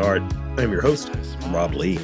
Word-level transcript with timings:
I'm 0.00 0.72
your 0.72 0.80
host, 0.80 1.10
Rob 1.48 1.74
Lee. 1.74 1.98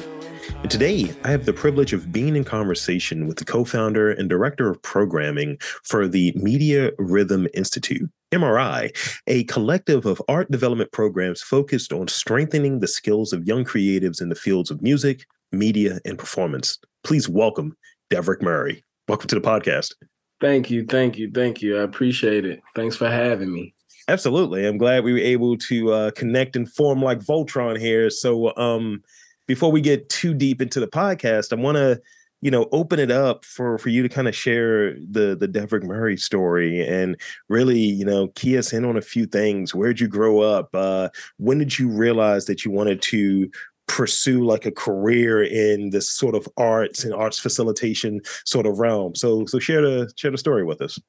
And 0.61 0.69
today, 0.69 1.11
I 1.23 1.31
have 1.31 1.45
the 1.45 1.51
privilege 1.51 1.93
of 1.93 2.11
being 2.11 2.35
in 2.35 2.43
conversation 2.43 3.25
with 3.27 3.37
the 3.37 3.45
co 3.45 3.65
founder 3.65 4.11
and 4.11 4.29
director 4.29 4.69
of 4.69 4.79
programming 4.83 5.57
for 5.83 6.07
the 6.07 6.31
Media 6.35 6.91
Rhythm 6.99 7.47
Institute, 7.55 8.07
MRI, 8.31 8.95
a 9.25 9.45
collective 9.45 10.05
of 10.05 10.21
art 10.27 10.51
development 10.51 10.91
programs 10.91 11.41
focused 11.41 11.91
on 11.91 12.07
strengthening 12.07 12.81
the 12.81 12.87
skills 12.87 13.33
of 13.33 13.47
young 13.47 13.65
creatives 13.65 14.21
in 14.21 14.29
the 14.29 14.35
fields 14.35 14.69
of 14.69 14.83
music, 14.83 15.25
media, 15.51 15.99
and 16.05 16.19
performance. 16.19 16.77
Please 17.03 17.27
welcome 17.27 17.75
Deverick 18.11 18.43
Murray. 18.43 18.83
Welcome 19.07 19.27
to 19.29 19.35
the 19.35 19.41
podcast. 19.41 19.95
Thank 20.39 20.69
you. 20.69 20.85
Thank 20.85 21.17
you. 21.17 21.31
Thank 21.31 21.63
you. 21.63 21.79
I 21.79 21.81
appreciate 21.81 22.45
it. 22.45 22.61
Thanks 22.75 22.95
for 22.95 23.09
having 23.09 23.51
me. 23.51 23.73
Absolutely. 24.07 24.65
I'm 24.65 24.77
glad 24.77 25.03
we 25.03 25.11
were 25.13 25.19
able 25.19 25.57
to 25.57 25.91
uh, 25.91 26.11
connect 26.11 26.55
and 26.55 26.71
form 26.71 27.01
like 27.01 27.19
Voltron 27.19 27.77
here. 27.77 28.09
So, 28.09 28.55
um, 28.55 29.03
before 29.47 29.71
we 29.71 29.81
get 29.81 30.09
too 30.09 30.33
deep 30.33 30.61
into 30.61 30.79
the 30.79 30.87
podcast, 30.87 31.51
I 31.51 31.61
want 31.61 31.77
to, 31.77 32.01
you 32.41 32.51
know, 32.51 32.67
open 32.71 32.99
it 32.99 33.11
up 33.11 33.43
for 33.45 33.77
for 33.77 33.89
you 33.89 34.03
to 34.03 34.09
kind 34.09 34.27
of 34.27 34.35
share 34.35 34.93
the 34.93 35.35
the 35.37 35.47
Deverick 35.47 35.83
Murray 35.83 36.17
story 36.17 36.85
and 36.85 37.19
really, 37.49 37.79
you 37.79 38.05
know, 38.05 38.27
key 38.29 38.57
us 38.57 38.71
in 38.73 38.85
on 38.85 38.95
a 38.97 39.01
few 39.01 39.25
things. 39.25 39.73
Where'd 39.75 39.99
you 39.99 40.07
grow 40.07 40.39
up? 40.41 40.69
Uh, 40.73 41.09
when 41.37 41.57
did 41.57 41.77
you 41.79 41.89
realize 41.89 42.45
that 42.45 42.63
you 42.63 42.71
wanted 42.71 43.01
to 43.03 43.49
pursue 43.87 44.43
like 44.45 44.65
a 44.65 44.71
career 44.71 45.43
in 45.43 45.89
this 45.91 46.09
sort 46.09 46.35
of 46.35 46.47
arts 46.57 47.03
and 47.05 47.13
arts 47.13 47.39
facilitation 47.39 48.21
sort 48.45 48.65
of 48.65 48.79
realm? 48.79 49.15
So, 49.15 49.45
so 49.45 49.59
share 49.59 49.81
the 49.81 50.11
share 50.17 50.31
the 50.31 50.37
story 50.37 50.63
with 50.65 50.81
us. 50.81 50.99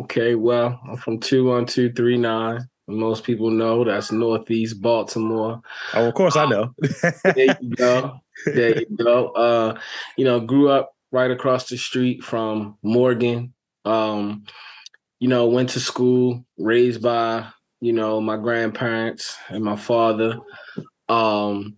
Okay, 0.00 0.34
well, 0.34 0.78
I'm 0.88 0.96
from 0.96 1.18
21239. 1.18 2.68
Most 2.88 3.24
people 3.24 3.50
know 3.50 3.84
that's 3.84 4.12
Northeast 4.12 4.80
Baltimore. 4.80 5.60
Oh, 5.94 6.08
of 6.08 6.14
course, 6.14 6.36
I 6.36 6.46
know. 6.46 6.72
there 7.24 7.56
you 7.60 7.70
go. 7.74 8.20
There 8.44 8.78
you 8.78 8.86
go. 8.96 9.28
Uh, 9.30 9.78
you 10.16 10.24
know, 10.24 10.38
grew 10.40 10.68
up 10.68 10.92
right 11.10 11.30
across 11.30 11.68
the 11.68 11.76
street 11.76 12.22
from 12.22 12.76
Morgan. 12.82 13.54
Um, 13.84 14.44
you 15.18 15.28
know, 15.28 15.46
went 15.46 15.70
to 15.70 15.80
school, 15.80 16.44
raised 16.58 17.02
by, 17.02 17.46
you 17.80 17.92
know, 17.92 18.20
my 18.20 18.36
grandparents 18.36 19.36
and 19.48 19.64
my 19.64 19.76
father. 19.76 20.38
Um, 21.08 21.76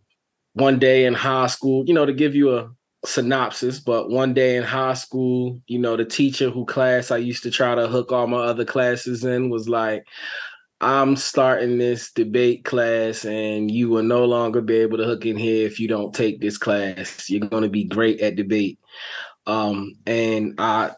one 0.55 0.79
day 0.79 1.05
in 1.05 1.15
high 1.15 1.47
school, 1.47 1.85
you 1.87 1.95
know, 1.95 2.05
to 2.05 2.13
give 2.13 2.35
you 2.35 2.57
a 2.57 2.71
synopsis, 3.05 3.81
but 3.81 4.11
one 4.11 4.35
day 4.35 4.57
in 4.57 4.63
high 4.63 4.95
school, 4.95 5.61
you 5.67 5.79
know, 5.79 5.97
the 5.97 6.05
teacher 6.05 6.51
who 6.51 6.65
class 6.65 7.11
I 7.11 7.19
used 7.19 7.43
to 7.45 7.51
try 7.51 7.75
to 7.75 7.87
hook 7.87 8.13
all 8.13 8.27
my 8.27 8.39
other 8.39 8.65
classes 8.65 9.25
in 9.25 9.51
was 9.51 9.69
like, 9.69 10.07
I'm 10.81 11.17
starting 11.17 11.79
this 11.79 12.13
debate 12.13 12.65
class, 12.65 13.25
and 13.25 13.71
you 13.71 13.89
will 13.89 14.05
no 14.05 14.25
longer 14.25 14.61
be 14.61 14.77
able 14.77 14.99
to 14.99 15.05
hook 15.05 15.27
in 15.27 15.37
here 15.37 15.67
if 15.67 15.81
you 15.81 15.89
don't 15.89 16.15
take 16.15 16.41
this 16.41 16.57
class. 16.57 17.29
You're 17.29 17.49
going 17.49 17.65
to 17.65 17.69
be 17.69 17.85
great 17.85 18.21
at 18.21 18.37
debate. 18.37 18.79
Um, 19.47 19.95
and 20.07 20.55
I, 20.59 20.93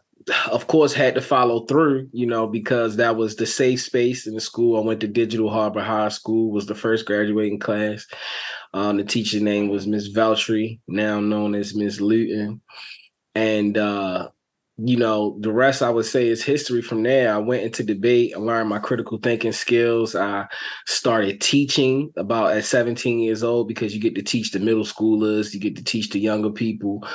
of 0.51 0.67
course, 0.67 0.93
had 0.93 1.15
to 1.15 1.23
follow 1.23 1.65
through, 1.65 2.11
you 2.13 2.27
know, 2.27 2.47
because 2.47 2.97
that 2.97 3.17
was 3.17 3.37
the 3.37 3.47
safe 3.47 3.81
space 3.81 4.27
in 4.27 4.35
the 4.35 4.41
school. 4.41 4.77
I 4.77 4.85
went 4.85 5.01
to 5.01 5.09
Digital 5.09 5.49
Harbor 5.49 5.83
High 5.83 6.11
School, 6.11 6.51
was 6.51 6.67
the 6.67 6.75
first 6.75 7.07
graduating 7.07 7.59
class. 7.59 8.07
Um, 8.73 8.97
the 8.97 9.05
teacher 9.05 9.41
name 9.41 9.69
was 9.69 9.87
Miss 9.87 10.13
Veltri, 10.13 10.81
now 10.87 11.21
known 11.21 11.55
as 11.55 11.75
Miss 11.75 12.01
Luton. 12.01 12.61
And 13.35 13.77
uh, 13.77 14.29
you 14.83 14.97
know, 14.97 15.37
the 15.41 15.53
rest 15.53 15.83
I 15.83 15.91
would 15.91 16.07
say 16.07 16.29
is 16.29 16.43
history 16.43 16.81
from 16.81 17.03
there. 17.03 17.35
I 17.35 17.39
went 17.39 17.63
into 17.63 17.83
debate, 17.83 18.33
I 18.35 18.39
learned 18.39 18.69
my 18.69 18.79
critical 18.79 19.19
thinking 19.19 19.53
skills. 19.53 20.15
I 20.15 20.47
started 20.87 21.41
teaching 21.41 22.13
about 22.17 22.57
at 22.57 22.65
17 22.65 23.21
years 23.21 23.43
old 23.43 23.69
because 23.69 23.95
you 23.95 24.01
get 24.01 24.15
to 24.15 24.23
teach 24.23 24.53
the 24.53 24.59
middle 24.59 24.85
schoolers, 24.85 25.53
you 25.53 25.61
get 25.61 25.77
to 25.77 25.85
teach 25.85 26.11
the 26.11 26.19
younger 26.19 26.51
people. 26.51 27.07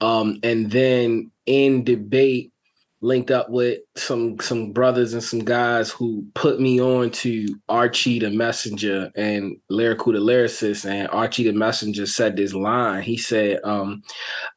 Um, 0.00 0.38
and 0.42 0.70
then 0.70 1.30
in 1.46 1.84
debate, 1.84 2.52
linked 3.04 3.30
up 3.30 3.50
with 3.50 3.80
some 3.96 4.40
some 4.40 4.72
brothers 4.72 5.12
and 5.12 5.22
some 5.22 5.40
guys 5.40 5.90
who 5.90 6.24
put 6.34 6.58
me 6.58 6.80
on 6.80 7.10
to 7.10 7.46
Archie 7.68 8.18
the 8.18 8.30
Messenger 8.30 9.10
and 9.14 9.56
Lyrical 9.68 10.14
the 10.14 10.20
Lyricist. 10.20 10.88
And 10.90 11.08
Archie 11.08 11.44
the 11.44 11.52
Messenger 11.52 12.06
said 12.06 12.36
this 12.36 12.54
line. 12.54 13.02
He 13.02 13.18
said, 13.18 13.60
um, 13.62 14.02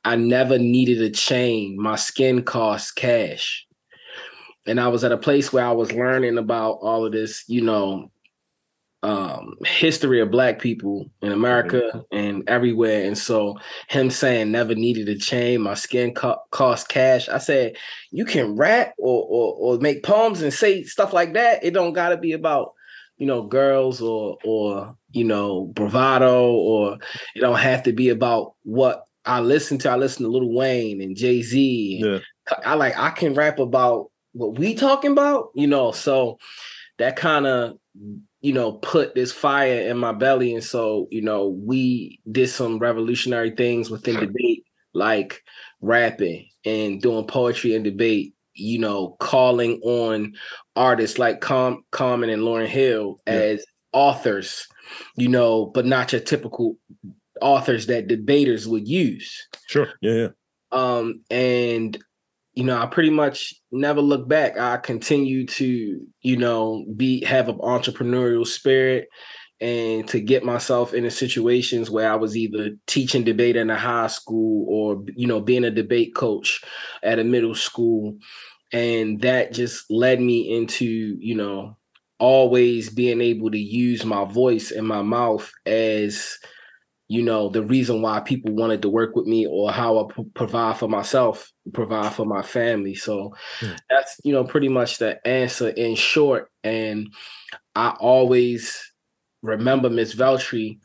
I 0.06 0.16
never 0.16 0.57
needed 0.57 1.02
a 1.02 1.09
chain. 1.09 1.75
My 1.78 1.97
skin 1.97 2.41
costs 2.41 2.91
cash. 2.91 3.66
And 4.66 4.80
I 4.80 4.88
was 4.88 5.03
at 5.03 5.12
a 5.12 5.18
place 5.18 5.52
where 5.52 5.66
I 5.66 5.72
was 5.72 5.91
learning 5.91 6.38
about 6.38 6.80
all 6.81 7.06
of 7.06 7.12
this, 7.12 7.44
you 7.47 7.62
know, 7.62 8.12
um, 9.03 9.53
history 9.63 10.19
of 10.22 10.31
black 10.31 10.59
people 10.59 11.09
in 11.22 11.31
America 11.31 11.81
mm-hmm. 11.94 12.18
and 12.18 12.50
everywhere. 12.50 13.06
And 13.06 13.18
so 13.18 13.58
him 13.90 14.09
saying 14.09 14.52
never 14.52 14.75
needed 14.75 15.08
a 15.08 15.18
chain, 15.18 15.62
my 15.62 15.75
skin 15.75 16.13
co- 16.13 16.41
cost 16.52 16.90
cash. 16.90 17.30
I 17.30 17.38
said, 17.38 17.78
you 18.12 18.25
can 18.25 18.56
rap 18.56 18.94
or, 18.97 19.24
or 19.24 19.53
or 19.75 19.80
make 19.80 20.03
poems 20.03 20.41
and 20.41 20.53
say 20.53 20.84
stuff 20.84 21.13
like 21.13 21.34
that. 21.34 21.63
It 21.63 21.72
don't 21.72 21.94
gotta 21.94 22.18
be 22.18 22.31
about, 22.31 22.74
you 23.18 23.28
know, 23.28 23.44
girls 23.44 24.02
or 24.02 24.38
or 24.44 24.96
you 25.12 25.24
know, 25.24 25.66
bravado, 25.74 26.52
or 26.52 26.97
it 27.36 27.40
don't 27.40 27.59
have 27.59 27.84
to 27.84 27.94
be 27.94 28.09
about 28.09 28.53
what 28.63 29.06
I 29.25 29.40
listen 29.40 29.78
to. 29.80 29.90
I 29.90 29.96
listen 29.96 30.24
to 30.24 30.31
Lil 30.31 30.53
Wayne 30.53 31.02
and 31.02 31.16
Jay-Z. 31.16 32.02
Yeah. 32.03 32.19
I 32.66 32.75
like 32.75 32.97
I 32.97 33.12
can 33.12 33.34
rap 33.34 33.59
about 33.59 34.09
what 34.34 34.57
we 34.57 34.74
talking 34.74 35.12
about, 35.12 35.50
you 35.53 35.68
know. 35.68 35.91
So 35.91 36.38
that 36.97 37.16
kind 37.16 37.46
of 37.46 37.78
you 38.47 38.53
know, 38.53 38.72
put 38.72 39.13
this 39.13 39.34
fire 39.34 39.81
in 39.90 39.97
my 39.97 40.13
belly. 40.13 40.53
And 40.53 40.63
so, 40.63 41.09
you 41.12 41.22
know, 41.22 41.50
we 41.50 42.22
did 42.31 42.47
some 42.47 42.80
revolutionary 42.80 43.52
things 43.52 43.90
within 43.90 44.22
debate, 44.22 44.63
like 44.94 45.44
rapping 45.81 46.47
and 46.63 47.02
doing 47.02 47.28
poetry 47.28 47.75
and 47.75 47.84
debate, 47.84 48.36
you 48.53 48.80
know, 48.80 49.18
calling 49.19 49.81
on 49.84 50.34
artists 50.78 51.19
like 51.19 51.41
Com- 51.41 51.84
Common 51.91 52.30
and 52.30 52.44
Lauryn 52.44 52.68
Hill 52.68 53.19
yeah. 53.28 53.34
as 53.34 53.66
authors, 53.91 54.66
you 55.18 55.28
know, 55.28 55.66
but 55.66 55.86
not 55.86 56.13
your 56.13 56.22
typical 56.22 56.78
authors 57.41 57.88
that 57.88 58.07
debaters 58.07 58.66
would 58.66 58.88
use. 58.88 59.46
Sure. 59.68 59.90
Yeah. 60.00 60.13
yeah. 60.13 60.28
Um, 60.72 61.22
and 61.30 61.97
you 62.57 62.63
know, 62.63 62.75
I 62.75 62.88
pretty 62.88 63.12
much 63.12 63.53
never 63.72 64.01
look 64.01 64.28
back. 64.28 64.57
I 64.57 64.78
continue 64.78 65.45
to, 65.45 66.01
you 66.23 66.38
know, 66.38 66.84
be 66.95 67.23
have 67.23 67.50
an 67.50 67.59
entrepreneurial 67.59 68.47
spirit 68.47 69.09
and 69.62 70.07
to 70.07 70.19
get 70.19 70.44
myself 70.44 70.95
into 70.95 71.12
situations 71.12 71.91
where 71.91 72.12
I 72.12 72.16
was 72.16 72.35
either 72.35 72.72
teaching 72.88 73.23
debate 73.23 73.57
in 73.57 73.69
a 73.69 73.78
high 73.78 74.07
school 74.07 74.66
or, 74.68 75.03
you 75.16 75.28
know, 75.28 75.40
being 75.40 75.66
a 75.66 75.69
debate 75.69 76.16
coach 76.16 76.63
at 77.03 77.19
a 77.19 77.23
middle 77.23 77.53
school. 77.53 78.18
And 78.74 79.22
that 79.22 79.53
just 79.53 79.85
led 79.91 80.19
me 80.19 80.57
into, 80.57 81.16
you 81.19 81.35
know, 81.35 81.78
always 82.18 82.89
being 82.89 83.22
able 83.22 83.51
to 83.51 83.59
use 83.59 84.03
my 84.03 84.25
voice 84.25 84.72
and 84.72 84.88
my 84.88 85.03
mouth 85.03 85.51
as 85.68 86.39
you 87.07 87.23
know 87.23 87.50
the 87.50 87.63
reason 87.63 88.01
why 88.01 88.19
people 88.19 88.53
wanted 88.53 88.81
to 88.81 88.90
work 88.90 89.16
with 89.16 89.25
me 89.25 89.47
or 89.47 89.72
how 89.72 90.00
I 90.00 90.13
p- 90.13 90.25
provide 90.34 90.78
for 90.78 90.90
myself, 90.90 91.51
provide 91.73 92.13
for 92.13 92.25
my 92.25 92.41
family. 92.41 92.95
So 92.95 93.34
hmm. 93.59 93.72
that's 93.90 94.19
you 94.23 94.34
know 94.34 94.44
pretty 94.44 94.68
much 94.68 94.97
the 94.97 95.25
answer 95.25 95.69
in 95.69 95.95
short. 95.95 96.51
And 96.63 97.13
I 97.75 97.90
always 98.00 98.91
remember 99.41 99.90
Miss 99.90 100.16
Veltri. 100.16 100.79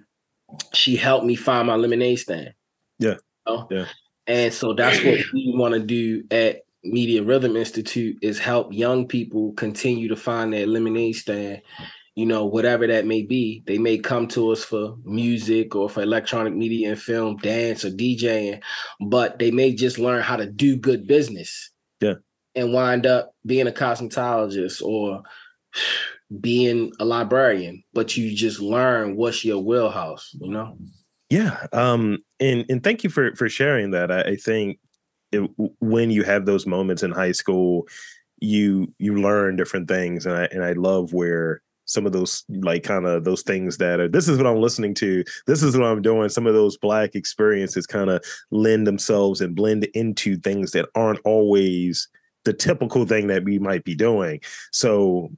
She 0.75 0.97
helped 0.97 1.27
me 1.27 1.35
find 1.35 1.67
my 1.67 1.77
lemonade 1.77 2.19
stand. 2.19 2.53
Yeah. 2.99 3.17
You 3.47 3.55
know? 3.55 3.69
Yeah. 3.71 3.87
And 4.27 4.53
so 4.53 4.75
that's 4.75 5.03
what 5.03 5.19
we 5.33 5.53
want 5.57 5.75
to 5.75 5.81
do 5.81 6.25
at 6.31 6.63
Media 6.85 7.23
Rhythm 7.23 7.57
Institute 7.57 8.19
is 8.23 8.39
help 8.39 8.73
young 8.73 9.07
people 9.09 9.53
continue 9.55 10.09
to 10.09 10.17
find 10.17 10.53
their 10.53 10.67
lemonade 10.67 11.17
stand 11.17 11.63
you 12.15 12.27
know, 12.27 12.45
whatever 12.45 12.87
that 12.87 13.07
may 13.07 13.23
be. 13.23 13.63
They 13.67 13.79
may 13.79 13.99
come 13.99 14.29
to 14.29 14.51
us 14.51 14.65
for 14.65 14.97
music 15.05 15.75
or 15.75 15.89
for 15.89 16.03
electronic 16.03 16.55
media 16.55 16.91
and 16.91 17.01
film, 17.01 17.37
dance 17.39 17.85
or 17.85 17.91
DJing, 17.91 18.63
but 19.01 19.39
they 19.39 19.51
may 19.51 19.75
just 19.75 19.99
learn 19.99 20.23
how 20.23 20.37
to 20.37 20.47
do 20.47 20.77
good 20.77 21.07
business. 21.07 21.71
Yeah. 22.01 22.15
And 22.55 22.73
wind 22.73 23.07
up 23.07 23.35
being 23.47 23.67
a 23.67 23.73
cosmetologist 23.73 24.83
or 24.83 25.23
being 26.41 26.93
a 27.01 27.05
librarian, 27.05 27.83
but 27.95 28.17
you 28.17 28.35
just 28.35 28.61
learn 28.61 29.17
what's 29.17 29.45
your 29.45 29.59
wheelhouse, 29.59 30.31
you 30.39 30.51
know? 30.51 30.77
Yeah. 31.31 31.67
Um, 31.73 32.19
and 32.41 32.67
and 32.69 32.85
thank 32.85 33.05
you 33.05 33.09
for 33.09 33.35
for 33.37 33.49
sharing 33.49 33.93
that. 33.93 34.11
I, 34.11 34.21
I 34.23 34.37
think 34.37 34.79
it, 35.33 35.51
when 35.81 36.11
you 36.11 36.25
have 36.25 36.45
those 36.45 36.67
moments 36.67 37.03
in 37.03 37.11
high 37.11 37.33
school, 37.33 37.89
you 38.39 38.93
you 38.99 39.17
learn 39.17 39.57
different 39.57 39.89
things, 39.89 40.27
and 40.27 40.37
I 40.37 40.45
and 40.53 40.63
I 40.63 40.73
love 40.73 41.15
where 41.15 41.63
some 41.93 42.07
of 42.07 42.13
those 42.13 42.45
like 42.49 42.83
kind 42.83 43.07
of 43.07 43.25
those 43.25 43.43
things 43.43 43.77
that 43.79 44.01
are 44.01 44.09
this 44.09 44.29
is 44.29 44.39
what 44.39 44.47
I'm 44.47 44.61
listening 44.61 44.95
to, 44.95 45.25
this 45.47 45.63
is 45.63 45.77
what 45.77 45.87
I'm 45.87 46.03
doing. 46.03 46.29
Some 46.29 46.47
of 46.47 46.55
those 46.55 46.77
black 46.77 47.15
experiences 47.15 47.87
kind 47.87 48.11
of 48.11 48.25
lend 48.51 48.87
themselves 48.87 49.41
and 49.41 49.55
blend 49.55 49.85
into 49.95 50.37
things 50.37 50.73
that 50.73 50.89
aren't 50.95 51.21
always 51.25 52.09
the 52.45 52.53
typical 52.53 53.07
thing 53.07 53.29
that 53.29 53.45
we 53.45 53.59
might 53.59 53.85
be 53.85 53.95
doing. 53.95 54.41
So 54.73 55.31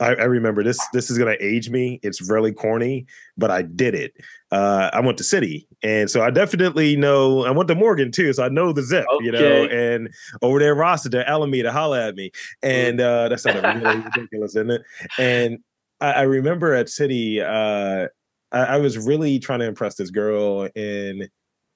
I, 0.00 0.14
I, 0.14 0.24
remember 0.24 0.64
this. 0.64 0.78
This 0.92 1.10
is 1.10 1.18
gonna 1.18 1.36
age 1.40 1.68
me. 1.68 2.00
It's 2.02 2.28
really 2.28 2.52
corny, 2.52 3.06
but 3.36 3.50
I 3.50 3.62
did 3.62 3.94
it. 3.94 4.14
Uh, 4.50 4.90
I 4.92 5.00
went 5.00 5.18
to 5.18 5.24
City, 5.24 5.68
and 5.82 6.10
so 6.10 6.22
I 6.22 6.30
definitely 6.30 6.96
know. 6.96 7.44
I 7.44 7.50
went 7.50 7.68
to 7.68 7.74
Morgan 7.74 8.10
too, 8.10 8.32
so 8.32 8.42
I 8.44 8.48
know 8.48 8.72
the 8.72 8.82
zip. 8.82 9.04
Okay. 9.12 9.24
You 9.26 9.32
know, 9.32 9.64
and 9.66 10.08
over 10.40 10.58
there, 10.58 10.74
Rossiter, 10.74 11.22
Alameda, 11.24 11.70
holla 11.70 12.08
at 12.08 12.14
me, 12.14 12.32
and 12.62 13.00
uh, 13.00 13.28
that's 13.28 13.44
not 13.44 13.62
really 13.62 14.00
ridiculous, 14.00 14.56
isn't 14.56 14.70
it? 14.70 14.82
And 15.18 15.58
I, 16.00 16.12
I 16.12 16.22
remember 16.22 16.74
at 16.74 16.88
City, 16.88 17.40
uh, 17.40 18.08
I, 18.52 18.58
I 18.58 18.76
was 18.78 18.98
really 18.98 19.38
trying 19.38 19.60
to 19.60 19.66
impress 19.66 19.96
this 19.96 20.10
girl, 20.10 20.68
and 20.74 21.28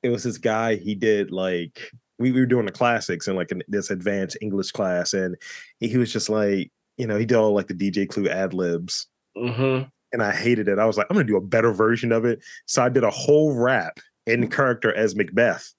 it 0.03 0.09
was 0.09 0.23
this 0.25 0.39
guy. 0.39 0.77
He 0.77 0.95
did 0.95 1.31
like 1.31 1.91
we, 2.19 2.33
we 2.33 2.41
were 2.41 2.47
doing 2.47 2.67
the 2.67 2.73
classics 2.73 3.29
in 3.29 3.37
like 3.37 3.51
an, 3.51 3.63
this 3.69 3.91
advanced 3.91 4.37
English 4.41 4.73
class, 4.73 5.13
and 5.13 5.37
he 5.81 5.97
was 5.97 6.13
just 6.13 6.29
like 6.29 6.71
you 6.97 7.07
know, 7.07 7.17
he 7.17 7.27
did 7.27 7.37
all 7.37 7.53
like 7.53 7.67
the 7.67 7.75
DJ 7.75 8.09
Clue 8.09 8.29
ad 8.29 8.55
libs. 8.55 9.07
Mm-hmm. 9.37 9.89
And 10.13 10.23
I 10.23 10.33
hated 10.33 10.69
it. 10.69 10.79
I 10.79 10.85
was 10.85 10.97
like, 10.97 11.07
I'm 11.11 11.17
gonna 11.17 11.27
do 11.27 11.37
a 11.37 11.41
better 11.41 11.73
version 11.73 12.13
of 12.13 12.25
it. 12.25 12.43
So 12.67 12.83
I 12.83 12.89
did 12.89 13.05
a 13.05 13.11
whole 13.11 13.53
rap 13.53 13.99
in 14.27 14.49
character 14.49 14.95
as 14.95 15.17
Macbeth. 15.17 15.73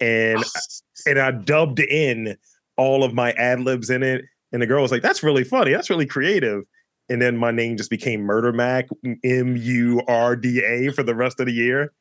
And 0.00 0.42
and 1.06 1.18
I 1.18 1.32
dubbed 1.32 1.80
in 1.80 2.36
all 2.76 3.04
of 3.04 3.14
my 3.14 3.32
ad 3.32 3.60
libs 3.60 3.90
in 3.90 4.02
it. 4.02 4.24
And 4.52 4.62
the 4.62 4.66
girl 4.66 4.82
was 4.82 4.90
like, 4.90 5.02
That's 5.02 5.22
really 5.22 5.44
funny. 5.44 5.72
That's 5.72 5.90
really 5.90 6.06
creative. 6.06 6.62
And 7.08 7.20
then 7.20 7.36
my 7.36 7.50
name 7.50 7.76
just 7.76 7.90
became 7.90 8.22
Murder 8.22 8.52
Mac, 8.52 8.88
M 9.24 9.56
U 9.56 10.02
R 10.08 10.36
D 10.36 10.62
A, 10.64 10.90
for 10.92 11.02
the 11.02 11.14
rest 11.14 11.38
of 11.38 11.46
the 11.46 11.52
year. 11.52 11.92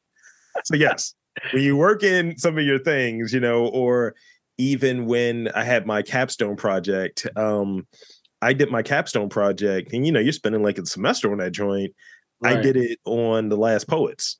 So, 0.63 0.75
yes, 0.75 1.13
when 1.51 1.63
you 1.63 1.75
work 1.75 2.03
in 2.03 2.38
some 2.38 2.57
of 2.57 2.63
your 2.63 2.79
things, 2.79 3.33
you 3.33 3.39
know, 3.39 3.67
or 3.67 4.15
even 4.57 5.05
when 5.05 5.50
I 5.50 5.63
had 5.63 5.85
my 5.85 6.01
capstone 6.01 6.55
project, 6.55 7.27
um, 7.35 7.88
I 8.41 8.53
did 8.53 8.69
my 8.71 8.81
capstone 8.81 9.29
project, 9.29 9.94
and 9.94 10.05
you 10.05 10.11
know, 10.11 10.19
you're 10.19 10.33
spending 10.33 10.63
like 10.63 10.77
a 10.77 10.85
semester 10.85 11.31
on 11.31 11.39
that 11.39 11.51
joint. 11.51 11.94
Right. 12.41 12.57
I 12.57 12.61
did 12.61 12.77
it 12.77 12.99
on 13.06 13.49
the 13.49 13.57
Last 13.57 13.88
Poets. 13.88 14.38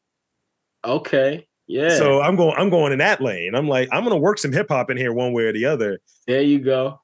Okay. 0.86 1.48
Yeah. 1.68 1.98
So 1.98 2.22
I'm 2.22 2.36
going. 2.36 2.56
I'm 2.58 2.70
going 2.70 2.92
in 2.92 3.00
that 3.00 3.22
lane. 3.22 3.56
I'm 3.56 3.68
like, 3.68 3.90
I'm 3.92 4.04
going 4.04 4.16
to 4.16 4.22
work 4.22 4.38
some 4.38 4.52
hip 4.52 4.68
hop 4.70 4.90
in 4.90 4.98
here, 4.98 5.14
one 5.14 5.34
way 5.34 5.44
or 5.44 5.54
the 5.54 5.66
other. 5.66 6.00
There 6.28 6.42
you 6.42 6.60
go. 6.60 7.00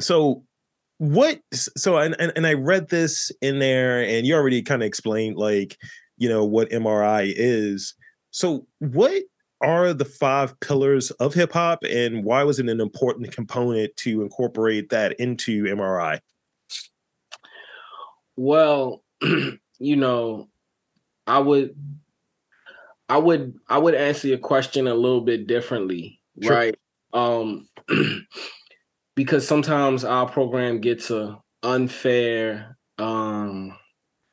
So 0.00 0.44
what? 1.00 1.40
So 1.54 1.96
and 1.96 2.14
and, 2.18 2.30
and 2.36 2.46
I 2.46 2.52
read 2.52 2.90
this 2.90 3.32
in 3.40 3.58
there, 3.58 4.02
and 4.02 4.26
you 4.26 4.34
already 4.34 4.60
kind 4.60 4.82
of 4.82 4.86
explained 4.86 5.38
like, 5.38 5.78
you 6.18 6.28
know, 6.28 6.44
what 6.44 6.68
MRI 6.68 7.32
is. 7.34 7.94
So 8.32 8.66
what 8.80 9.22
are 9.62 9.94
the 9.94 10.04
five 10.04 10.60
pillars 10.60 11.10
of 11.12 11.32
hip 11.32 11.54
hop, 11.54 11.84
and 11.84 12.22
why 12.22 12.42
was 12.44 12.58
it 12.58 12.68
an 12.68 12.82
important 12.82 13.32
component 13.32 13.96
to 13.96 14.20
incorporate 14.20 14.90
that 14.90 15.18
into 15.18 15.64
MRI? 15.64 16.20
Well, 18.36 19.02
you 19.22 19.96
know, 19.96 20.50
I 21.26 21.38
would 21.38 21.74
I 23.08 23.16
would 23.16 23.54
I 23.70 23.78
would 23.78 23.94
answer 23.94 24.28
your 24.28 24.36
question 24.36 24.86
a 24.86 24.94
little 24.94 25.22
bit 25.22 25.46
differently, 25.46 26.20
sure. 26.42 26.54
right? 26.54 26.76
Um 27.14 27.70
because 29.14 29.46
sometimes 29.46 30.04
our 30.04 30.28
program 30.28 30.80
gets 30.80 31.10
a 31.10 31.38
unfair 31.62 32.76
um 32.98 33.76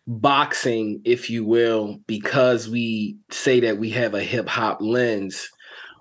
boxing, 0.08 1.02
if 1.06 1.30
you 1.30 1.46
will, 1.46 2.00
because 2.08 2.70
we 2.70 3.18
say 3.32 3.60
that 3.62 3.78
we 3.78 3.90
have 3.92 4.14
a 4.14 4.24
hip 4.24 4.48
hop 4.48 4.80
lens, 4.82 5.50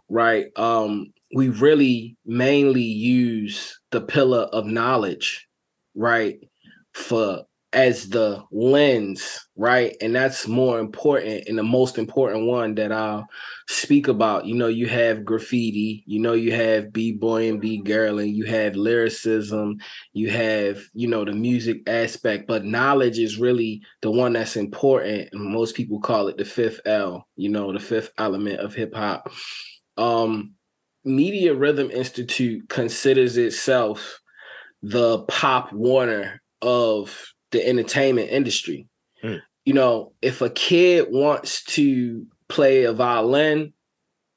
right? 0.09 0.47
Um 0.57 1.13
we 1.35 1.49
really 1.49 2.17
mainly 2.25 2.83
use 2.83 3.81
the 3.91 4.01
pillar 4.01 4.43
of 4.53 4.67
knowledge, 4.67 5.47
right? 5.95 6.39
For 6.95 7.45
as 7.77 8.09
the 8.09 8.43
lens, 8.51 9.47
right? 9.55 9.95
And 10.01 10.17
that's 10.17 10.49
more 10.49 10.79
important 10.81 11.47
and 11.47 11.59
the 11.59 11.63
most 11.63 11.99
important 11.99 12.47
one 12.47 12.75
that 12.77 12.91
I'll 12.91 13.27
speak 13.69 14.09
about. 14.09 14.47
You 14.47 14.55
know, 14.55 14.69
you 14.69 14.87
have 14.87 15.27
graffiti, 15.27 16.03
you 16.07 16.19
know, 16.19 16.33
you 16.33 16.53
have 16.53 16.91
b-boy 16.91 17.51
and 17.51 17.61
B 17.61 17.83
girl, 17.83 18.19
and 18.19 18.35
you 18.35 18.47
have 18.47 18.77
lyricism, 18.77 19.77
you 20.15 20.31
have, 20.31 20.81
you 20.95 21.07
know, 21.07 21.23
the 21.27 21.33
music 21.33 21.83
aspect, 21.87 22.49
but 22.49 22.65
knowledge 22.65 23.19
is 23.19 23.37
really 23.37 23.83
the 24.01 24.11
one 24.11 24.33
that's 24.33 24.57
important. 24.57 25.29
And 25.33 25.45
most 25.45 25.77
people 25.77 26.01
call 26.01 26.29
it 26.29 26.39
the 26.39 26.47
fifth 26.47 26.81
L, 26.87 27.29
you 27.37 27.51
know, 27.51 27.75
the 27.75 27.79
fifth 27.79 28.11
element 28.17 28.59
of 28.61 28.75
hip 28.75 28.95
hop. 28.95 29.31
Um, 29.99 30.55
Media 31.05 31.53
Rhythm 31.53 31.91
Institute 31.91 32.71
considers 32.71 33.37
itself 33.37 34.19
the 34.83 35.25
pop 35.25 35.75
Warner 35.75 36.41
of 36.63 37.35
the 37.51 37.67
entertainment 37.67 38.31
industry. 38.31 38.87
Mm. 39.23 39.41
You 39.65 39.75
know, 39.75 40.13
if 40.23 40.41
a 40.41 40.51
kid 40.51 41.09
wants 41.11 41.65
to 41.65 42.27
play 42.49 42.85
a 42.85 42.93
violin, 42.93 43.73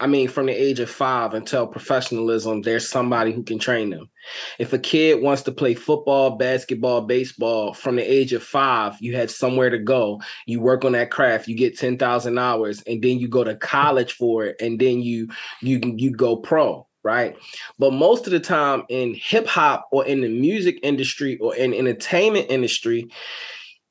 I 0.01 0.07
mean, 0.07 0.29
from 0.29 0.45
the 0.45 0.53
age 0.53 0.79
of 0.79 0.89
five 0.89 1.33
until 1.33 1.67
professionalism, 1.67 2.61
there's 2.61 2.87
somebody 2.87 3.33
who 3.33 3.43
can 3.43 3.59
train 3.59 3.89
them. 3.89 4.09
If 4.57 4.71
a 4.71 4.79
kid 4.79 5.21
wants 5.21 5.41
to 5.43 5.51
play 5.51 5.73
football, 5.73 6.37
basketball, 6.37 7.01
baseball, 7.01 7.73
from 7.73 7.97
the 7.97 8.03
age 8.03 8.31
of 8.31 8.41
five, 8.41 8.95
you 9.01 9.15
had 9.15 9.29
somewhere 9.29 9.69
to 9.69 9.77
go. 9.77 10.21
You 10.45 10.61
work 10.61 10.85
on 10.85 10.93
that 10.93 11.11
craft, 11.11 11.49
you 11.49 11.55
get 11.55 11.77
ten 11.77 11.97
thousand 11.97 12.37
hours, 12.37 12.81
and 12.87 13.01
then 13.01 13.19
you 13.19 13.27
go 13.27 13.43
to 13.43 13.55
college 13.55 14.13
for 14.13 14.45
it, 14.45 14.55
and 14.61 14.79
then 14.79 15.01
you 15.01 15.27
you 15.61 15.81
you 15.83 16.11
go 16.11 16.37
pro 16.37 16.87
right? 17.09 17.35
But 17.79 17.91
most 17.91 18.27
of 18.27 18.31
the 18.31 18.39
time 18.39 18.83
in 18.87 19.15
hip 19.15 19.47
hop 19.47 19.87
or 19.91 20.05
in 20.05 20.21
the 20.21 20.29
music 20.29 20.79
industry 20.83 21.37
or 21.39 21.55
in 21.55 21.73
entertainment 21.73 22.47
industry, 22.49 23.09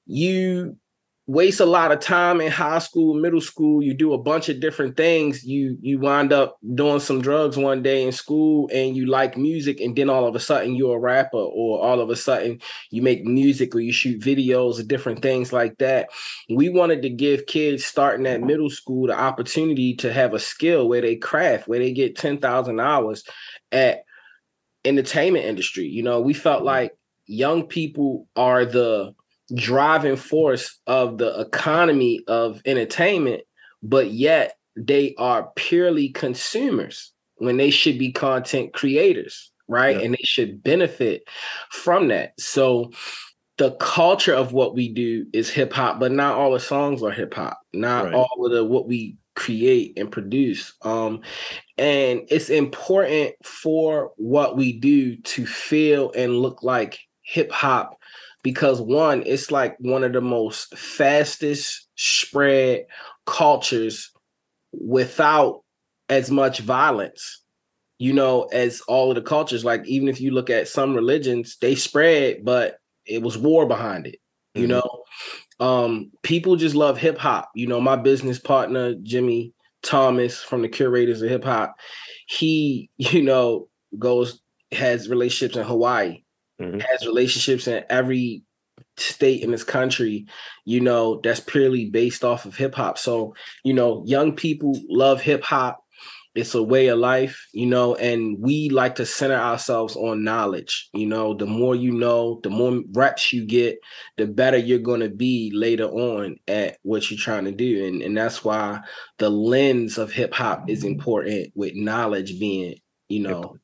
you 0.06 0.76
waste 1.28 1.60
a 1.60 1.66
lot 1.66 1.92
of 1.92 2.00
time 2.00 2.40
in 2.40 2.50
high 2.50 2.78
school, 2.78 3.12
middle 3.12 3.42
school, 3.42 3.82
you 3.82 3.92
do 3.92 4.14
a 4.14 4.18
bunch 4.18 4.48
of 4.48 4.60
different 4.60 4.96
things. 4.96 5.44
You 5.44 5.76
you 5.82 5.98
wind 5.98 6.32
up 6.32 6.56
doing 6.74 7.00
some 7.00 7.20
drugs 7.20 7.58
one 7.58 7.82
day 7.82 8.02
in 8.02 8.12
school 8.12 8.70
and 8.72 8.96
you 8.96 9.04
like 9.04 9.36
music 9.36 9.78
and 9.78 9.94
then 9.94 10.08
all 10.08 10.26
of 10.26 10.34
a 10.34 10.40
sudden 10.40 10.74
you're 10.74 10.96
a 10.96 10.98
rapper 10.98 11.36
or 11.36 11.84
all 11.84 12.00
of 12.00 12.08
a 12.08 12.16
sudden 12.16 12.60
you 12.90 13.02
make 13.02 13.24
music 13.24 13.74
or 13.74 13.80
you 13.80 13.92
shoot 13.92 14.22
videos 14.22 14.80
or 14.80 14.84
different 14.84 15.20
things 15.20 15.52
like 15.52 15.76
that. 15.78 16.08
We 16.48 16.70
wanted 16.70 17.02
to 17.02 17.10
give 17.10 17.44
kids 17.44 17.84
starting 17.84 18.26
at 18.26 18.40
middle 18.40 18.70
school 18.70 19.08
the 19.08 19.18
opportunity 19.18 19.94
to 19.96 20.10
have 20.10 20.32
a 20.32 20.38
skill 20.38 20.88
where 20.88 21.02
they 21.02 21.16
craft, 21.16 21.68
where 21.68 21.78
they 21.78 21.92
get 21.92 22.16
10,000 22.16 22.80
hours 22.80 23.22
at 23.70 24.04
entertainment 24.86 25.44
industry. 25.44 25.84
You 25.84 26.04
know, 26.04 26.22
we 26.22 26.32
felt 26.32 26.64
like 26.64 26.96
young 27.26 27.64
people 27.64 28.26
are 28.34 28.64
the 28.64 29.14
driving 29.54 30.16
force 30.16 30.78
of 30.86 31.18
the 31.18 31.40
economy 31.40 32.20
of 32.28 32.60
entertainment, 32.64 33.42
but 33.82 34.10
yet 34.10 34.56
they 34.76 35.14
are 35.18 35.50
purely 35.56 36.10
consumers 36.10 37.12
when 37.36 37.56
they 37.56 37.70
should 37.70 37.98
be 37.98 38.12
content 38.12 38.72
creators, 38.72 39.50
right? 39.68 39.96
Yeah. 39.96 40.02
And 40.02 40.14
they 40.14 40.24
should 40.24 40.62
benefit 40.62 41.22
from 41.70 42.08
that. 42.08 42.32
So 42.38 42.92
the 43.58 43.72
culture 43.72 44.34
of 44.34 44.52
what 44.52 44.74
we 44.74 44.88
do 44.88 45.26
is 45.32 45.50
hip 45.50 45.72
hop, 45.72 45.98
but 45.98 46.12
not 46.12 46.36
all 46.36 46.52
the 46.52 46.60
songs 46.60 47.02
are 47.02 47.10
hip 47.10 47.34
hop. 47.34 47.58
Not 47.72 48.06
right. 48.06 48.14
all 48.14 48.46
of 48.46 48.52
the 48.52 48.64
what 48.64 48.86
we 48.86 49.16
create 49.34 49.96
and 49.96 50.10
produce. 50.10 50.74
Um, 50.82 51.20
and 51.76 52.22
it's 52.28 52.50
important 52.50 53.34
for 53.44 54.12
what 54.16 54.56
we 54.56 54.72
do 54.72 55.16
to 55.16 55.46
feel 55.46 56.12
and 56.12 56.40
look 56.40 56.62
like 56.62 56.98
hip 57.22 57.50
hop 57.52 57.98
because 58.42 58.80
one, 58.80 59.22
it's 59.26 59.50
like 59.50 59.76
one 59.80 60.04
of 60.04 60.12
the 60.12 60.20
most 60.20 60.76
fastest 60.76 61.88
spread 61.96 62.86
cultures 63.26 64.10
without 64.72 65.62
as 66.08 66.30
much 66.30 66.60
violence 66.60 67.42
you 67.98 68.12
know 68.12 68.44
as 68.44 68.80
all 68.82 69.10
of 69.10 69.16
the 69.16 69.22
cultures. 69.22 69.64
Like 69.64 69.86
even 69.86 70.08
if 70.08 70.20
you 70.20 70.30
look 70.30 70.50
at 70.50 70.68
some 70.68 70.94
religions 70.94 71.56
they 71.60 71.74
spread 71.74 72.44
but 72.44 72.78
it 73.04 73.22
was 73.22 73.36
war 73.36 73.66
behind 73.66 74.06
it 74.06 74.18
you 74.54 74.66
mm-hmm. 74.66 74.70
know? 74.70 75.04
Um 75.60 76.10
people 76.22 76.56
just 76.56 76.74
love 76.74 76.96
hip 76.96 77.18
hop 77.18 77.50
you 77.54 77.66
know? 77.66 77.80
My 77.80 77.96
business 77.96 78.38
partner 78.38 78.94
Jimmy 79.02 79.52
Thomas 79.82 80.42
from 80.42 80.62
the 80.62 80.68
curators 80.68 81.22
of 81.22 81.30
hip 81.30 81.44
hop 81.44 81.76
he 82.26 82.90
you 82.96 83.22
know 83.22 83.68
goes 83.98 84.40
has 84.72 85.08
relationships 85.08 85.56
in 85.56 85.64
Hawaii 85.64 86.22
mm-hmm. 86.60 86.78
has 86.78 87.06
relationships 87.06 87.66
in 87.66 87.84
every 87.88 88.42
state 88.96 89.42
in 89.42 89.50
this 89.50 89.64
country, 89.64 90.26
you 90.64 90.80
know, 90.80 91.20
that's 91.22 91.40
purely 91.40 91.86
based 91.86 92.24
off 92.24 92.44
of 92.44 92.56
hip 92.56 92.74
hop. 92.74 92.98
So, 92.98 93.34
you 93.64 93.72
know, 93.72 94.02
young 94.06 94.34
people 94.34 94.78
love 94.88 95.20
hip 95.20 95.42
hop. 95.42 95.82
It's 96.34 96.54
a 96.54 96.62
way 96.62 96.86
of 96.88 97.00
life, 97.00 97.48
you 97.52 97.66
know, 97.66 97.96
and 97.96 98.36
we 98.38 98.68
like 98.68 98.96
to 98.96 99.06
center 99.06 99.34
ourselves 99.34 99.96
on 99.96 100.22
knowledge. 100.22 100.88
You 100.92 101.06
know, 101.06 101.34
the 101.34 101.46
more 101.46 101.74
you 101.74 101.90
know, 101.90 102.38
the 102.44 102.50
more 102.50 102.82
reps 102.92 103.32
you 103.32 103.44
get, 103.44 103.78
the 104.18 104.26
better 104.26 104.56
you're 104.56 104.78
going 104.78 105.00
to 105.00 105.08
be 105.08 105.50
later 105.52 105.86
on 105.86 106.36
at 106.46 106.76
what 106.82 107.10
you're 107.10 107.18
trying 107.18 107.46
to 107.46 107.52
do. 107.52 107.86
And, 107.86 108.02
and 108.02 108.16
that's 108.16 108.44
why 108.44 108.80
the 109.18 109.30
lens 109.30 109.98
of 109.98 110.12
hip 110.12 110.32
hop 110.32 110.70
is 110.70 110.84
important 110.84 111.50
with 111.56 111.74
knowledge 111.74 112.38
being, 112.38 112.76
you 113.08 113.20
know, 113.20 113.56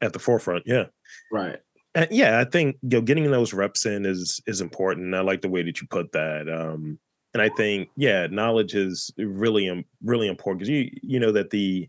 at 0.00 0.12
the 0.12 0.18
forefront. 0.18 0.64
Yeah. 0.66 0.86
Right 1.30 1.60
Uh, 1.96 2.06
yeah, 2.10 2.40
I 2.40 2.44
think 2.44 2.76
you 2.82 2.90
know 2.90 3.02
getting 3.02 3.30
those 3.30 3.54
reps 3.54 3.86
in 3.86 4.06
is 4.06 4.40
is 4.46 4.60
important. 4.60 5.14
I 5.14 5.22
like 5.22 5.42
the 5.42 5.48
way 5.48 5.62
that 5.64 5.80
you 5.80 5.88
put 5.88 6.12
that. 6.12 6.48
Um, 6.48 7.00
and 7.34 7.42
I 7.42 7.48
think 7.50 7.88
yeah, 7.96 8.28
knowledge 8.28 8.74
is 8.74 9.12
really 9.18 9.86
really 10.04 10.28
important 10.28 10.60
because 10.60 10.70
you 10.70 10.90
you 11.02 11.20
know 11.20 11.32
that 11.32 11.50
the 11.50 11.88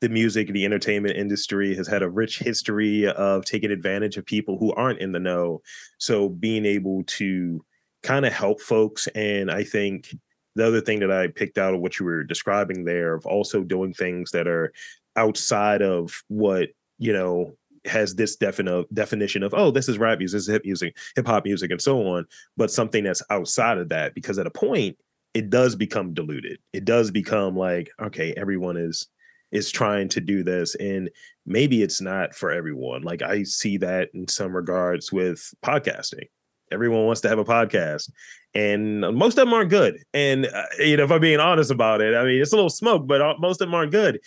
the 0.00 0.10
music 0.10 0.48
the 0.52 0.64
entertainment 0.66 1.16
industry 1.16 1.74
has 1.76 1.88
had 1.88 2.02
a 2.02 2.10
rich 2.10 2.40
history 2.40 3.08
of 3.08 3.44
taking 3.46 3.72
advantage 3.72 4.18
of 4.18 4.26
people 4.26 4.58
who 4.58 4.72
aren't 4.74 5.00
in 5.00 5.12
the 5.12 5.20
know. 5.20 5.62
So 5.98 6.28
being 6.30 6.66
able 6.66 7.04
to 7.06 7.64
kind 8.04 8.26
of 8.26 8.32
help 8.34 8.60
folks, 8.62 9.08
and 9.16 9.50
I 9.50 9.64
think 9.64 10.14
the 10.56 10.66
other 10.66 10.82
thing 10.82 11.00
that 11.00 11.12
I 11.12 11.28
picked 11.28 11.58
out 11.58 11.74
of 11.74 11.80
what 11.80 11.98
you 12.00 12.06
were 12.06 12.24
describing 12.24 12.84
there 12.84 13.14
of 13.14 13.26
also 13.26 13.62
doing 13.64 13.94
things 13.94 14.32
that 14.32 14.48
are 14.48 14.72
outside 15.16 15.82
of 15.82 16.22
what 16.28 16.70
you 16.98 17.12
know 17.14 17.54
has 17.86 18.14
this 18.14 18.36
definite 18.36 18.92
definition 18.92 19.42
of 19.42 19.54
oh 19.54 19.70
this 19.70 19.88
is 19.88 19.98
rap 19.98 20.18
music 20.18 20.36
this 20.36 20.42
is 20.48 20.52
hip 20.52 20.64
music 20.64 20.96
hip 21.16 21.26
hop 21.26 21.44
music 21.44 21.70
and 21.70 21.80
so 21.80 22.06
on 22.06 22.26
but 22.56 22.70
something 22.70 23.04
that's 23.04 23.22
outside 23.30 23.78
of 23.78 23.88
that 23.88 24.14
because 24.14 24.38
at 24.38 24.46
a 24.46 24.50
point 24.50 24.96
it 25.34 25.50
does 25.50 25.76
become 25.76 26.14
diluted. 26.14 26.58
It 26.72 26.84
does 26.84 27.10
become 27.10 27.56
like 27.56 27.90
okay 28.00 28.34
everyone 28.36 28.76
is 28.76 29.06
is 29.52 29.70
trying 29.70 30.08
to 30.08 30.20
do 30.20 30.44
this 30.44 30.76
and 30.76 31.10
maybe 31.44 31.82
it's 31.82 32.00
not 32.00 32.34
for 32.34 32.50
everyone. 32.50 33.02
Like 33.02 33.22
i 33.22 33.42
see 33.42 33.76
that 33.78 34.10
in 34.14 34.28
some 34.28 34.54
regards 34.54 35.12
with 35.12 35.52
podcasting. 35.64 36.28
Everyone 36.72 37.04
wants 37.04 37.20
to 37.22 37.28
have 37.28 37.38
a 37.38 37.44
podcast 37.44 38.10
and 38.54 39.00
most 39.00 39.38
of 39.38 39.44
them 39.46 39.54
aren't 39.54 39.70
good. 39.70 39.98
And 40.14 40.46
uh, 40.46 40.64
you 40.78 40.96
know 40.96 41.04
if 41.04 41.10
i'm 41.10 41.20
being 41.20 41.40
honest 41.40 41.70
about 41.70 42.00
it 42.00 42.14
i 42.16 42.24
mean 42.24 42.40
it's 42.40 42.52
a 42.52 42.56
little 42.56 42.70
smoke 42.70 43.06
but 43.06 43.40
most 43.40 43.60
of 43.60 43.68
them 43.68 43.74
aren't 43.74 43.92
good 43.92 44.20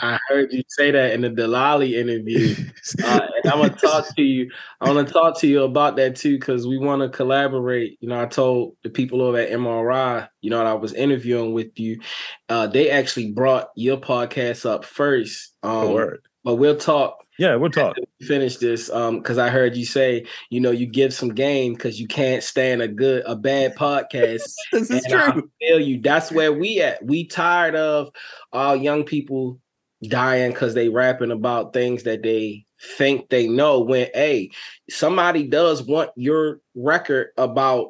I 0.00 0.18
heard 0.28 0.52
you 0.52 0.62
say 0.68 0.90
that 0.90 1.12
in 1.12 1.22
the 1.22 1.30
Delali 1.30 1.94
interview, 1.94 2.54
uh, 3.04 3.20
and 3.42 3.52
I'm 3.52 3.60
gonna 3.60 3.70
talk 3.70 4.14
to 4.14 4.22
you. 4.22 4.50
I 4.80 4.90
want 4.90 5.06
to 5.06 5.12
talk 5.12 5.38
to 5.40 5.46
you 5.48 5.62
about 5.64 5.96
that 5.96 6.16
too 6.16 6.38
because 6.38 6.66
we 6.66 6.78
want 6.78 7.02
to 7.02 7.08
collaborate. 7.08 7.98
You 8.00 8.08
know, 8.08 8.20
I 8.20 8.26
told 8.26 8.76
the 8.84 8.90
people 8.90 9.22
over 9.22 9.38
at 9.38 9.50
MRI, 9.50 10.28
you 10.40 10.50
know, 10.50 10.64
I 10.64 10.74
was 10.74 10.94
interviewing 10.94 11.52
with 11.52 11.78
you. 11.78 12.00
Uh, 12.48 12.66
they 12.66 12.90
actually 12.90 13.32
brought 13.32 13.70
your 13.74 13.96
podcast 13.96 14.66
up 14.66 14.84
first. 14.84 15.54
Um, 15.62 15.92
word. 15.92 16.20
But 16.44 16.56
we'll 16.56 16.76
talk. 16.76 17.24
Yeah, 17.38 17.54
we'll 17.56 17.70
talk. 17.70 17.96
Finish 18.20 18.56
this 18.56 18.90
um 18.90 19.18
because 19.18 19.38
I 19.38 19.48
heard 19.48 19.76
you 19.76 19.84
say, 19.84 20.26
you 20.50 20.60
know, 20.60 20.70
you 20.70 20.86
give 20.86 21.12
some 21.12 21.34
game 21.34 21.74
because 21.74 22.00
you 22.00 22.06
can't 22.06 22.42
stand 22.42 22.82
a 22.82 22.88
good 22.88 23.22
a 23.26 23.36
bad 23.36 23.76
podcast. 23.76 24.52
this 24.72 24.90
is 24.90 25.04
and 25.04 25.12
true. 25.12 25.20
I 25.20 25.66
feel 25.66 25.80
you. 25.80 26.00
That's 26.00 26.32
where 26.32 26.52
we 26.52 26.80
at. 26.80 27.04
We 27.04 27.26
tired 27.26 27.76
of 27.76 28.10
all 28.52 28.76
young 28.76 29.04
people 29.04 29.60
dying 30.06 30.52
because 30.52 30.74
they 30.74 30.88
rapping 30.88 31.30
about 31.30 31.72
things 31.72 32.04
that 32.04 32.22
they 32.22 32.64
think 32.96 33.28
they 33.28 33.48
know 33.48 33.80
when 33.80 34.06
hey 34.14 34.48
somebody 34.88 35.46
does 35.48 35.82
want 35.82 36.10
your 36.14 36.60
record 36.76 37.28
about 37.36 37.88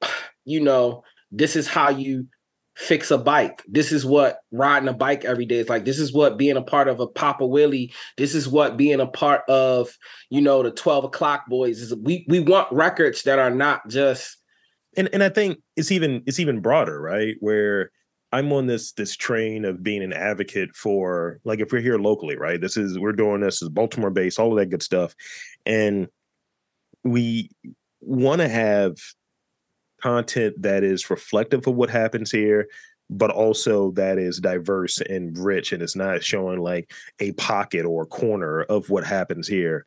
you 0.44 0.60
know 0.60 1.02
this 1.32 1.56
is 1.56 1.66
how 1.66 1.90
you 1.90 2.26
fix 2.76 3.10
a 3.10 3.18
bike. 3.18 3.62
This 3.68 3.92
is 3.92 4.04
what 4.04 4.38
riding 4.50 4.88
a 4.88 4.92
bike 4.92 5.24
every 5.24 5.46
day 5.46 5.56
is 5.56 5.68
like. 5.68 5.84
This 5.84 5.98
is 5.98 6.12
what 6.12 6.36
being 6.36 6.56
a 6.56 6.62
part 6.62 6.88
of 6.88 7.00
a 7.00 7.06
papa 7.06 7.46
willie. 7.46 7.92
This 8.16 8.34
is 8.34 8.48
what 8.48 8.76
being 8.76 9.00
a 9.00 9.06
part 9.06 9.42
of 9.48 9.96
you 10.30 10.40
know 10.40 10.62
the 10.62 10.70
12 10.70 11.04
o'clock 11.04 11.46
boys 11.48 11.80
is. 11.80 11.94
We 11.94 12.24
we 12.28 12.40
want 12.40 12.72
records 12.72 13.22
that 13.22 13.38
are 13.38 13.50
not 13.50 13.88
just 13.88 14.36
and 14.96 15.08
and 15.12 15.22
i 15.22 15.28
think 15.28 15.58
it's 15.76 15.90
even 15.90 16.22
it's 16.26 16.40
even 16.40 16.60
broader 16.60 17.00
right? 17.00 17.36
Where 17.40 17.90
I'm 18.34 18.52
on 18.52 18.66
this 18.66 18.90
this 18.90 19.14
train 19.14 19.64
of 19.64 19.84
being 19.84 20.02
an 20.02 20.12
advocate 20.12 20.74
for 20.74 21.38
like 21.44 21.60
if 21.60 21.70
we're 21.70 21.80
here 21.80 21.98
locally, 21.98 22.36
right? 22.36 22.60
This 22.60 22.76
is 22.76 22.98
we're 22.98 23.12
doing 23.12 23.42
this 23.42 23.62
is 23.62 23.68
Baltimore 23.68 24.10
based, 24.10 24.40
all 24.40 24.50
of 24.50 24.58
that 24.58 24.70
good 24.70 24.82
stuff. 24.82 25.14
And 25.64 26.08
we 27.04 27.48
want 28.00 28.40
to 28.40 28.48
have 28.48 28.96
content 30.02 30.60
that 30.62 30.82
is 30.82 31.10
reflective 31.10 31.64
of 31.68 31.76
what 31.76 31.90
happens 31.90 32.32
here, 32.32 32.66
but 33.08 33.30
also 33.30 33.92
that 33.92 34.18
is 34.18 34.40
diverse 34.40 35.00
and 35.00 35.38
rich 35.38 35.72
and 35.72 35.80
it's 35.80 35.94
not 35.94 36.24
showing 36.24 36.58
like 36.58 36.92
a 37.20 37.30
pocket 37.34 37.86
or 37.86 38.02
a 38.02 38.06
corner 38.06 38.62
of 38.62 38.90
what 38.90 39.06
happens 39.06 39.46
here. 39.46 39.86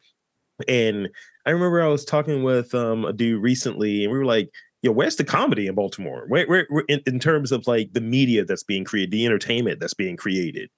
And 0.69 1.09
I 1.45 1.49
remember 1.49 1.81
I 1.81 1.89
was 1.89 2.05
talking 2.05 2.43
with 2.43 2.73
um, 2.73 3.03
a 3.03 3.11
dude 3.11 3.43
recently, 3.43 4.05
and 4.05 4.11
we 4.13 4.17
were 4.17 4.25
like, 4.25 4.49
yo, 4.81 4.91
where's 4.91 5.15
the 5.15 5.23
comedy 5.23 5.67
in 5.67 5.75
Baltimore? 5.75 6.25
Where, 6.27 6.47
where, 6.47 6.65
where 6.69 6.83
in, 6.87 7.01
in, 7.05 7.19
terms 7.19 7.51
of 7.51 7.67
like 7.67 7.93
the 7.93 8.01
media 8.01 8.45
that's 8.45 8.63
being 8.63 8.83
created, 8.83 9.11
the 9.11 9.25
entertainment 9.25 9.79
that's 9.79 9.93
being 9.93 10.17
created, 10.17 10.69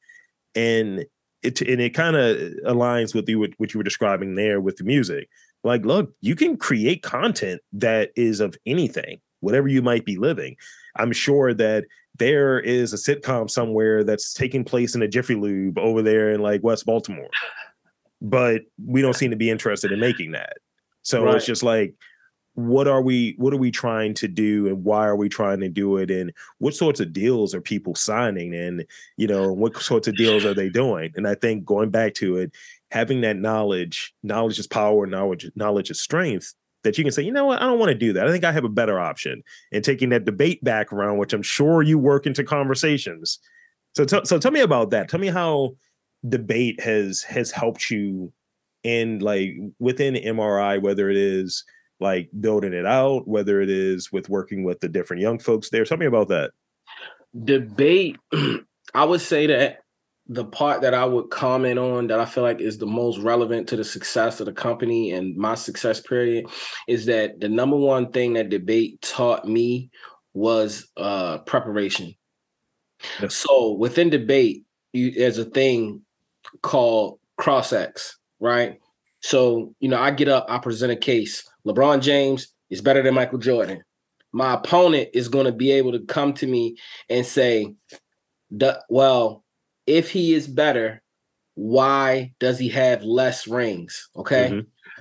and 0.56 1.06
it 1.44 1.62
and 1.62 1.82
it 1.82 1.94
kind 1.94 2.16
of 2.16 2.38
uh, 2.38 2.74
aligns 2.74 3.14
with 3.14 3.28
you 3.30 3.40
what 3.58 3.74
you 3.74 3.78
were 3.78 3.84
describing 3.84 4.36
there 4.36 4.62
with 4.62 4.78
the 4.78 4.84
music. 4.84 5.30
Like, 5.64 5.86
look, 5.86 6.14
you 6.22 6.36
can 6.36 6.58
create 6.58 7.04
content 7.04 7.62
that 7.74 8.12
is 8.16 8.40
of 8.40 8.56
anything, 8.66 9.20
whatever 9.42 9.68
you 9.68 9.82
might 9.82 10.06
be 10.06 10.18
living. 10.18 10.56
I'm 10.96 11.12
sure 11.12 11.54
that 11.54 11.86
there 12.18 12.60
is 12.60 12.94
a 12.94 12.98
sitcom 12.98 13.50
somewhere 13.50 14.04
that's 14.04 14.34
taking 14.34 14.64
place 14.64 14.96
in 14.96 15.02
a 15.02 15.08
Jiffy 15.08 15.36
Lube 15.36 15.78
over 15.78 16.02
there 16.02 16.32
in 16.32 16.42
like 16.42 16.64
West 16.64 16.86
Baltimore, 16.86 17.30
but 18.22 18.62
we 18.86 19.02
don't 19.02 19.16
seem 19.16 19.32
to 19.32 19.38
be 19.38 19.50
interested 19.50 19.92
in 19.92 20.00
making 20.00 20.32
that. 20.32 20.58
So 21.02 21.26
right. 21.26 21.36
it's 21.36 21.46
just 21.46 21.64
like 21.64 21.96
what 22.68 22.88
are 22.88 23.02
we 23.02 23.36
what 23.38 23.54
are 23.54 23.58
we 23.58 23.72
trying 23.72 24.14
to 24.16 24.28
do 24.28 24.68
and 24.68 24.84
why 24.84 25.06
are 25.06 25.16
we 25.16 25.30
trying 25.30 25.60
to 25.62 25.70
do 25.70 25.98
it? 25.98 26.12
And 26.12 26.34
what 26.58 26.76
sorts 26.76 27.00
of 27.00 27.14
deals 27.14 27.56
are 27.56 27.62
people 27.62 27.96
signing? 27.96 28.54
And 28.54 28.86
you 29.18 29.28
know 29.28 29.52
what 29.52 29.78
sorts 29.82 30.08
of 30.08 30.18
deals 30.18 30.46
are 30.46 30.54
they 30.54 30.70
doing? 30.70 31.12
And 31.16 31.28
i 31.28 31.36
think 31.36 31.66
going 31.66 31.90
back 31.90 32.14
to 32.16 32.38
it 32.38 32.52
having 32.92 33.22
that 33.22 33.38
knowledge 33.38 34.14
knowledge 34.24 34.60
is 34.60 34.68
power 34.68 35.06
knowledge 35.06 35.50
knowledge 35.56 35.92
is 35.92 36.00
strength 36.00 36.56
that 36.84 36.98
you 36.98 37.04
can 37.04 37.12
say 37.14 37.24
you 37.24 37.32
know 37.32 37.46
what? 37.46 37.62
I 37.62 37.66
don't 37.66 37.80
want 37.80 37.92
to 37.92 37.98
do 37.98 38.14
that. 38.14 38.28
I 38.28 38.32
think 38.32 38.44
i 38.44 38.52
have 38.52 38.64
a 38.64 38.70
better 38.70 39.00
option. 39.00 39.44
And 39.72 39.84
taking 39.84 40.10
that 40.10 40.26
debate 40.26 40.64
back 40.64 40.92
around 40.92 41.18
which 41.18 41.34
i'm 41.34 41.44
sure 41.44 41.82
you 41.82 41.98
work 41.98 42.26
into 42.26 42.44
conversations. 42.44 43.40
So 43.96 44.06
t- 44.06 44.26
so 44.26 44.38
tell 44.38 44.52
me 44.52 44.62
about 44.62 44.90
that. 44.92 45.10
Tell 45.10 45.20
me 45.20 45.28
how 45.28 45.76
debate 46.28 46.82
has 46.82 47.24
has 47.24 47.52
helped 47.52 47.90
you 47.90 48.34
in 48.84 49.20
like 49.20 49.52
within 49.80 50.14
mri 50.16 50.82
whether 50.82 51.10
it 51.10 51.18
is 51.18 51.64
like 52.00 52.30
building 52.40 52.74
it 52.74 52.86
out, 52.86 53.28
whether 53.28 53.62
it 53.62 53.70
is 53.70 54.12
with 54.12 54.30
working 54.30 54.64
with 54.64 54.80
the 54.80 54.90
different 54.90 55.22
young 55.22 55.40
folks 55.40 55.70
there. 55.70 55.86
Tell 55.86 55.98
me 55.98 56.06
about 56.06 56.30
that. 56.30 56.52
Debate, 57.44 58.18
I 58.94 59.06
would 59.06 59.22
say 59.22 59.48
that 59.48 59.80
the 60.28 60.46
part 60.46 60.82
that 60.82 60.94
I 60.94 61.06
would 61.06 61.32
comment 61.32 61.80
on 61.80 62.08
that 62.08 62.20
I 62.20 62.26
feel 62.26 62.44
like 62.44 62.62
is 62.62 62.78
the 62.78 62.86
most 62.86 63.18
relevant 63.18 63.68
to 63.70 63.76
the 63.76 63.84
success 63.84 64.40
of 64.40 64.46
the 64.46 64.54
company 64.54 65.12
and 65.12 65.36
my 65.36 65.56
success 65.56 66.00
period 66.00 66.46
is 66.88 67.08
that 67.08 67.40
the 67.40 67.50
number 67.50 67.76
one 67.76 68.12
thing 68.12 68.34
that 68.34 68.50
debate 68.50 69.02
taught 69.02 69.48
me 69.48 69.90
was 70.36 70.88
uh 70.98 71.40
preparation. 71.40 72.14
Yes. 73.20 73.36
So 73.36 73.74
within 73.74 74.12
debate, 74.12 74.66
you, 74.94 75.12
there's 75.12 75.40
a 75.40 75.46
thing 75.46 76.02
called 76.62 77.20
cross 77.38 77.74
X, 77.74 78.18
right? 78.40 78.80
So, 79.22 79.76
you 79.80 79.90
know, 79.90 80.00
I 80.00 80.12
get 80.12 80.30
up, 80.30 80.46
I 80.50 80.58
present 80.60 80.92
a 80.92 80.96
case. 80.96 81.48
LeBron 81.66 82.02
James 82.02 82.48
is 82.70 82.82
better 82.82 83.02
than 83.02 83.16
Michael 83.16 83.40
Jordan. 83.40 83.84
My 84.32 84.54
opponent 84.54 85.10
is 85.14 85.28
going 85.28 85.46
to 85.46 85.52
be 85.52 85.72
able 85.72 85.92
to 85.92 86.00
come 86.06 86.34
to 86.34 86.48
me 86.48 86.78
and 87.10 87.26
say, 87.26 87.74
well, 88.90 89.44
if 89.88 90.12
he 90.12 90.34
is 90.34 90.48
better, 90.48 91.02
why 91.56 92.34
does 92.40 92.60
he 92.60 92.70
have 92.70 93.04
less 93.04 93.48
rings? 93.48 94.10
Okay. 94.16 94.50
Mm-hmm. 94.50 94.60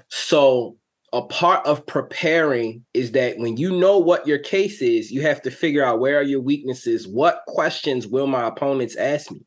So, 0.09 0.77
a 1.13 1.23
part 1.23 1.65
of 1.67 1.87
preparing 1.87 2.85
is 2.93 3.13
that 3.13 3.39
when 3.39 3.57
you 3.57 3.75
know 3.75 3.97
what 3.97 4.27
your 4.27 4.39
case 4.39 4.83
is, 4.83 5.11
you 5.11 5.23
have 5.23 5.41
to 5.41 5.51
figure 5.51 5.83
out 5.83 6.01
where 6.01 6.19
are 6.19 6.23
your 6.23 6.43
weaknesses. 6.43 7.09
What 7.09 7.43
questions 7.47 8.07
will 8.07 8.27
my 8.27 8.47
opponents 8.47 8.95
ask 8.97 9.31
me? 9.31 9.41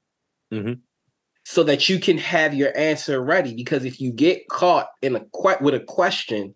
Mm-hmm. 0.51 0.73
So 1.51 1.63
that 1.63 1.89
you 1.89 1.99
can 1.99 2.17
have 2.17 2.53
your 2.53 2.75
answer 2.77 3.21
ready. 3.21 3.53
Because 3.53 3.83
if 3.83 3.99
you 3.99 4.13
get 4.13 4.47
caught 4.47 4.87
in 5.01 5.17
a 5.17 5.25
with 5.59 5.73
a 5.73 5.81
question 5.81 6.55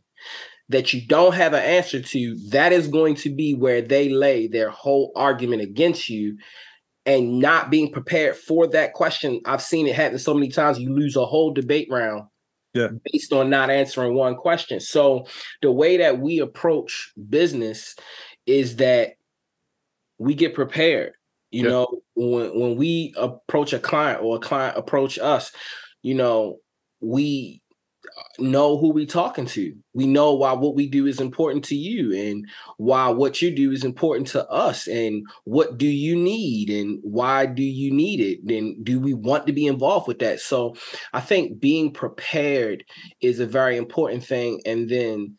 that 0.70 0.94
you 0.94 1.06
don't 1.06 1.34
have 1.34 1.52
an 1.52 1.62
answer 1.62 2.02
to, 2.02 2.36
that 2.52 2.72
is 2.72 2.88
going 2.88 3.16
to 3.16 3.36
be 3.36 3.56
where 3.56 3.82
they 3.82 4.08
lay 4.08 4.48
their 4.48 4.70
whole 4.70 5.12
argument 5.14 5.62
against 5.62 6.08
you. 6.08 6.38
And 7.06 7.40
not 7.40 7.70
being 7.70 7.92
prepared 7.92 8.38
for 8.38 8.68
that 8.68 8.94
question, 8.94 9.42
I've 9.46 9.62
seen 9.62 9.86
it 9.86 9.96
happen 9.96 10.18
so 10.18 10.34
many 10.34 10.48
times. 10.48 10.80
You 10.80 10.96
lose 10.96 11.18
a 11.18 11.26
whole 11.26 11.52
debate 11.52 11.90
round 11.92 12.24
yeah. 12.74 12.88
based 13.12 13.34
on 13.34 13.50
not 13.50 13.70
answering 13.70 14.16
one 14.16 14.38
question. 14.38 14.80
So 14.80 15.28
the 15.62 15.74
way 15.74 15.98
that 15.98 16.20
we 16.20 16.40
approach 16.40 17.12
business 17.30 17.98
is 18.46 18.78
that 18.78 19.16
we 20.20 20.36
get 20.36 20.56
prepared. 20.56 21.12
You 21.52 21.64
yeah. 21.64 21.70
know, 21.70 22.02
when 22.16 22.60
when 22.60 22.76
we 22.76 23.14
approach 23.18 23.74
a 23.74 23.80
client 23.80 24.22
or 24.22 24.38
a 24.38 24.40
client 24.40 24.78
approach 24.78 25.18
us, 25.20 25.52
you 26.04 26.16
know, 26.16 26.58
we 27.02 27.62
know 28.40 28.78
who 28.78 28.92
we're 28.92 29.06
talking 29.06 29.46
to. 29.46 29.74
We 29.94 30.08
know 30.08 30.34
why 30.34 30.54
what 30.54 30.76
we 30.76 30.88
do 30.88 31.06
is 31.06 31.20
important 31.20 31.64
to 31.66 31.76
you 31.76 32.14
and 32.14 32.48
why 32.78 33.10
what 33.10 33.42
you 33.42 33.56
do 33.56 33.72
is 33.72 33.84
important 33.84 34.28
to 34.30 34.48
us 34.50 34.88
and 34.88 35.26
what 35.46 35.78
do 35.78 35.88
you 35.88 36.16
need 36.16 36.70
and 36.70 37.00
why 37.04 37.46
do 37.46 37.64
you 37.64 37.92
need 37.94 38.20
it 38.20 38.40
Then 38.44 38.78
do 38.84 39.00
we 39.00 39.14
want 39.14 39.48
to 39.48 39.54
be 39.54 39.68
involved 39.68 40.08
with 40.08 40.20
that. 40.20 40.40
So 40.40 40.76
I 41.14 41.22
think 41.22 41.60
being 41.60 41.92
prepared 41.92 42.84
is 43.22 43.40
a 43.40 43.48
very 43.48 43.78
important 43.78 44.24
thing 44.24 44.62
and 44.66 44.90
then 44.90 45.38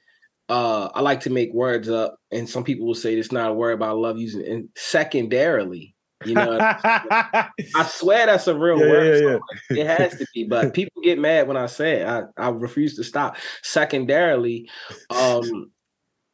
uh 0.48 0.88
I 0.94 1.00
like 1.00 1.20
to 1.22 1.30
make 1.30 1.52
words 1.52 1.88
up 1.88 2.18
and 2.30 2.48
some 2.48 2.62
people 2.64 2.86
will 2.86 2.94
say 2.94 3.14
it's 3.14 3.32
not 3.32 3.50
a 3.50 3.54
word 3.54 3.80
but 3.80 3.88
I 3.88 3.92
love 3.92 4.18
using 4.18 4.42
it. 4.42 4.48
and 4.48 4.68
secondarily 4.76 5.95
you 6.26 6.34
know, 6.34 6.58
I 6.60 7.86
swear 7.88 8.26
that's 8.26 8.46
a 8.46 8.56
real 8.56 8.78
yeah, 8.78 8.90
word. 8.90 9.22
Yeah, 9.22 9.38
yeah. 9.70 9.82
It 9.82 10.00
has 10.00 10.18
to 10.18 10.26
be, 10.34 10.44
but 10.44 10.74
people 10.74 11.02
get 11.02 11.18
mad 11.18 11.48
when 11.48 11.56
I 11.56 11.66
say 11.66 12.00
it. 12.00 12.06
I, 12.06 12.22
I 12.36 12.48
refuse 12.50 12.96
to 12.96 13.04
stop. 13.04 13.36
Secondarily, 13.62 14.68
um, 15.10 15.70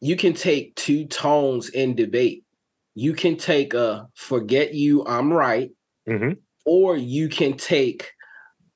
you 0.00 0.16
can 0.16 0.34
take 0.34 0.74
two 0.76 1.06
tones 1.06 1.68
in 1.68 1.94
debate. 1.94 2.44
You 2.94 3.14
can 3.14 3.36
take 3.36 3.74
a 3.74 4.08
forget 4.14 4.74
you, 4.74 5.04
I'm 5.06 5.32
right, 5.32 5.70
mm-hmm. 6.08 6.32
or 6.66 6.96
you 6.96 7.28
can 7.28 7.56
take 7.56 8.12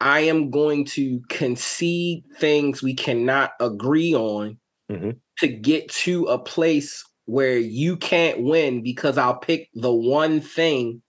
I 0.00 0.20
am 0.20 0.50
going 0.50 0.84
to 0.86 1.20
concede 1.28 2.24
things 2.38 2.82
we 2.82 2.94
cannot 2.94 3.52
agree 3.60 4.14
on 4.14 4.58
mm-hmm. 4.90 5.10
to 5.38 5.48
get 5.48 5.88
to 5.90 6.24
a 6.24 6.38
place 6.38 7.04
where 7.24 7.58
you 7.58 7.96
can't 7.96 8.42
win 8.42 8.82
because 8.82 9.18
I'll 9.18 9.38
pick 9.38 9.68
the 9.74 9.92
one 9.92 10.40
thing 10.40 11.02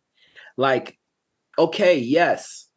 like, 0.58 0.98
okay, 1.58 1.98
yes, 1.98 2.68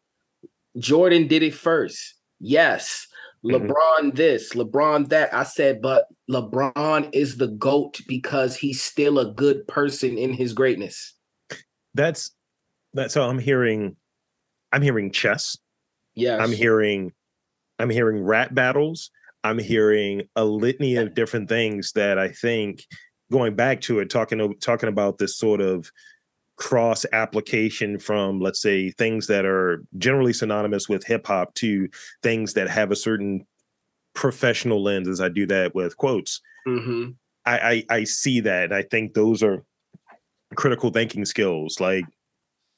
Jordan 0.79 1.27
did 1.27 1.43
it 1.43 1.55
first. 1.55 2.15
Yes, 2.39 3.07
mm-hmm. 3.45 3.71
LeBron 3.71 4.15
this, 4.15 4.53
LeBron 4.55 5.09
that. 5.09 5.35
I 5.35 5.43
said, 5.43 5.83
but 5.83 6.07
LeBron 6.31 7.11
is 7.13 7.37
the 7.37 7.49
GOAT 7.49 8.01
because 8.07 8.57
he's 8.57 8.83
still 8.83 9.19
a 9.19 9.33
good 9.33 9.67
person 9.67 10.17
in 10.17 10.33
his 10.33 10.53
greatness. 10.53 11.15
That's 11.95 12.31
that's 12.95 13.15
so 13.15 13.23
I'm 13.23 13.39
hearing 13.39 13.97
I'm 14.73 14.83
hearing 14.83 15.11
chess. 15.11 15.57
Yeah. 16.15 16.39
I'm 16.39 16.53
hearing 16.53 17.13
I'm 17.79 17.91
hearing 17.91 18.23
rap 18.23 18.55
battles. 18.55 19.11
I'm 19.43 19.59
hearing 19.59 20.29
a 20.37 20.45
litany 20.45 20.97
of 20.97 21.15
different 21.15 21.49
things 21.49 21.93
that 21.93 22.19
I 22.19 22.29
think 22.29 22.85
going 23.33 23.55
back 23.55 23.81
to 23.83 24.01
it, 24.01 24.11
talking 24.11 24.55
talking 24.61 24.89
about 24.89 25.19
this 25.19 25.37
sort 25.37 25.61
of 25.61 25.91
cross 26.61 27.07
application 27.12 27.99
from 27.99 28.38
let's 28.38 28.61
say 28.61 28.90
things 28.90 29.26
that 29.26 29.47
are 29.47 29.83
generally 29.97 30.33
synonymous 30.33 30.90
with 30.90 31.05
hip 31.07 31.26
hop 31.26 31.55
to 31.55 31.88
things 32.23 32.52
that 32.52 32.69
have 32.69 32.90
a 32.90 32.97
certain 32.97 33.47
professional 34.14 34.83
lens 34.83 35.09
as 35.09 35.23
I 35.23 35.31
do 35.31 35.47
that 35.47 35.75
with 35.75 35.97
quotes. 35.97 36.43
Mm-hmm. 36.69 37.12
I, 37.47 37.59
I, 37.59 37.85
I 37.88 38.05
see 38.05 38.40
that. 38.40 38.64
And 38.64 38.75
I 38.75 38.83
think 38.83 39.14
those 39.14 39.43
are 39.43 39.64
critical 40.55 40.90
thinking 40.90 41.25
skills. 41.25 41.81
Like 41.81 42.05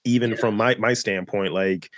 even 0.04 0.30
yeah. 0.30 0.36
from 0.36 0.56
my 0.56 0.76
my 0.76 0.94
standpoint, 0.94 1.52
like 1.52 1.90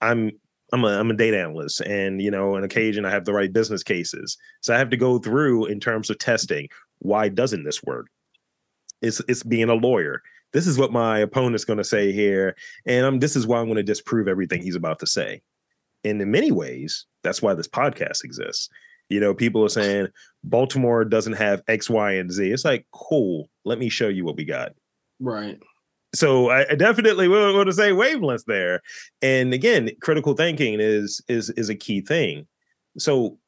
I'm 0.00 0.32
I'm 0.72 0.84
a 0.84 0.88
I'm 0.88 1.10
a 1.10 1.14
data 1.14 1.38
analyst, 1.38 1.80
and 1.82 2.20
you 2.20 2.32
know, 2.32 2.56
on 2.56 2.64
occasion 2.64 3.04
I 3.04 3.10
have 3.10 3.24
the 3.24 3.32
right 3.32 3.52
business 3.52 3.84
cases, 3.84 4.36
so 4.60 4.74
I 4.74 4.78
have 4.78 4.90
to 4.90 4.96
go 4.96 5.18
through 5.20 5.66
in 5.66 5.78
terms 5.78 6.10
of 6.10 6.18
testing. 6.18 6.68
Why 6.98 7.28
doesn't 7.28 7.62
this 7.62 7.82
work? 7.84 8.08
It's 9.02 9.20
it's 9.28 9.42
being 9.42 9.68
a 9.68 9.74
lawyer 9.74 10.22
this 10.52 10.66
is 10.66 10.78
what 10.78 10.92
my 10.92 11.18
opponent's 11.18 11.64
going 11.64 11.78
to 11.78 11.84
say 11.84 12.12
here, 12.12 12.56
and 12.86 13.04
I'm 13.04 13.18
this 13.18 13.36
is 13.36 13.46
why 13.46 13.58
I'm 13.58 13.66
going 13.66 13.76
to 13.76 13.82
disprove 13.82 14.28
everything 14.28 14.62
he's 14.62 14.76
about 14.76 14.98
to 15.00 15.06
say. 15.06 15.42
And 16.04 16.20
in 16.22 16.30
many 16.30 16.52
ways, 16.52 17.06
that's 17.22 17.42
why 17.42 17.54
this 17.54 17.68
podcast 17.68 18.24
exists. 18.24 18.68
You 19.08 19.20
know, 19.20 19.34
people 19.34 19.64
are 19.64 19.70
saying 19.70 20.08
Baltimore 20.44 21.04
doesn't 21.04 21.34
have 21.34 21.62
X, 21.68 21.90
Y, 21.90 22.12
and 22.12 22.30
Z. 22.30 22.50
It's 22.50 22.64
like, 22.64 22.86
cool. 22.92 23.48
Let 23.64 23.78
me 23.78 23.88
show 23.88 24.08
you 24.08 24.24
what 24.24 24.36
we 24.36 24.44
got. 24.44 24.72
Right. 25.18 25.58
So 26.14 26.50
I, 26.50 26.70
I 26.70 26.74
definitely 26.74 27.28
will 27.28 27.54
want 27.54 27.68
to 27.68 27.74
say 27.74 27.90
wavelengths 27.90 28.44
there. 28.46 28.80
And 29.20 29.52
again, 29.52 29.90
critical 30.00 30.34
thinking 30.34 30.78
is 30.80 31.20
is 31.28 31.50
is 31.50 31.68
a 31.68 31.74
key 31.74 32.00
thing. 32.00 32.46
So 32.98 33.38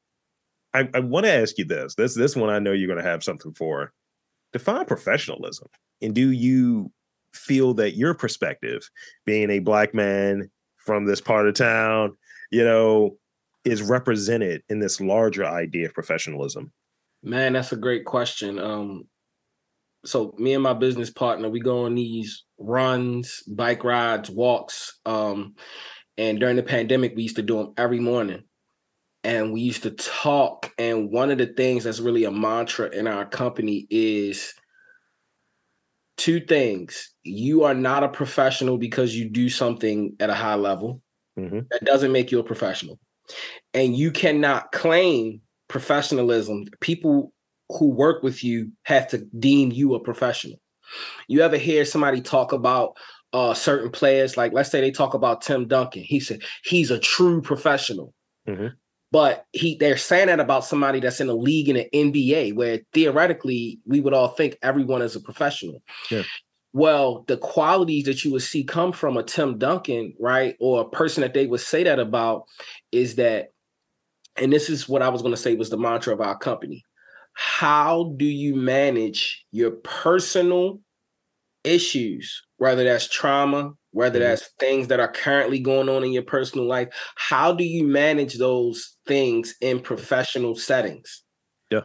I, 0.75 0.89
I 0.93 1.01
want 1.01 1.25
to 1.25 1.33
ask 1.33 1.57
you 1.57 1.65
this. 1.65 1.95
This 1.95 2.15
this 2.15 2.37
one 2.37 2.51
I 2.51 2.59
know 2.59 2.73
you're 2.73 2.89
going 2.89 3.03
to 3.03 3.11
have 3.11 3.25
something 3.25 3.55
for. 3.55 3.93
Define 4.53 4.85
professionalism. 4.85 5.69
And 6.03 6.15
do 6.15 6.31
you 6.31 6.91
feel 7.33 7.75
that 7.75 7.97
your 7.97 8.15
perspective, 8.15 8.89
being 9.25 9.51
a 9.51 9.61
black 9.61 9.95
man 9.95 10.51
from 10.77 11.07
this 11.07 11.21
part 11.21 11.47
of 11.49 11.55
town, 11.55 12.17
you 12.51 12.65
know, 12.65 13.17
is 13.65 13.83
represented 13.83 14.63
in 14.69 14.81
this 14.81 15.01
larger 15.01 15.45
idea 15.45 15.87
of 15.87 15.95
professionalism? 15.95 16.73
Man, 17.23 17.53
that's 17.53 17.73
a 17.73 17.77
great 17.77 18.05
question. 18.07 18.59
Um, 18.59 19.05
so 20.05 20.35
me 20.39 20.55
and 20.55 20.63
my 20.63 20.73
business 20.73 21.11
partner, 21.11 21.49
we 21.49 21.61
go 21.61 21.85
on 21.85 21.95
these 21.95 22.45
runs, 22.59 23.43
bike 23.47 23.85
rides, 23.85 24.31
walks. 24.31 24.99
Um, 25.05 25.55
and 26.17 26.41
during 26.41 26.57
the 26.57 26.63
pandemic, 26.63 27.15
we 27.15 27.25
used 27.25 27.37
to 27.37 27.43
do 27.43 27.59
them 27.59 27.75
every 27.77 28.01
morning. 28.01 28.45
And 29.23 29.53
we 29.53 29.61
used 29.61 29.83
to 29.83 29.91
talk. 29.91 30.73
And 30.79 31.11
one 31.11 31.31
of 31.31 31.39
the 31.39 31.47
things 31.47 31.85
that's 31.85 32.01
really 32.01 32.25
a 32.25 32.31
mantra 32.31 32.89
in 32.89 33.07
our 33.07 33.27
company 33.27 33.87
is 33.91 34.55
two 36.17 36.41
things. 36.41 37.13
You 37.23 37.65
are 37.65 37.75
not 37.75 38.05
a 38.05 38.09
professional 38.09 38.79
because 38.79 39.15
you 39.15 39.29
do 39.29 39.49
something 39.49 40.17
at 40.21 40.31
a 40.31 40.35
high 40.35 40.55
level. 40.55 41.03
Mm-hmm. 41.39 41.61
That 41.71 41.85
doesn't 41.85 42.13
make 42.13 42.31
you 42.31 42.39
a 42.39 42.45
professional. 42.45 42.99
And 43.75 43.97
you 43.97 44.11
cannot 44.11 44.73
claim 44.73 45.41
professionalism. 45.69 46.65
People 46.81 47.33
who 47.71 47.91
work 47.91 48.23
with 48.23 48.43
you 48.43 48.73
have 48.85 49.07
to 49.09 49.19
deem 49.39 49.71
you 49.71 49.95
a 49.95 50.01
professional. 50.01 50.61
You 51.29 51.43
ever 51.43 51.57
hear 51.57 51.85
somebody 51.85 52.21
talk 52.21 52.53
about 52.53 52.97
uh, 53.33 53.55
certain 53.55 53.91
players, 53.91 54.37
like 54.37 54.53
let's 54.53 54.71
say 54.71 54.81
they 54.81 54.91
talk 54.91 55.15
about 55.15 55.43
Tim 55.43 55.69
Duncan. 55.69 56.03
He 56.03 56.21
said 56.21 56.43
he's 56.65 56.91
a 56.91 56.99
true 56.99 57.41
professional. 57.41 58.13
Mm-hmm. 58.49 58.69
But 59.13 59.45
he 59.53 59.77
they're 59.77 59.97
saying 59.97 60.29
that 60.29 60.41
about 60.41 60.65
somebody 60.65 61.01
that's 61.01 61.21
in 61.21 61.29
a 61.29 61.35
league 61.35 61.69
in 61.69 61.77
an 61.77 61.87
NBA 61.93 62.55
where 62.55 62.81
theoretically 62.93 63.81
we 63.85 64.01
would 64.01 64.15
all 64.15 64.29
think 64.29 64.57
everyone 64.63 65.03
is 65.03 65.17
a 65.17 65.21
professional. 65.21 65.83
Yeah. 66.11 66.23
Well, 66.73 67.25
the 67.27 67.37
qualities 67.37 68.05
that 68.05 68.25
you 68.25 68.31
would 68.33 68.43
see 68.43 68.63
come 68.63 68.93
from 68.93 69.17
a 69.17 69.25
Tim 69.25 69.59
Duncan, 69.59 70.15
right, 70.21 70.57
or 70.61 70.83
a 70.83 70.89
person 70.89 71.23
that 71.23 71.35
they 71.35 71.47
would 71.47 71.61
say 71.61 71.83
that 71.83 71.99
about 71.99 72.45
is 72.93 73.17
that, 73.17 73.49
and 74.37 74.53
this 74.53 74.71
is 74.71 74.89
what 74.89 75.03
I 75.03 75.09
was 75.09 75.23
going 75.23 75.35
to 75.35 75.41
say 75.41 75.57
was 75.57 75.71
the 75.71 75.77
mantra 75.77 76.15
of 76.15 76.21
our 76.21 76.39
company. 76.39 76.85
How 77.33 78.15
do 78.17 78.25
you 78.25 78.55
manage 78.55 79.45
your 79.51 79.73
personal 79.73 80.81
issues, 81.65 82.41
whether 82.59 82.85
that's 82.85 83.09
trauma, 83.09 83.73
whether 83.93 84.19
mm-hmm. 84.19 84.29
that's 84.29 84.49
things 84.59 84.89
that 84.89 85.01
are 85.01 85.11
currently 85.11 85.59
going 85.59 85.89
on 85.89 86.05
in 86.05 86.13
your 86.13 86.23
personal 86.23 86.67
life 86.67 86.89
how 87.17 87.53
do 87.53 87.65
you 87.65 87.87
manage 87.87 88.39
those 88.39 88.97
things 89.07 89.55
in 89.61 89.81
professional 89.81 90.55
settings 90.55 91.23
yeah 91.71 91.81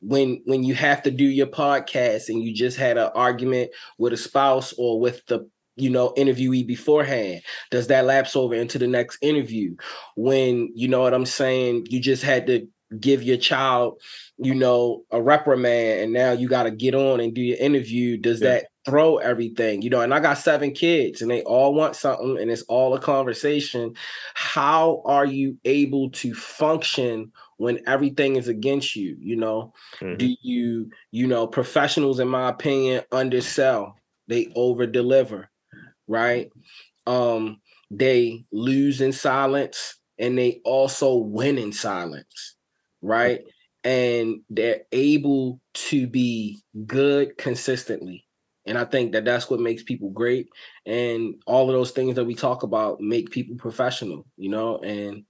when 0.00 0.40
when 0.46 0.62
you 0.62 0.74
have 0.74 1.02
to 1.02 1.10
do 1.10 1.24
your 1.24 1.46
podcast 1.46 2.28
and 2.28 2.42
you 2.42 2.54
just 2.54 2.76
had 2.76 2.96
an 2.98 3.10
argument 3.14 3.70
with 3.98 4.12
a 4.12 4.16
spouse 4.16 4.72
or 4.78 5.00
with 5.00 5.24
the 5.26 5.48
you 5.76 5.90
know 5.90 6.12
interviewee 6.16 6.66
beforehand 6.66 7.42
does 7.70 7.86
that 7.86 8.04
lapse 8.04 8.36
over 8.36 8.54
into 8.54 8.78
the 8.78 8.86
next 8.86 9.18
interview 9.22 9.74
when 10.16 10.70
you 10.74 10.88
know 10.88 11.00
what 11.00 11.14
i'm 11.14 11.26
saying 11.26 11.86
you 11.88 12.00
just 12.00 12.22
had 12.22 12.46
to 12.46 12.66
give 12.98 13.22
your 13.22 13.36
child 13.36 14.00
you 14.38 14.54
know 14.54 15.04
a 15.10 15.22
reprimand 15.22 16.00
and 16.00 16.12
now 16.12 16.32
you 16.32 16.48
got 16.48 16.64
to 16.64 16.70
get 16.70 16.94
on 16.94 17.20
and 17.20 17.34
do 17.34 17.40
your 17.40 17.58
interview 17.58 18.16
does 18.16 18.40
yeah. 18.40 18.48
that 18.48 18.66
throw 18.84 19.18
everything, 19.18 19.82
you 19.82 19.90
know, 19.90 20.00
and 20.00 20.14
I 20.14 20.20
got 20.20 20.38
seven 20.38 20.72
kids 20.72 21.20
and 21.20 21.30
they 21.30 21.42
all 21.42 21.74
want 21.74 21.96
something 21.96 22.38
and 22.38 22.50
it's 22.50 22.62
all 22.62 22.94
a 22.94 23.00
conversation. 23.00 23.94
How 24.34 25.02
are 25.04 25.26
you 25.26 25.58
able 25.64 26.10
to 26.10 26.34
function 26.34 27.32
when 27.58 27.80
everything 27.86 28.36
is 28.36 28.48
against 28.48 28.96
you? 28.96 29.16
You 29.20 29.36
know, 29.36 29.74
mm-hmm. 30.00 30.16
do 30.16 30.34
you, 30.42 30.90
you 31.10 31.26
know, 31.26 31.46
professionals, 31.46 32.20
in 32.20 32.28
my 32.28 32.48
opinion, 32.48 33.04
undersell, 33.12 33.96
they 34.28 34.50
over 34.54 34.86
deliver, 34.86 35.50
right? 36.08 36.50
Um, 37.06 37.60
they 37.90 38.44
lose 38.50 39.00
in 39.00 39.12
silence 39.12 39.96
and 40.18 40.38
they 40.38 40.60
also 40.64 41.16
win 41.16 41.58
in 41.58 41.72
silence, 41.72 42.56
right? 43.02 43.40
And 43.84 44.40
they're 44.48 44.82
able 44.92 45.60
to 45.74 46.06
be 46.06 46.60
good 46.86 47.36
consistently 47.36 48.24
and 48.66 48.76
I 48.76 48.84
think 48.84 49.12
that 49.12 49.24
that's 49.24 49.48
what 49.48 49.60
makes 49.60 49.82
people 49.82 50.10
great. 50.10 50.48
And 50.86 51.34
all 51.46 51.68
of 51.68 51.74
those 51.74 51.92
things 51.92 52.14
that 52.16 52.24
we 52.24 52.34
talk 52.34 52.62
about 52.62 53.00
make 53.00 53.30
people 53.30 53.56
professional, 53.56 54.26
you 54.36 54.50
know, 54.50 54.78
and 54.78 55.24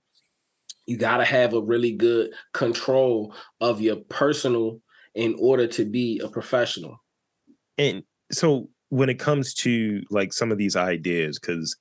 you 0.87 0.97
got 0.97 1.19
to 1.19 1.25
have 1.25 1.55
a 1.55 1.61
really 1.61 1.93
good 1.93 2.33
control 2.53 3.35
of 3.61 3.81
your 3.81 3.97
personal 3.97 4.81
in 5.15 5.37
order 5.39 5.67
to 5.69 5.85
be 5.85 6.21
a 6.23 6.29
professional. 6.29 6.97
And 7.79 8.03
so 8.33 8.69
when 8.89 9.09
it 9.09 9.19
comes 9.19 9.55
to 9.55 10.03
like 10.11 10.33
some 10.33 10.51
of 10.51 10.59
these 10.59 10.77
ideas, 10.77 11.39
because 11.39 11.77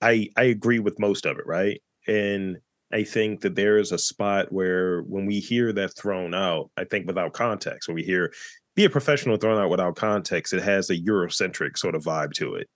I 0.00 0.28
I 0.36 0.44
agree 0.44 0.78
with 0.78 0.98
most 0.98 1.26
of 1.26 1.38
it, 1.38 1.46
right? 1.46 1.82
And 2.06 2.58
I 2.92 3.04
think 3.04 3.40
that 3.40 3.54
there 3.54 3.78
is 3.78 3.92
a 3.92 3.98
spot 3.98 4.52
where 4.52 5.02
when 5.02 5.24
we 5.26 5.40
hear 5.40 5.72
that 5.72 5.96
thrown 5.96 6.34
out, 6.34 6.70
I 6.76 6.84
think 6.84 7.06
without 7.06 7.32
context, 7.32 7.88
when 7.88 7.94
we 7.94 8.02
hear 8.02 8.32
be 8.74 8.84
a 8.84 8.90
professional 8.90 9.36
thrown 9.36 9.60
out 9.60 9.70
without 9.70 9.96
context, 9.96 10.52
it 10.52 10.62
has 10.62 10.90
a 10.90 10.98
Eurocentric 10.98 11.76
sort 11.76 11.94
of 11.94 12.04
vibe 12.04 12.32
to 12.34 12.54
it. 12.54 12.68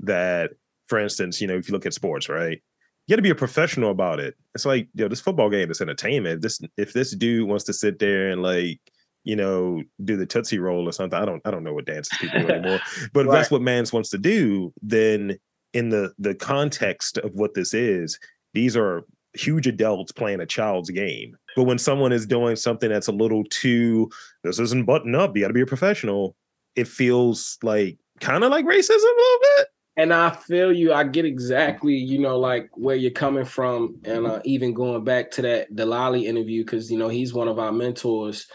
That, 0.00 0.50
for 0.86 0.98
instance, 0.98 1.40
you 1.40 1.46
know, 1.46 1.56
if 1.56 1.68
you 1.68 1.72
look 1.72 1.86
at 1.86 1.94
sports, 1.94 2.28
right? 2.28 2.60
You 3.06 3.12
got 3.12 3.16
to 3.16 3.22
be 3.22 3.30
a 3.30 3.34
professional 3.34 3.90
about 3.90 4.20
it. 4.20 4.34
It's 4.54 4.66
like, 4.66 4.88
yo, 4.94 5.08
this 5.08 5.20
football 5.20 5.48
game 5.48 5.70
is 5.70 5.80
entertainment. 5.80 6.42
This 6.42 6.60
if 6.76 6.92
this 6.92 7.14
dude 7.14 7.48
wants 7.48 7.64
to 7.64 7.72
sit 7.72 7.98
there 7.98 8.28
and 8.28 8.42
like, 8.42 8.80
you 9.24 9.36
know, 9.36 9.82
do 10.04 10.16
the 10.16 10.26
Tootsie 10.26 10.58
Roll 10.58 10.88
or 10.88 10.92
something. 10.92 11.18
I 11.18 11.24
don't 11.24 11.40
I 11.46 11.50
don't 11.50 11.64
know 11.64 11.72
what 11.72 11.86
dances 11.86 12.16
people 12.18 12.40
do 12.40 12.48
anymore. 12.48 12.80
But 13.12 13.26
right. 13.26 13.32
if 13.32 13.38
that's 13.38 13.50
what 13.50 13.62
Mans 13.62 13.92
wants 13.92 14.10
to 14.10 14.18
do, 14.18 14.72
then 14.82 15.38
in 15.72 15.88
the 15.88 16.12
the 16.18 16.34
context 16.34 17.18
of 17.18 17.32
what 17.34 17.54
this 17.54 17.72
is, 17.72 18.18
these 18.52 18.76
are 18.76 19.04
huge 19.34 19.66
adults 19.66 20.12
playing 20.12 20.40
a 20.40 20.46
child's 20.46 20.90
game. 20.90 21.36
But 21.56 21.64
when 21.64 21.78
someone 21.78 22.12
is 22.12 22.26
doing 22.26 22.56
something 22.56 22.88
that's 22.88 23.08
a 23.08 23.12
little 23.12 23.44
too, 23.44 24.10
this 24.48 24.58
isn't 24.58 24.86
button 24.86 25.14
up, 25.14 25.36
you 25.36 25.42
got 25.42 25.48
to 25.48 25.54
be 25.54 25.60
a 25.60 25.66
professional, 25.66 26.36
it 26.74 26.88
feels 26.88 27.58
like 27.62 27.98
kind 28.20 28.44
of 28.44 28.50
like 28.50 28.64
racism 28.64 28.90
a 28.90 29.20
little 29.20 29.40
bit. 29.56 29.68
And 29.96 30.14
I 30.14 30.30
feel 30.30 30.72
you. 30.72 30.92
I 30.92 31.02
get 31.02 31.24
exactly, 31.24 31.94
you 31.94 32.20
know, 32.20 32.38
like 32.38 32.70
where 32.74 32.94
you're 32.94 33.10
coming 33.10 33.44
from, 33.44 33.96
and 34.04 34.26
uh, 34.26 34.40
even 34.44 34.72
going 34.72 35.02
back 35.02 35.32
to 35.32 35.42
that 35.42 35.74
Delali 35.74 36.24
interview 36.24 36.64
because 36.64 36.88
you 36.88 36.98
know 36.98 37.08
he's 37.08 37.34
one 37.34 37.48
of 37.48 37.58
our 37.58 37.72
mentors 37.72 38.46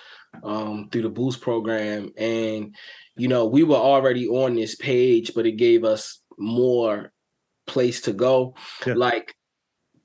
um, 0.41 0.87
through 0.89 1.01
the 1.01 1.09
Boost 1.09 1.41
program, 1.41 2.11
and 2.17 2.73
you 3.17 3.27
know 3.27 3.45
we 3.45 3.63
were 3.63 3.75
already 3.75 4.25
on 4.25 4.55
this 4.55 4.75
page, 4.75 5.33
but 5.35 5.45
it 5.45 5.57
gave 5.57 5.83
us 5.83 6.21
more 6.37 7.11
place 7.67 7.99
to 8.01 8.13
go. 8.13 8.55
Yeah. 8.85 8.93
Like 8.95 9.35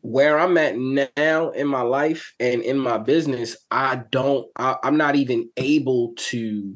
where 0.09 0.39
I'm 0.39 0.57
at 0.57 0.75
now 1.19 1.51
in 1.51 1.67
my 1.67 1.83
life 1.83 2.33
and 2.41 2.63
in 2.63 2.79
my 2.79 2.97
business, 2.97 3.59
I 3.71 4.01
don't, 4.11 4.47
I, 4.57 4.77
I'm 4.83 4.97
not 4.97 5.17
even 5.17 5.51
able 5.59 6.15
to, 6.31 6.75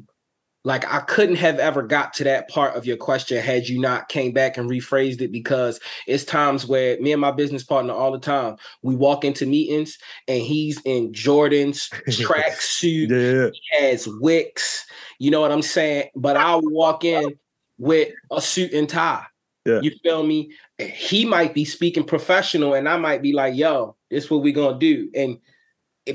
like, 0.63 0.85
I 0.93 0.99
couldn't 0.99 1.37
have 1.37 1.57
ever 1.57 1.81
got 1.81 2.13
to 2.15 2.25
that 2.25 2.47
part 2.47 2.75
of 2.75 2.85
your 2.85 2.95
question 2.95 3.41
had 3.41 3.67
you 3.67 3.81
not 3.81 4.07
came 4.07 4.33
back 4.33 4.55
and 4.55 4.69
rephrased 4.69 5.19
it 5.21 5.31
because 5.31 5.79
it's 6.05 6.23
times 6.23 6.67
where 6.67 6.99
me 7.01 7.11
and 7.11 7.19
my 7.19 7.31
business 7.31 7.63
partner 7.63 7.91
all 7.91 8.11
the 8.11 8.19
time, 8.19 8.57
we 8.83 8.95
walk 8.95 9.25
into 9.25 9.47
meetings 9.47 9.97
and 10.27 10.43
he's 10.43 10.79
in 10.85 11.11
Jordan's 11.11 11.89
tracksuit, 12.07 13.09
yeah. 13.09 13.49
he 13.51 13.83
has 13.83 14.07
wicks, 14.07 14.85
you 15.17 15.31
know 15.31 15.41
what 15.41 15.51
I'm 15.51 15.63
saying? 15.63 16.09
But 16.15 16.37
I'll 16.37 16.61
walk 16.61 17.03
in 17.03 17.33
with 17.79 18.13
a 18.31 18.39
suit 18.39 18.73
and 18.73 18.87
tie. 18.87 19.25
Yeah. 19.65 19.79
You 19.81 19.91
feel 20.03 20.23
me? 20.23 20.51
He 20.77 21.25
might 21.25 21.53
be 21.53 21.63
speaking 21.65 22.03
professional, 22.03 22.73
and 22.73 22.89
I 22.89 22.97
might 22.97 23.21
be 23.21 23.33
like, 23.33 23.55
"Yo, 23.55 23.95
this 24.09 24.25
is 24.25 24.31
what 24.31 24.41
we 24.41 24.51
gonna 24.51 24.77
do," 24.77 25.09
and 25.15 25.37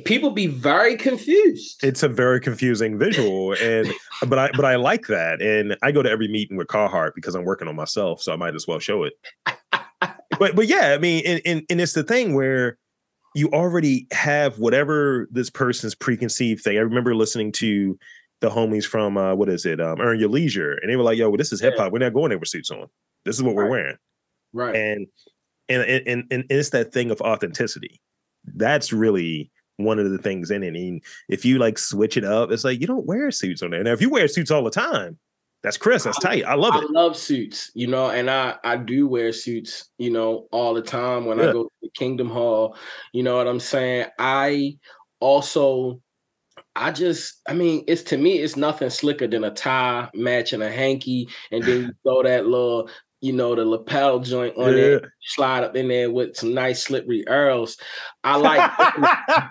people 0.04 0.30
be 0.30 0.46
very 0.46 0.96
confused. 0.96 1.82
It's 1.82 2.02
a 2.02 2.08
very 2.08 2.40
confusing 2.40 2.98
visual, 2.98 3.52
and 3.61 3.90
but 4.26 4.38
I 4.38 4.50
but 4.54 4.64
I 4.64 4.76
like 4.76 5.06
that, 5.06 5.40
and 5.40 5.76
I 5.82 5.92
go 5.92 6.02
to 6.02 6.11
every 6.11 6.28
meeting 6.28 6.56
with 6.56 6.66
Carhartt 6.66 7.14
because 7.14 7.34
I'm 7.34 7.44
working 7.44 7.68
on 7.68 7.76
myself, 7.76 8.22
so 8.22 8.32
I 8.32 8.37
might 8.37 8.54
as 8.54 8.66
well 8.66 8.78
show 8.78 9.04
it. 9.04 9.14
but 10.38 10.54
but 10.54 10.66
yeah, 10.66 10.92
I 10.94 10.98
mean, 10.98 11.22
and, 11.26 11.40
and 11.44 11.62
and 11.70 11.80
it's 11.80 11.94
the 11.94 12.02
thing 12.02 12.34
where 12.34 12.78
you 13.34 13.48
already 13.50 14.06
have 14.11 14.58
whatever 14.58 15.28
this 15.30 15.50
person's 15.50 15.94
preconceived 15.94 16.62
thing. 16.62 16.76
I 16.76 16.80
remember 16.80 17.14
listening 17.14 17.52
to 17.52 17.98
the 18.40 18.51
homies 18.51 18.85
from 18.85 19.16
uh, 19.16 19.35
what 19.35 19.48
is 19.48 19.66
it, 19.66 19.81
um, 19.81 20.01
Earn 20.01 20.20
Your 20.20 20.29
Leisure, 20.29 20.74
and 20.74 20.90
they 20.90 20.96
were 20.96 21.03
like, 21.03 21.18
"Yo, 21.18 21.29
well, 21.29 21.37
this 21.37 21.53
is 21.53 21.61
hip 21.61 21.74
hop. 21.77 21.92
We're 21.92 21.98
not 21.98 22.14
going 22.14 22.31
there 22.31 22.38
with 22.38 22.48
suits 22.48 22.70
on." 22.70 22.87
This 23.24 23.37
is 23.37 23.42
what 23.42 23.55
we're 23.55 23.68
wearing. 23.68 23.96
Right. 24.53 24.74
And, 24.74 25.07
and 25.68 25.83
and 25.83 26.24
and 26.31 26.44
it's 26.48 26.70
that 26.70 26.92
thing 26.92 27.11
of 27.11 27.20
authenticity. 27.20 28.01
That's 28.55 28.92
really 28.92 29.51
one 29.77 29.98
of 29.98 30.11
the 30.11 30.18
things 30.18 30.51
in 30.51 30.62
it. 30.62 30.74
And 30.74 31.03
if 31.29 31.44
you 31.44 31.59
like 31.59 31.79
switch 31.79 32.16
it 32.16 32.24
up, 32.24 32.51
it's 32.51 32.64
like 32.64 32.81
you 32.81 32.87
don't 32.87 33.07
wear 33.07 33.31
suits 33.31 33.62
on 33.62 33.70
there. 33.70 33.83
Now, 33.83 33.92
if 33.92 34.01
you 34.01 34.11
wear 34.11 34.29
suits 34.29 34.51
all 34.51 34.64
the 34.64 34.70
time, 34.70 35.18
that's 35.62 35.77
Chris. 35.77 36.05
That's 36.05 36.18
tight. 36.18 36.44
I 36.44 36.55
love 36.55 36.77
it. 36.77 36.85
I 36.88 36.92
love 36.92 37.16
suits, 37.16 37.70
you 37.74 37.88
know, 37.88 38.11
and 38.11 38.31
I 38.31 38.57
I 38.62 38.77
do 38.77 39.09
wear 39.09 39.33
suits, 39.33 39.90
you 39.98 40.11
know, 40.11 40.46
all 40.53 40.72
the 40.72 40.83
time 40.83 41.24
when 41.24 41.38
yeah. 41.38 41.48
I 41.48 41.53
go 41.53 41.64
to 41.83 41.90
Kingdom 41.94 42.31
Hall. 42.31 42.77
You 43.12 43.24
know 43.24 43.37
what 43.37 43.48
I'm 43.48 43.61
saying? 43.61 44.07
I 44.18 44.79
also 45.20 46.01
I 46.78 46.92
just, 46.92 47.40
I 47.48 47.54
mean, 47.54 47.84
it's 47.88 48.02
to 48.04 48.16
me, 48.16 48.38
it's 48.38 48.56
nothing 48.56 48.90
slicker 48.90 49.26
than 49.26 49.44
a 49.44 49.50
tie 49.50 50.08
matching 50.14 50.62
a 50.62 50.70
hanky, 50.70 51.28
and 51.50 51.62
then 51.64 51.82
you 51.82 51.92
throw 52.04 52.22
that 52.22 52.46
little 52.46 52.88
you 53.20 53.32
know, 53.32 53.54
the 53.54 53.64
lapel 53.64 54.20
joint 54.20 54.56
on 54.56 54.76
yeah. 54.76 54.82
it, 54.82 55.04
slide 55.22 55.64
up 55.64 55.74
in 55.74 55.88
there 55.88 56.10
with 56.10 56.36
some 56.36 56.54
nice 56.54 56.84
slippery 56.84 57.26
earls. 57.26 57.76
I 58.22 58.36
like 58.36 58.70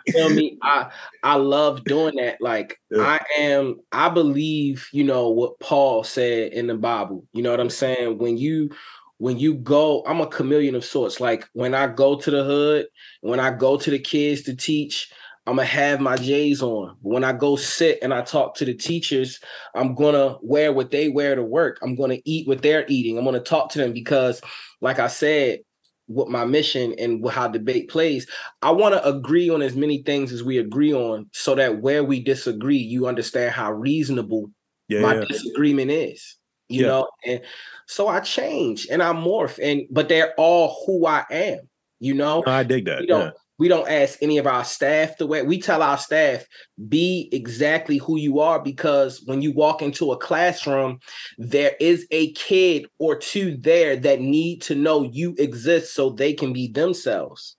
feel 0.08 0.30
me? 0.30 0.58
I 0.64 0.90
I 1.24 1.36
love 1.36 1.84
doing 1.84 2.16
that. 2.16 2.40
Like 2.40 2.80
yeah. 2.90 3.02
I 3.02 3.42
am, 3.42 3.80
I 3.92 4.10
believe, 4.10 4.88
you 4.94 5.04
know, 5.04 5.30
what 5.30 5.60
Paul 5.60 6.04
said 6.04 6.54
in 6.54 6.68
the 6.68 6.76
Bible. 6.76 7.26
You 7.34 7.44
know 7.44 7.52
what 7.52 7.60
I'm 7.60 7.70
saying? 7.70 8.18
When 8.20 8.38
you 8.38 8.70
when 9.18 9.38
you 9.38 9.56
go, 9.56 10.04
I'm 10.06 10.22
a 10.22 10.28
chameleon 10.28 10.76
of 10.76 10.86
sorts. 10.86 11.20
Like 11.20 11.50
when 11.54 11.74
I 11.74 11.88
go 11.88 12.16
to 12.16 12.32
the 12.32 12.44
hood, 12.44 12.88
when 13.22 13.40
I 13.40 13.52
go 13.52 13.76
to 13.78 13.92
the 13.92 14.00
kids 14.00 14.44
to 14.44 14.56
teach, 14.56 15.12
I'm 15.48 15.56
gonna 15.56 15.66
have 15.66 16.02
my 16.02 16.18
J's 16.18 16.62
on. 16.62 16.98
When 17.02 17.24
I 17.24 17.32
go 17.32 17.56
sit 17.56 18.00
and 18.02 18.14
I 18.14 18.22
talk 18.22 18.54
to 18.56 18.66
the 18.66 18.74
teachers, 18.74 19.40
I'm 19.74 19.96
gonna 19.96 20.36
wear 20.42 20.74
what 20.74 20.92
they 20.92 21.08
wear 21.08 21.36
to 21.36 21.44
work. 21.44 21.80
I'm 21.82 21.96
gonna 21.96 22.18
eat 22.26 22.50
what 22.50 22.62
they're 22.62 22.86
eating. 22.90 23.18
I'm 23.18 23.24
gonna 23.24 23.40
talk 23.40 23.72
to 23.72 23.80
them 23.80 23.94
because, 23.94 24.42
like 24.82 25.00
I 25.00 25.08
said, 25.08 25.60
what 26.08 26.30
my 26.30 26.44
mission 26.44 26.94
and 27.00 27.26
how 27.30 27.48
debate 27.48 27.90
plays, 27.90 28.28
I 28.62 28.72
want 28.72 28.94
to 28.96 29.08
agree 29.08 29.50
on 29.50 29.62
as 29.62 29.74
many 29.74 30.04
things 30.04 30.34
as 30.34 30.44
we 30.44 30.58
agree 30.58 30.94
on, 30.94 31.30
so 31.32 31.56
that 31.56 31.82
where 31.82 32.04
we 32.04 32.22
disagree, 32.22 32.78
you 32.78 33.08
understand 33.08 33.54
how 33.54 33.72
reasonable 33.72 34.52
yeah, 34.90 35.00
my 35.00 35.16
yeah. 35.16 35.26
disagreement 35.30 35.92
is. 35.92 36.36
You 36.68 36.82
yeah. 36.82 36.88
know, 36.88 37.10
and 37.26 37.42
so 37.86 38.10
I 38.10 38.20
change 38.20 38.88
and 38.92 39.02
I 39.02 39.14
morph, 39.14 39.60
and 39.64 39.84
but 39.90 40.10
they're 40.10 40.34
all 40.38 40.84
who 40.86 41.06
I 41.06 41.24
am. 41.32 41.60
You 42.02 42.16
know, 42.16 42.44
I 42.46 42.64
dig 42.64 42.84
that. 42.86 43.02
You 43.02 43.08
know, 43.08 43.32
we 43.60 43.68
don't 43.68 43.90
ask 43.90 44.20
any 44.22 44.38
of 44.38 44.48
our 44.48 44.64
staff 44.64 45.18
the 45.18 45.28
way 45.28 45.42
we 45.42 45.60
tell 45.60 45.82
our 45.82 45.98
staff 45.98 46.46
be 46.88 47.30
exactly 47.32 47.98
who 47.98 48.18
you 48.18 48.40
are 48.40 48.60
because 48.60 49.22
when 49.26 49.42
you 49.42 49.52
walk 49.52 49.82
into 49.82 50.12
a 50.12 50.18
classroom 50.18 51.00
there 51.38 51.76
is 51.80 52.08
a 52.12 52.32
kid 52.34 52.88
or 53.00 53.16
two 53.16 53.58
there 53.58 53.96
that 53.96 54.22
need 54.22 54.62
to 54.62 54.76
know 54.76 55.04
you 55.04 55.36
exist 55.38 55.94
so 55.94 56.10
they 56.10 56.34
can 56.34 56.54
be 56.54 56.68
themselves. 56.68 57.56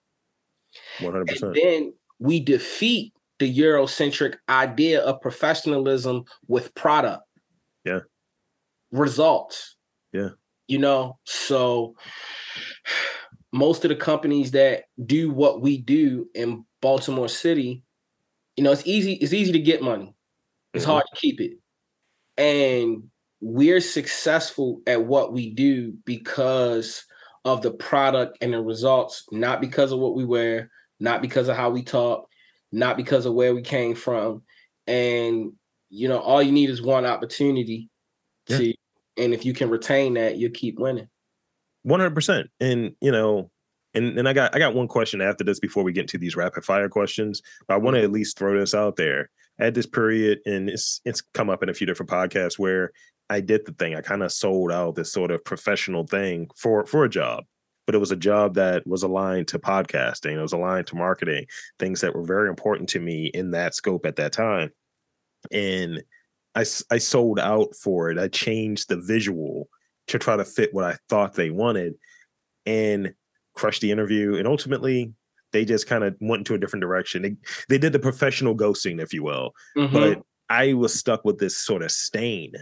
100% 0.99 1.43
and 1.43 1.55
then 1.55 1.93
we 2.19 2.41
defeat 2.41 3.13
the 3.39 3.57
eurocentric 3.57 4.35
idea 4.49 5.01
of 5.01 5.21
professionalism 5.21 6.25
with 6.49 6.75
product. 6.75 7.23
Yeah. 7.85 8.01
Results. 8.91 9.77
Yeah. 10.13 10.31
You 10.67 10.79
know 10.79 11.19
so 11.25 11.95
most 13.53 13.85
of 13.85 13.89
the 13.89 13.97
companies 13.97 14.51
that 14.53 14.85
do 15.05 15.31
what 15.31 15.61
we 15.61 15.79
do 15.79 16.29
in 16.35 16.65
Baltimore 16.81 17.29
City, 17.29 17.83
you 18.57 18.65
know, 18.65 18.73
it's 18.73 18.87
easy, 18.87 19.15
it's 19.15 19.33
easy 19.33 19.53
to 19.53 19.59
get 19.59 19.83
money. 19.83 20.15
It's 20.75 20.85
mm-hmm. 20.85 20.93
hard 20.93 21.05
to 21.13 21.21
keep 21.21 21.41
it. 21.41 21.53
And 22.37 23.05
we're 23.41 23.81
successful 23.81 24.83
at 24.87 25.05
what 25.05 25.33
we 25.33 25.51
do 25.51 25.95
because 26.05 27.05
of 27.45 27.63
the 27.63 27.71
product 27.71 28.39
and 28.41 28.53
the 28.53 28.61
results, 28.61 29.25
not 29.31 29.61
because 29.61 29.93
of 29.93 29.99
what 29.99 30.15
we 30.15 30.25
wear, 30.25 30.71
not 31.01 31.23
because 31.23 31.49
of 31.49 31.57
how 31.57 31.71
we 31.71 31.83
talk, 31.83 32.29
not 32.73 32.97
because 32.97 33.27
of 33.27 33.35
where 33.35 33.55
we 33.55 33.63
came 33.63 33.95
from. 33.95 34.43
And 34.87 35.53
you 35.91 36.09
know, 36.09 36.19
all 36.19 36.43
you 36.43 36.53
need 36.53 36.69
is 36.69 36.83
one 36.83 37.07
opportunity 37.07 37.89
yeah. 38.49 38.59
to 38.59 38.75
and 39.19 39.35
if 39.35 39.45
you 39.45 39.53
can 39.53 39.69
retain 39.69 40.15
that, 40.15 40.37
you'll 40.37 40.53
keep 40.53 40.79
winning. 40.79 41.09
One 41.88 42.01
hundred 42.01 42.14
percent. 42.14 42.51
And 42.61 42.92
you 43.01 43.11
know, 43.11 43.51
and 43.94 44.18
and 44.18 44.29
I 44.29 44.33
got 44.35 44.55
I 44.55 44.59
got 44.59 44.74
one 44.74 44.88
question 44.88 45.22
after 45.22 45.44
this 45.44 45.59
before 45.59 45.83
we 45.83 45.92
get 45.92 46.03
into 46.03 46.18
these 46.18 46.37
rapid 46.37 46.64
fire 46.64 46.88
questions. 46.88 47.40
But 47.66 47.74
I 47.74 47.77
want 47.79 47.94
to 47.94 48.01
mm-hmm. 48.01 48.05
at 48.05 48.12
least 48.12 48.38
throw 48.38 48.59
this 48.59 48.74
out 48.74 48.96
there. 48.96 49.31
At 49.61 49.74
this 49.74 49.87
period, 49.87 50.38
and 50.46 50.70
it's 50.70 51.01
it's 51.05 51.20
come 51.20 51.51
up 51.51 51.64
in 51.64 51.68
a 51.68 51.74
few 51.74 51.85
different 51.85 52.11
podcasts 52.11 52.61
where 52.61 52.92
I 53.29 53.40
did 53.40 53.66
the 53.66 53.72
thing. 53.72 53.96
I 53.96 54.03
kind 54.03 54.22
of 54.22 54.31
sold 54.31 54.70
out 54.70 54.94
this 54.94 55.12
sort 55.12 55.33
of 55.33 55.44
professional 55.44 56.07
thing 56.07 56.48
for 56.57 56.87
for 56.87 57.05
a 57.05 57.09
job, 57.09 57.44
but 57.85 57.96
it 57.96 57.98
was 57.98 58.12
a 58.12 58.16
job 58.16 58.55
that 58.55 58.87
was 58.87 59.03
aligned 59.03 59.48
to 59.48 59.59
podcasting. 59.59 60.35
It 60.37 60.42
was 60.42 60.53
aligned 60.53 60.87
to 60.88 60.96
marketing, 60.96 61.46
things 61.81 62.03
that 62.03 62.14
were 62.14 62.22
very 62.22 62.48
important 62.48 62.88
to 62.90 63.01
me 63.01 63.33
in 63.35 63.51
that 63.51 63.74
scope 63.74 64.07
at 64.07 64.14
that 64.16 64.33
time. 64.33 64.70
And 65.51 66.05
I 66.55 66.61
I 66.90 66.98
sold 66.98 67.40
out 67.40 67.74
for 67.74 68.11
it. 68.11 68.18
I 68.18 68.29
changed 68.29 68.88
the 68.88 69.01
visual 69.01 69.68
to 70.09 70.18
try 70.18 70.37
to 70.37 70.44
fit 70.44 70.75
what 70.75 70.85
I 70.85 70.97
thought 71.09 71.35
they 71.35 71.51
wanted. 71.51 71.94
And 72.66 73.14
crush 73.55 73.81
the 73.81 73.90
interview. 73.90 74.37
And 74.37 74.47
ultimately, 74.47 75.12
they 75.53 75.64
just 75.64 75.87
kind 75.87 76.05
of 76.05 76.14
went 76.21 76.40
into 76.40 76.55
a 76.55 76.59
different 76.59 76.83
direction. 76.83 77.23
They, 77.23 77.37
they 77.68 77.79
did 77.79 77.92
the 77.92 77.99
professional 77.99 78.55
ghosting, 78.55 79.03
if 79.03 79.12
you 79.12 79.23
will. 79.23 79.53
Mm-hmm. 79.77 79.94
But 79.94 80.23
I 80.49 80.75
was 80.75 80.94
stuck 80.94 81.25
with 81.25 81.38
this 81.38 81.57
sort 81.57 81.83
of 81.83 81.90
stain 81.90 82.53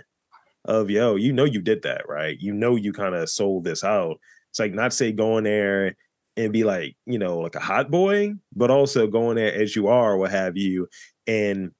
of, 0.65 0.89
yo, 0.89 1.17
you 1.17 1.33
know, 1.33 1.45
you 1.45 1.61
did 1.61 1.83
that, 1.83 2.09
right? 2.09 2.39
You 2.41 2.55
know, 2.55 2.77
you 2.77 2.93
kind 2.93 3.15
of 3.15 3.29
sold 3.29 3.65
this 3.65 3.85
out. 3.85 4.19
It's 4.51 4.59
like 4.59 4.73
not 4.73 4.93
say 4.93 5.13
going 5.13 5.45
there 5.45 5.97
and 6.37 6.53
be 6.53 6.65
like, 6.65 6.97
you 7.05 7.19
know, 7.19 7.41
like 7.41 7.57
a 7.57 7.61
hot 7.61 7.91
boy, 7.91 8.35
but 8.55 8.71
also 8.71 9.07
going 9.07 9.37
there 9.37 9.53
as 9.53 9.75
you 9.75 9.89
are, 9.89 10.17
what 10.17 10.31
have 10.31 10.57
you. 10.57 10.89
And, 11.27 11.73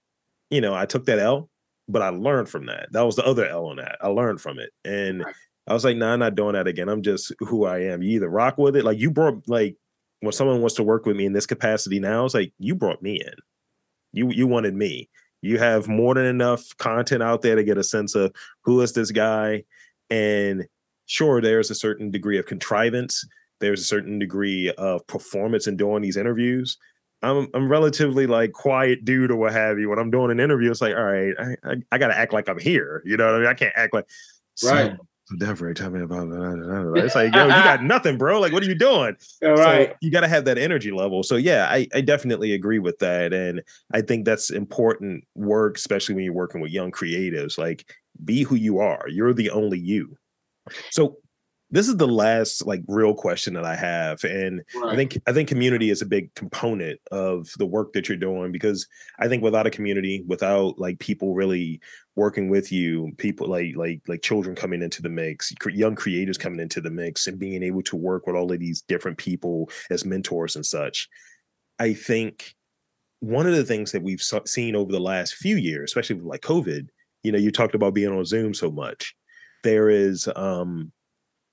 you 0.51 0.61
know, 0.61 0.75
I 0.75 0.85
took 0.85 1.07
that 1.07 1.21
L, 1.21 1.49
but 1.89 2.03
I 2.03 2.09
learned 2.09 2.49
from 2.49 2.67
that. 2.67 2.89
That 2.93 3.03
was 3.03 3.17
the 3.17 3.25
other 3.25 3.47
L 3.47 3.67
on 3.67 3.77
that. 3.77 3.99
I 4.01 4.09
learned 4.09 4.41
from 4.41 4.59
it. 4.59 4.71
And 4.85 5.25
I 5.67 5.75
was 5.75 5.85
like, 5.85 5.97
nah, 5.97 6.13
I'm 6.13 6.21
not 6.21 6.35
doing 6.35 6.53
that 6.53 6.69
again. 6.69 6.89
I'm 6.89 7.03
just 7.03 7.33
who 7.41 7.65
I 7.65 7.81
am. 7.81 8.03
You 8.03 8.17
either 8.17 8.29
rock 8.29 8.57
with 8.59 8.77
it. 8.77 8.85
Like 8.85 8.99
you 8.99 9.11
brought 9.11 9.49
like 9.49 9.77
when 10.21 10.33
someone 10.33 10.61
wants 10.61 10.77
to 10.77 10.83
work 10.83 11.07
with 11.07 11.17
me 11.17 11.27
in 11.27 11.33
this 11.33 11.47
capacity 11.47 11.99
now, 11.99 12.25
it's 12.25 12.35
like 12.35 12.53
you 12.59 12.75
brought 12.75 13.03
me 13.03 13.21
in. 13.21 13.35
You 14.13 14.31
you 14.31 14.47
wanted 14.47 14.75
me. 14.75 15.09
You 15.43 15.59
have 15.59 15.89
more 15.89 16.15
than 16.15 16.25
enough 16.25 16.77
content 16.79 17.23
out 17.23 17.43
there 17.43 17.57
to 17.57 17.65
get 17.65 17.79
a 17.79 17.85
sense 17.85 18.15
of 18.15 18.33
who 18.63 18.81
is 18.81 18.93
this 18.93 19.11
guy. 19.11 19.65
And 20.09 20.67
sure, 21.07 21.41
there's 21.41 21.71
a 21.71 21.75
certain 21.75 22.11
degree 22.11 22.39
of 22.39 22.47
contrivance. 22.47 23.27
There's 23.61 23.81
a 23.81 23.85
certain 23.85 24.19
degree 24.19 24.73
of 24.73 25.07
performance 25.07 25.67
in 25.67 25.77
doing 25.77 26.03
these 26.03 26.17
interviews. 26.17 26.79
I'm 27.23 27.49
I'm 27.55 27.69
relatively 27.69 28.27
like 28.27 28.53
quiet 28.53 29.05
dude 29.05 29.31
or 29.31 29.37
what 29.37 29.53
have 29.53 29.79
you. 29.79 29.89
When 29.89 29.99
I'm 29.99 30.11
doing 30.11 30.31
an 30.31 30.41
interview, 30.41 30.71
it's 30.71 30.81
like, 30.81 30.95
all 30.95 31.05
right, 31.05 31.35
I 31.39 31.71
I, 31.71 31.75
I 31.93 31.99
gotta 31.99 32.17
act 32.17 32.33
like 32.33 32.49
I'm 32.49 32.59
here. 32.59 33.03
You 33.05 33.17
know 33.17 33.27
what 33.27 33.35
I 33.35 33.39
mean? 33.39 33.49
I 33.49 33.55
can't 33.55 33.73
act 33.75 33.95
like 33.95 34.07
right. 34.65 34.93
So, 34.97 35.07
Definitely 35.39 35.75
tell 35.75 35.91
me 35.91 36.03
about 36.03 36.31
that. 36.31 37.03
It's 37.05 37.17
like, 37.17 37.35
yo, 37.35 37.45
you 37.45 37.51
got 37.51 37.83
nothing, 37.83 38.17
bro. 38.17 38.39
Like, 38.39 38.53
what 38.53 38.63
are 38.63 38.67
you 38.67 38.77
doing? 38.77 39.17
All 39.43 39.55
right. 39.55 39.89
So 39.89 39.95
you 40.01 40.13
got 40.13 40.21
to 40.21 40.29
have 40.29 40.45
that 40.45 40.57
energy 40.57 40.93
level. 40.93 41.25
So 41.25 41.35
yeah, 41.35 41.67
I, 41.69 41.89
I 41.93 42.01
definitely 42.01 42.53
agree 42.53 42.79
with 42.79 43.01
that. 43.01 43.33
And 43.33 43.61
I 43.93 44.03
think 44.03 44.25
that's 44.25 44.51
important 44.51 45.25
work, 45.35 45.79
especially 45.79 46.15
when 46.15 46.23
you're 46.23 46.33
working 46.33 46.61
with 46.61 46.71
young 46.71 46.93
creatives. 46.93 47.59
Like, 47.59 47.93
be 48.25 48.45
who 48.45 48.55
you 48.55 48.79
are. 48.79 49.09
You're 49.09 49.35
the 49.35 49.51
only 49.51 49.81
you. 49.81 50.17
So 50.91 51.17
this 51.71 51.89
is 51.89 51.97
the 51.97 52.07
last 52.07 52.65
like 52.65 52.83
real 52.87 53.13
question 53.13 53.55
that 53.55 53.65
I 53.65 53.75
have, 53.75 54.23
and 54.23 54.63
right. 54.77 54.93
I 54.93 54.97
think 54.97 55.19
I 55.27 55.33
think 55.33 55.49
community 55.49 55.91
is 55.91 56.01
a 56.01 56.07
big 56.07 56.33
component 56.35 57.01
of 57.11 57.49
the 57.59 57.67
work 57.67 57.93
that 57.93 58.09
you're 58.09 58.17
doing 58.17 58.53
because 58.53 58.87
I 59.19 59.27
think 59.27 59.43
without 59.43 59.67
a 59.67 59.71
community, 59.71 60.23
without 60.29 60.79
like 60.79 61.01
people 61.01 61.35
really 61.35 61.81
working 62.15 62.49
with 62.49 62.71
you, 62.71 63.13
people 63.19 63.49
like 63.49 63.75
like 63.75 64.01
like 64.07 64.23
children 64.23 64.55
coming 64.55 64.81
into 64.81 65.03
the 65.03 65.09
mix, 65.09 65.53
young 65.69 65.97
creators 65.97 66.39
coming 66.39 66.61
into 66.61 66.81
the 66.81 66.91
mix, 66.91 67.27
and 67.27 67.39
being 67.39 67.65
able 67.65 67.83
to 67.83 67.97
work 67.97 68.27
with 68.27 68.37
all 68.37 68.53
of 68.53 68.61
these 68.61 68.83
different 68.83 69.19
people 69.19 69.69
as 69.91 70.05
mentors 70.05 70.55
and 70.55 70.65
such, 70.65 71.09
I 71.81 71.95
think 71.95 72.55
one 73.19 73.47
of 73.47 73.57
the 73.57 73.65
things 73.65 73.91
that 73.91 74.03
we've 74.03 74.23
seen 74.23 74.77
over 74.77 74.93
the 74.93 75.01
last 75.01 75.35
few 75.35 75.57
years, 75.57 75.91
especially 75.91 76.17
with 76.17 76.27
like 76.27 76.43
COVID, 76.43 76.87
you 77.25 77.33
know, 77.33 77.39
you 77.39 77.51
talked 77.51 77.75
about 77.75 77.95
being 77.95 78.17
on 78.17 78.25
Zoom 78.25 78.55
so 78.55 78.71
much. 78.71 79.17
There 79.65 79.89
is 79.89 80.29
um 80.37 80.93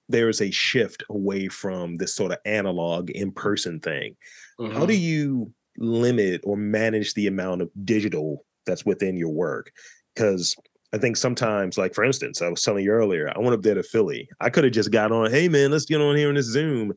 there 0.09 0.29
is 0.29 0.41
a 0.41 0.51
shift 0.51 1.03
away 1.09 1.47
from 1.47 1.95
this 1.95 2.15
sort 2.15 2.31
of 2.31 2.37
analog 2.45 3.09
in-person 3.09 3.79
thing. 3.79 4.15
Mm-hmm. 4.59 4.73
How 4.73 4.85
do 4.85 4.93
mm-hmm. 4.93 5.03
you 5.03 5.53
limit 5.77 6.41
or 6.43 6.57
manage 6.57 7.13
the 7.13 7.27
amount 7.27 7.61
of 7.61 7.69
digital 7.83 8.45
that's 8.65 8.85
within 8.85 9.17
your 9.17 9.29
work? 9.29 9.71
Because 10.13 10.55
I 10.93 10.99
think 10.99 11.17
sometimes, 11.17 11.77
like 11.77 11.95
for 11.95 12.03
instance, 12.03 12.41
I 12.41 12.49
was 12.49 12.61
telling 12.61 12.83
you 12.83 12.91
earlier, 12.91 13.31
I 13.35 13.39
went 13.39 13.55
up 13.55 13.63
there 13.63 13.75
to 13.75 13.83
Philly. 13.83 14.29
I 14.39 14.49
could 14.49 14.63
have 14.63 14.73
just 14.73 14.91
got 14.91 15.11
on, 15.11 15.31
hey 15.31 15.49
man, 15.49 15.71
let's 15.71 15.85
get 15.85 16.01
on 16.01 16.15
here 16.15 16.29
in 16.29 16.35
this 16.35 16.51
Zoom. 16.51 16.93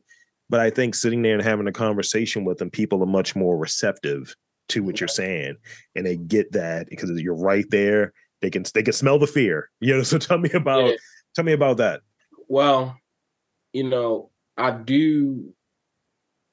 But 0.49 0.59
I 0.59 0.69
think 0.69 0.95
sitting 0.95 1.23
there 1.23 1.33
and 1.33 1.43
having 1.43 1.67
a 1.67 1.73
conversation 1.73 2.45
with 2.45 2.59
them, 2.59 2.69
people 2.69 3.01
are 3.03 3.07
much 3.07 3.35
more 3.35 3.57
receptive 3.57 4.35
to 4.69 4.83
what 4.83 4.99
you're 4.99 5.07
saying, 5.07 5.55
and 5.95 6.05
they 6.05 6.17
get 6.17 6.51
that 6.53 6.89
because 6.89 7.09
you're 7.21 7.35
right 7.35 7.65
there. 7.69 8.13
They 8.41 8.49
can 8.49 8.63
they 8.73 8.83
can 8.83 8.93
smell 8.93 9.19
the 9.19 9.27
fear. 9.27 9.69
You 9.79 9.97
know, 9.97 10.03
so 10.03 10.17
tell 10.17 10.37
me 10.37 10.51
about 10.51 10.85
yeah. 10.85 10.95
tell 11.35 11.43
me 11.43 11.53
about 11.53 11.77
that. 11.77 12.01
Well, 12.47 12.97
you 13.73 13.83
know, 13.83 14.31
I 14.57 14.71
do 14.71 15.53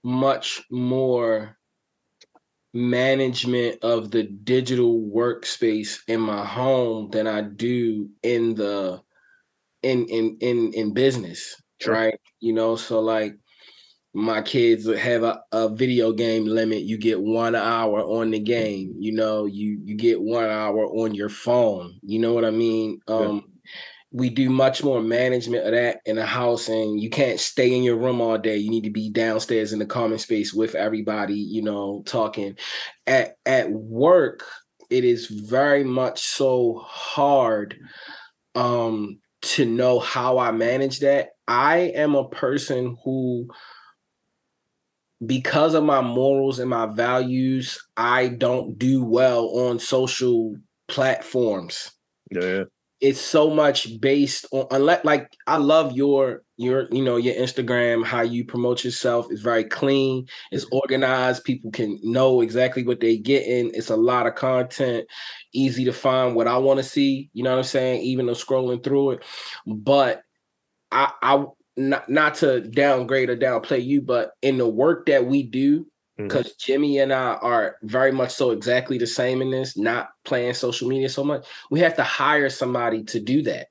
much 0.02 0.62
more 0.70 1.56
management 2.74 3.82
of 3.82 4.10
the 4.10 4.24
digital 4.24 5.00
workspace 5.00 5.98
in 6.08 6.20
my 6.20 6.44
home 6.44 7.08
than 7.10 7.26
I 7.26 7.42
do 7.42 8.10
in 8.22 8.54
the 8.54 9.00
in 9.82 10.06
in 10.06 10.36
in 10.40 10.72
in 10.72 10.94
business, 10.94 11.56
sure. 11.80 11.94
right? 11.94 12.20
You 12.40 12.52
know, 12.52 12.76
so 12.76 13.00
like 13.00 13.36
my 14.12 14.42
kids 14.42 14.86
have 14.86 15.22
a, 15.22 15.40
a 15.52 15.68
video 15.68 16.12
game 16.12 16.46
limit. 16.46 16.82
You 16.82 16.98
get 16.98 17.20
one 17.20 17.54
hour 17.54 18.00
on 18.00 18.30
the 18.30 18.40
game. 18.40 18.94
You 18.98 19.12
know, 19.12 19.46
you 19.46 19.80
you 19.84 19.96
get 19.96 20.20
one 20.20 20.46
hour 20.46 20.84
on 20.86 21.14
your 21.14 21.28
phone. 21.28 21.98
You 22.02 22.18
know 22.18 22.32
what 22.32 22.44
I 22.44 22.50
mean? 22.50 23.00
Um, 23.08 23.53
we 24.14 24.30
do 24.30 24.48
much 24.48 24.84
more 24.84 25.02
management 25.02 25.66
of 25.66 25.72
that 25.72 25.98
in 26.06 26.14
the 26.14 26.24
house 26.24 26.68
and 26.68 27.00
you 27.00 27.10
can't 27.10 27.40
stay 27.40 27.74
in 27.74 27.82
your 27.82 27.96
room 27.96 28.20
all 28.20 28.38
day. 28.38 28.56
You 28.56 28.70
need 28.70 28.84
to 28.84 28.90
be 28.90 29.10
downstairs 29.10 29.72
in 29.72 29.80
the 29.80 29.86
common 29.86 30.20
space 30.20 30.54
with 30.54 30.76
everybody 30.76 31.34
you 31.34 31.62
know 31.62 32.04
talking. 32.06 32.56
At 33.08 33.36
at 33.44 33.72
work 33.72 34.44
it 34.88 35.04
is 35.04 35.26
very 35.26 35.82
much 35.82 36.22
so 36.22 36.80
hard 36.86 37.76
um 38.54 39.18
to 39.42 39.64
know 39.64 39.98
how 39.98 40.38
i 40.38 40.52
manage 40.52 41.00
that. 41.00 41.30
I 41.48 41.78
am 41.96 42.14
a 42.14 42.28
person 42.28 42.96
who 43.04 43.48
because 45.26 45.74
of 45.74 45.82
my 45.82 46.02
morals 46.02 46.60
and 46.60 46.70
my 46.70 46.86
values 46.86 47.84
i 47.96 48.28
don't 48.28 48.78
do 48.78 49.02
well 49.02 49.48
on 49.58 49.80
social 49.80 50.54
platforms. 50.86 51.90
Yeah 52.30 52.64
it's 53.04 53.20
so 53.20 53.50
much 53.50 54.00
based 54.00 54.46
on 54.50 54.66
unless 54.70 55.04
like 55.04 55.30
I 55.46 55.58
love 55.58 55.92
your 55.92 56.42
your 56.56 56.88
you 56.90 57.04
know 57.04 57.18
your 57.18 57.34
Instagram 57.34 58.02
how 58.02 58.22
you 58.22 58.46
promote 58.46 58.82
yourself. 58.82 59.30
Is 59.30 59.42
very 59.42 59.64
clean. 59.64 60.26
It's 60.50 60.64
organized. 60.72 61.44
People 61.44 61.70
can 61.70 62.00
know 62.02 62.40
exactly 62.40 62.82
what 62.82 63.00
they 63.00 63.18
get 63.18 63.46
in 63.46 63.72
it's 63.74 63.90
a 63.90 63.96
lot 63.96 64.26
of 64.26 64.36
content. 64.36 65.06
Easy 65.52 65.84
to 65.84 65.92
find 65.92 66.34
what 66.34 66.48
I 66.48 66.56
want 66.56 66.78
to 66.78 66.82
see 66.82 67.28
you 67.34 67.44
know 67.44 67.50
what 67.50 67.58
I'm 67.58 67.64
saying 67.64 68.00
even 68.00 68.24
though 68.24 68.32
scrolling 68.32 68.82
through 68.82 69.10
it. 69.10 69.24
But 69.66 70.22
I 70.90 71.12
I 71.20 71.44
not 71.76 72.08
not 72.08 72.36
to 72.36 72.62
downgrade 72.62 73.28
or 73.28 73.36
downplay 73.36 73.84
you 73.84 74.00
but 74.00 74.30
in 74.40 74.56
the 74.56 74.68
work 74.68 75.04
that 75.06 75.26
we 75.26 75.42
do 75.42 75.84
because 76.16 76.46
mm-hmm. 76.46 76.54
Jimmy 76.58 76.98
and 76.98 77.12
I 77.12 77.34
are 77.34 77.76
very 77.82 78.12
much 78.12 78.32
so 78.32 78.50
exactly 78.50 78.98
the 78.98 79.06
same 79.06 79.42
in 79.42 79.50
this, 79.50 79.76
not 79.76 80.10
playing 80.24 80.54
social 80.54 80.88
media 80.88 81.08
so 81.08 81.24
much. 81.24 81.46
We 81.70 81.80
have 81.80 81.96
to 81.96 82.04
hire 82.04 82.50
somebody 82.50 83.04
to 83.04 83.20
do 83.20 83.42
that. 83.42 83.68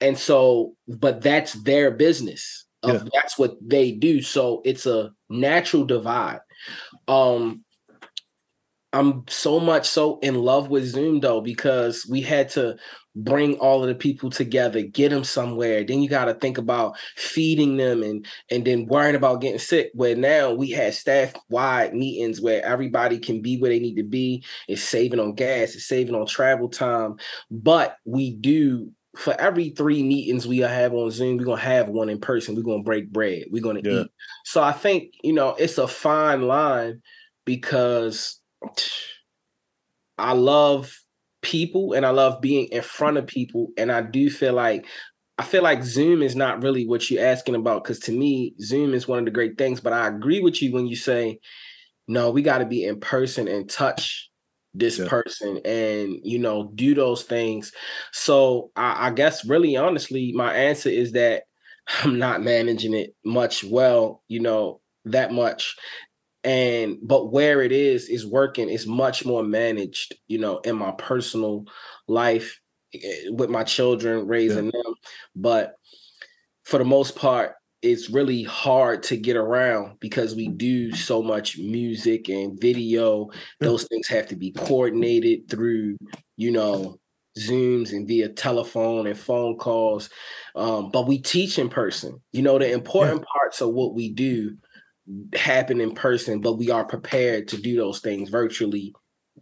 And 0.00 0.16
so, 0.16 0.76
but 0.86 1.22
that's 1.22 1.54
their 1.54 1.90
business. 1.90 2.66
Of, 2.82 3.02
yeah. 3.02 3.08
That's 3.14 3.38
what 3.38 3.56
they 3.60 3.92
do. 3.92 4.20
So 4.22 4.60
it's 4.64 4.86
a 4.86 5.12
natural 5.30 5.84
divide. 5.84 6.40
Um, 7.08 7.63
I'm 8.94 9.24
so 9.28 9.58
much 9.58 9.88
so 9.88 10.20
in 10.20 10.36
love 10.36 10.68
with 10.68 10.86
Zoom 10.86 11.18
though, 11.18 11.40
because 11.40 12.06
we 12.08 12.20
had 12.20 12.48
to 12.50 12.76
bring 13.16 13.54
all 13.54 13.82
of 13.82 13.88
the 13.88 13.94
people 13.94 14.30
together, 14.30 14.82
get 14.82 15.10
them 15.10 15.24
somewhere. 15.24 15.82
Then 15.82 16.00
you 16.00 16.08
got 16.08 16.26
to 16.26 16.34
think 16.34 16.58
about 16.58 16.96
feeding 17.16 17.76
them 17.76 18.04
and 18.04 18.24
and 18.50 18.64
then 18.64 18.86
worrying 18.86 19.16
about 19.16 19.40
getting 19.40 19.58
sick. 19.58 19.90
Where 19.94 20.14
now 20.14 20.52
we 20.52 20.70
have 20.70 20.94
staff 20.94 21.32
wide 21.48 21.92
meetings 21.92 22.40
where 22.40 22.64
everybody 22.64 23.18
can 23.18 23.42
be 23.42 23.58
where 23.58 23.70
they 23.70 23.80
need 23.80 23.96
to 23.96 24.04
be. 24.04 24.44
It's 24.68 24.82
saving 24.82 25.18
on 25.18 25.34
gas, 25.34 25.74
it's 25.74 25.86
saving 25.86 26.14
on 26.14 26.26
travel 26.26 26.68
time. 26.68 27.16
But 27.50 27.96
we 28.04 28.36
do 28.36 28.92
for 29.16 29.38
every 29.40 29.70
three 29.70 30.04
meetings 30.04 30.46
we 30.46 30.58
have 30.58 30.94
on 30.94 31.10
Zoom, 31.10 31.36
we're 31.36 31.44
gonna 31.44 31.60
have 31.60 31.88
one 31.88 32.08
in 32.08 32.20
person. 32.20 32.54
We're 32.54 32.62
gonna 32.62 32.84
break 32.84 33.10
bread. 33.10 33.46
We're 33.50 33.62
gonna 33.62 33.80
yeah. 33.82 34.02
eat. 34.02 34.10
So 34.44 34.62
I 34.62 34.72
think 34.72 35.14
you 35.24 35.32
know 35.32 35.56
it's 35.56 35.78
a 35.78 35.88
fine 35.88 36.42
line 36.42 37.02
because 37.44 38.40
I 40.18 40.32
love 40.32 40.94
people 41.42 41.92
and 41.92 42.04
I 42.04 42.10
love 42.10 42.40
being 42.40 42.66
in 42.66 42.82
front 42.82 43.16
of 43.16 43.26
people. 43.26 43.68
And 43.76 43.92
I 43.92 44.02
do 44.02 44.30
feel 44.30 44.54
like 44.54 44.86
I 45.36 45.42
feel 45.42 45.62
like 45.62 45.82
Zoom 45.82 46.22
is 46.22 46.36
not 46.36 46.62
really 46.62 46.86
what 46.86 47.10
you're 47.10 47.24
asking 47.24 47.56
about 47.56 47.82
because 47.82 47.98
to 48.00 48.12
me, 48.12 48.54
Zoom 48.60 48.94
is 48.94 49.08
one 49.08 49.18
of 49.18 49.24
the 49.24 49.32
great 49.32 49.58
things. 49.58 49.80
But 49.80 49.92
I 49.92 50.06
agree 50.06 50.40
with 50.40 50.62
you 50.62 50.72
when 50.72 50.86
you 50.86 50.94
say, 50.94 51.40
no, 52.06 52.30
we 52.30 52.42
got 52.42 52.58
to 52.58 52.66
be 52.66 52.84
in 52.84 53.00
person 53.00 53.48
and 53.48 53.68
touch 53.68 54.30
this 54.74 54.98
yeah. 54.98 55.08
person 55.08 55.60
and 55.64 56.18
you 56.22 56.38
know 56.38 56.70
do 56.74 56.94
those 56.94 57.22
things. 57.22 57.72
So 58.12 58.70
I, 58.76 59.08
I 59.08 59.10
guess 59.10 59.44
really 59.44 59.76
honestly, 59.76 60.32
my 60.34 60.54
answer 60.54 60.88
is 60.88 61.12
that 61.12 61.44
I'm 62.02 62.18
not 62.18 62.42
managing 62.42 62.94
it 62.94 63.14
much 63.24 63.64
well, 63.64 64.22
you 64.28 64.40
know, 64.40 64.80
that 65.04 65.32
much 65.32 65.76
and 66.44 66.98
but 67.02 67.32
where 67.32 67.62
it 67.62 67.72
is 67.72 68.08
is 68.08 68.26
working 68.26 68.68
is 68.68 68.86
much 68.86 69.24
more 69.24 69.42
managed 69.42 70.14
you 70.28 70.38
know 70.38 70.58
in 70.58 70.76
my 70.76 70.92
personal 70.92 71.64
life 72.06 72.60
eh, 72.94 73.28
with 73.30 73.50
my 73.50 73.64
children 73.64 74.26
raising 74.26 74.66
yeah. 74.66 74.82
them. 74.84 74.94
But 75.34 75.74
for 76.64 76.78
the 76.78 76.84
most 76.84 77.16
part 77.16 77.54
it's 77.82 78.08
really 78.08 78.42
hard 78.42 79.02
to 79.02 79.16
get 79.16 79.36
around 79.36 79.98
because 80.00 80.34
we 80.34 80.48
do 80.48 80.90
so 80.94 81.22
much 81.22 81.58
music 81.58 82.30
and 82.30 82.58
video. 82.58 83.28
Those 83.60 83.84
things 83.84 84.08
have 84.08 84.26
to 84.28 84.36
be 84.36 84.52
coordinated 84.52 85.50
through 85.50 85.98
you 86.36 86.50
know 86.50 86.98
zooms 87.38 87.90
and 87.90 88.06
via 88.06 88.28
telephone 88.28 89.06
and 89.06 89.18
phone 89.18 89.56
calls. 89.56 90.08
Um, 90.54 90.90
but 90.92 91.06
we 91.06 91.18
teach 91.18 91.58
in 91.58 91.68
person. 91.68 92.22
You 92.32 92.42
know 92.42 92.58
the 92.58 92.70
important 92.70 93.20
yeah. 93.20 93.40
parts 93.40 93.60
of 93.60 93.70
what 93.70 93.94
we 93.94 94.12
do 94.12 94.56
happen 95.34 95.80
in 95.80 95.94
person, 95.94 96.40
but 96.40 96.54
we 96.54 96.70
are 96.70 96.84
prepared 96.84 97.48
to 97.48 97.56
do 97.56 97.76
those 97.76 98.00
things 98.00 98.30
virtually 98.30 98.94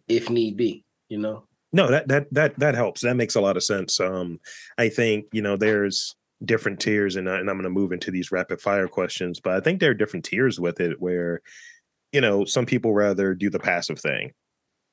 if 0.09 0.31
need 0.31 0.57
be, 0.57 0.85
you 1.09 1.19
know? 1.19 1.45
No, 1.73 1.91
that 1.91 2.09
that 2.09 2.27
that 2.33 2.59
that 2.59 2.75
helps. 2.75 3.01
That 3.01 3.17
makes 3.17 3.35
a 3.35 3.41
lot 3.41 3.57
of 3.57 3.63
sense. 3.63 3.99
Um, 3.99 4.41
I 4.77 4.91
think 4.91 5.27
you 5.33 5.41
know 5.41 5.57
there's 5.57 6.15
different 6.45 6.81
tiers, 6.81 7.17
and, 7.17 7.29
I, 7.29 7.39
and 7.39 7.49
I'm 7.49 7.57
going 7.57 7.65
to 7.65 7.71
move 7.71 7.93
into 7.93 8.11
these 8.11 8.33
rapid 8.33 8.61
fire 8.61 8.89
questions, 8.89 9.41
but 9.41 9.55
I 9.55 9.61
think 9.61 9.81
there 9.81 9.91
are 9.91 9.95
different 9.95 10.25
tiers 10.25 10.59
with 10.59 10.81
it 10.81 11.01
where, 11.01 11.41
you 12.13 12.21
know, 12.21 12.45
some 12.45 12.67
people 12.67 12.93
rather 12.93 13.35
do 13.35 13.51
the 13.51 13.59
passive 13.59 13.99
thing. 13.99 14.33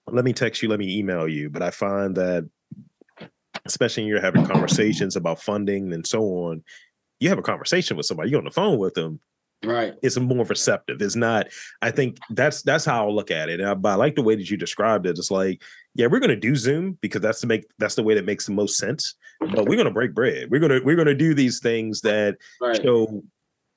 Let 0.08 0.26
me 0.26 0.34
text 0.34 0.62
you, 0.62 0.70
let 0.70 0.80
me 0.80 0.98
email 0.98 1.28
you, 1.28 1.50
but 1.50 1.62
I 1.62 1.72
find 1.72 2.16
that, 2.16 2.50
especially 3.66 4.04
when 4.04 4.10
you're 4.10 4.22
having 4.22 4.46
conversations 4.46 5.16
about 5.16 5.42
funding 5.42 5.94
and 5.94 6.06
so 6.06 6.22
on, 6.22 6.64
you 7.20 7.30
have 7.30 7.40
a 7.40 7.44
conversation 7.44 7.98
with 7.98 8.06
somebody, 8.06 8.30
you're 8.30 8.40
on 8.40 8.46
the 8.46 8.52
phone 8.52 8.80
with 8.80 8.94
them, 8.94 9.20
right. 9.64 9.94
It's 10.02 10.18
more 10.18 10.46
receptive. 10.46 11.02
It's 11.02 11.16
not 11.16 11.48
i 11.82 11.92
think 11.92 12.18
that's 12.32 12.62
that's 12.62 12.86
how 12.86 13.08
i 13.08 13.12
look 13.12 13.32
at 13.32 13.50
it. 13.50 13.60
And 13.60 13.70
I, 13.70 13.74
but 13.74 13.90
I 13.90 13.96
like 13.96 14.16
the 14.16 14.22
way 14.22 14.36
that 14.36 14.50
you 14.50 14.58
described 14.58 15.06
it. 15.06 15.18
It's 15.18 15.32
like 15.32 15.62
yeah 15.96 16.08
we're 16.08 16.20
going 16.20 16.30
to 16.30 16.36
do 16.36 16.56
zoom 16.56 16.98
because 17.02 17.22
that's 17.22 17.42
the 17.42 17.48
make 17.48 17.66
that's 17.78 17.96
the 17.96 18.04
way 18.04 18.14
that 18.16 18.26
makes 18.26 18.46
the 18.46 18.54
most 18.54 18.78
sense. 18.78 19.16
But 19.40 19.68
we're 19.68 19.76
going 19.76 19.86
to 19.86 19.92
break 19.92 20.14
bread. 20.14 20.50
We're 20.50 20.60
going 20.60 20.72
to 20.72 20.86
we're 20.86 20.96
going 20.96 21.08
to 21.08 21.16
do 21.16 21.34
these 21.34 21.60
things 21.60 22.02
that 22.02 22.38
right. 22.62 22.82
show 22.82 23.24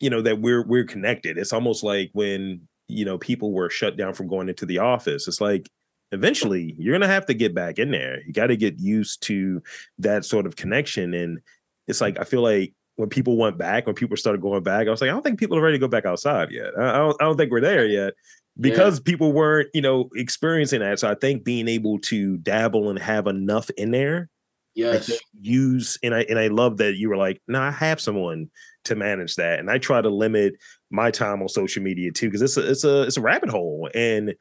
you 0.01 0.11
know 0.11 0.23
that 0.23 0.41
we're 0.41 0.67
we're 0.67 0.85
connected. 0.85 1.39
It's 1.39 1.53
almost 1.53 1.83
like 1.83 2.11
when 2.13 2.63
you 2.89 3.05
know 3.05 3.19
people 3.19 3.53
were 3.53 3.71
shut 3.71 3.97
down 3.97 4.15
from 4.15 4.29
going 4.29 4.49
into 4.49 4.67
the 4.67 4.79
office. 4.79 5.29
It's 5.29 5.41
like 5.41 5.71
eventually 6.11 6.75
you're 6.79 6.93
going 6.93 7.09
to 7.09 7.15
have 7.15 7.27
to 7.27 7.35
get 7.35 7.55
back 7.55 7.79
in 7.79 7.91
there. 7.91 8.21
You 8.27 8.33
got 8.33 8.49
to 8.49 8.57
get 8.57 8.79
used 8.79 9.23
to 9.25 9.63
that 9.99 10.25
sort 10.25 10.47
of 10.47 10.57
connection. 10.57 11.15
And 11.15 11.41
it's 11.89 12.01
like 12.01 12.19
i 12.19 12.25
feel 12.25 12.43
like 12.43 12.73
when 12.97 13.09
people 13.09 13.37
went 13.37 13.59
back, 13.59 13.87
when 13.87 13.95
people 13.95 14.17
started 14.17 14.41
going 14.41 14.63
back, 14.63 14.87
I 14.87 14.91
was 14.91 15.01
like, 15.01 15.11
I 15.11 15.13
don't 15.13 15.23
think 15.23 15.39
people 15.39 15.57
are 15.57 15.63
ready 15.63 15.77
to 15.77 15.81
go 15.81 15.89
back 15.89 16.05
outside 16.05 16.51
yet. 16.51 16.71
I 16.79 16.99
don't, 16.99 17.21
I 17.21 17.25
don't 17.25 17.37
think 17.37 17.51
we're 17.51 17.61
there 17.61 17.87
yet 17.87 18.15
because 18.61 18.99
yeah. 18.99 19.03
people 19.05 19.33
weren't, 19.33 19.69
you 19.73 19.81
know, 19.81 20.11
experiencing 20.15 20.81
that. 20.81 20.99
So 20.99 21.11
I 21.11 21.15
think 21.15 21.45
being 21.45 21.69
able 21.69 21.99
to 22.01 22.37
dabble 22.39 22.91
and 22.91 22.99
have 22.99 23.27
enough 23.27 23.71
in 23.71 23.93
there, 23.93 24.29
yes, 24.75 25.11
use 25.41 25.99
and 26.03 26.15
I 26.15 26.23
and 26.23 26.39
I 26.39 26.49
love 26.49 26.77
that 26.79 26.97
you 26.97 27.09
were 27.09 27.17
like, 27.17 27.41
no, 27.49 27.61
nah, 27.61 27.69
I 27.69 27.71
have 27.71 28.01
someone 28.01 28.51
to 28.85 28.95
manage 28.95 29.37
that, 29.37 29.59
and 29.59 29.71
I 29.71 29.79
try 29.79 30.03
to 30.03 30.11
limit 30.11 30.55
my 30.91 31.11
time 31.11 31.41
on 31.41 31.49
social 31.49 31.83
media 31.83 32.13
too 32.13 32.29
because 32.29 32.43
it's 32.43 32.57
a 32.57 32.71
it's 32.71 32.85
a 32.85 33.03
it's 33.03 33.17
a 33.17 33.23
rabbit 33.23 33.49
hole, 33.49 33.89
and 33.95 34.35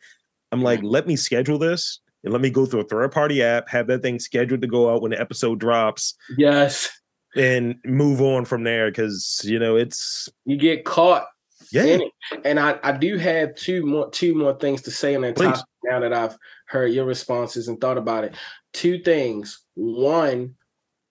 I'm 0.51 0.59
yeah. 0.59 0.65
like, 0.65 0.83
let 0.83 1.07
me 1.07 1.15
schedule 1.15 1.57
this 1.57 2.01
and 2.23 2.33
let 2.33 2.41
me 2.41 2.49
go 2.49 2.65
through 2.65 2.81
a 2.81 2.85
third 2.85 3.11
party 3.11 3.41
app, 3.41 3.69
have 3.69 3.87
that 3.87 4.01
thing 4.01 4.19
scheduled 4.19 4.61
to 4.61 4.67
go 4.67 4.93
out 4.93 5.01
when 5.01 5.11
the 5.11 5.19
episode 5.19 5.59
drops. 5.59 6.15
Yes 6.37 7.00
and 7.35 7.75
move 7.85 8.21
on 8.21 8.45
from 8.45 8.63
there 8.63 8.89
because 8.89 9.41
you 9.45 9.59
know 9.59 9.75
it's 9.75 10.29
you 10.45 10.57
get 10.57 10.85
caught 10.85 11.27
yeah 11.71 11.97
and 12.43 12.59
i 12.59 12.77
i 12.83 12.91
do 12.91 13.17
have 13.17 13.55
two 13.55 13.85
more 13.85 14.09
two 14.09 14.35
more 14.35 14.53
things 14.53 14.81
to 14.81 14.91
say 14.91 15.15
on 15.15 15.21
that 15.21 15.35
topic 15.35 15.63
now 15.85 15.99
that 15.99 16.13
i've 16.13 16.37
heard 16.67 16.91
your 16.91 17.05
responses 17.05 17.67
and 17.67 17.79
thought 17.79 17.97
about 17.97 18.23
it 18.23 18.35
two 18.73 18.99
things 18.99 19.65
one 19.75 20.53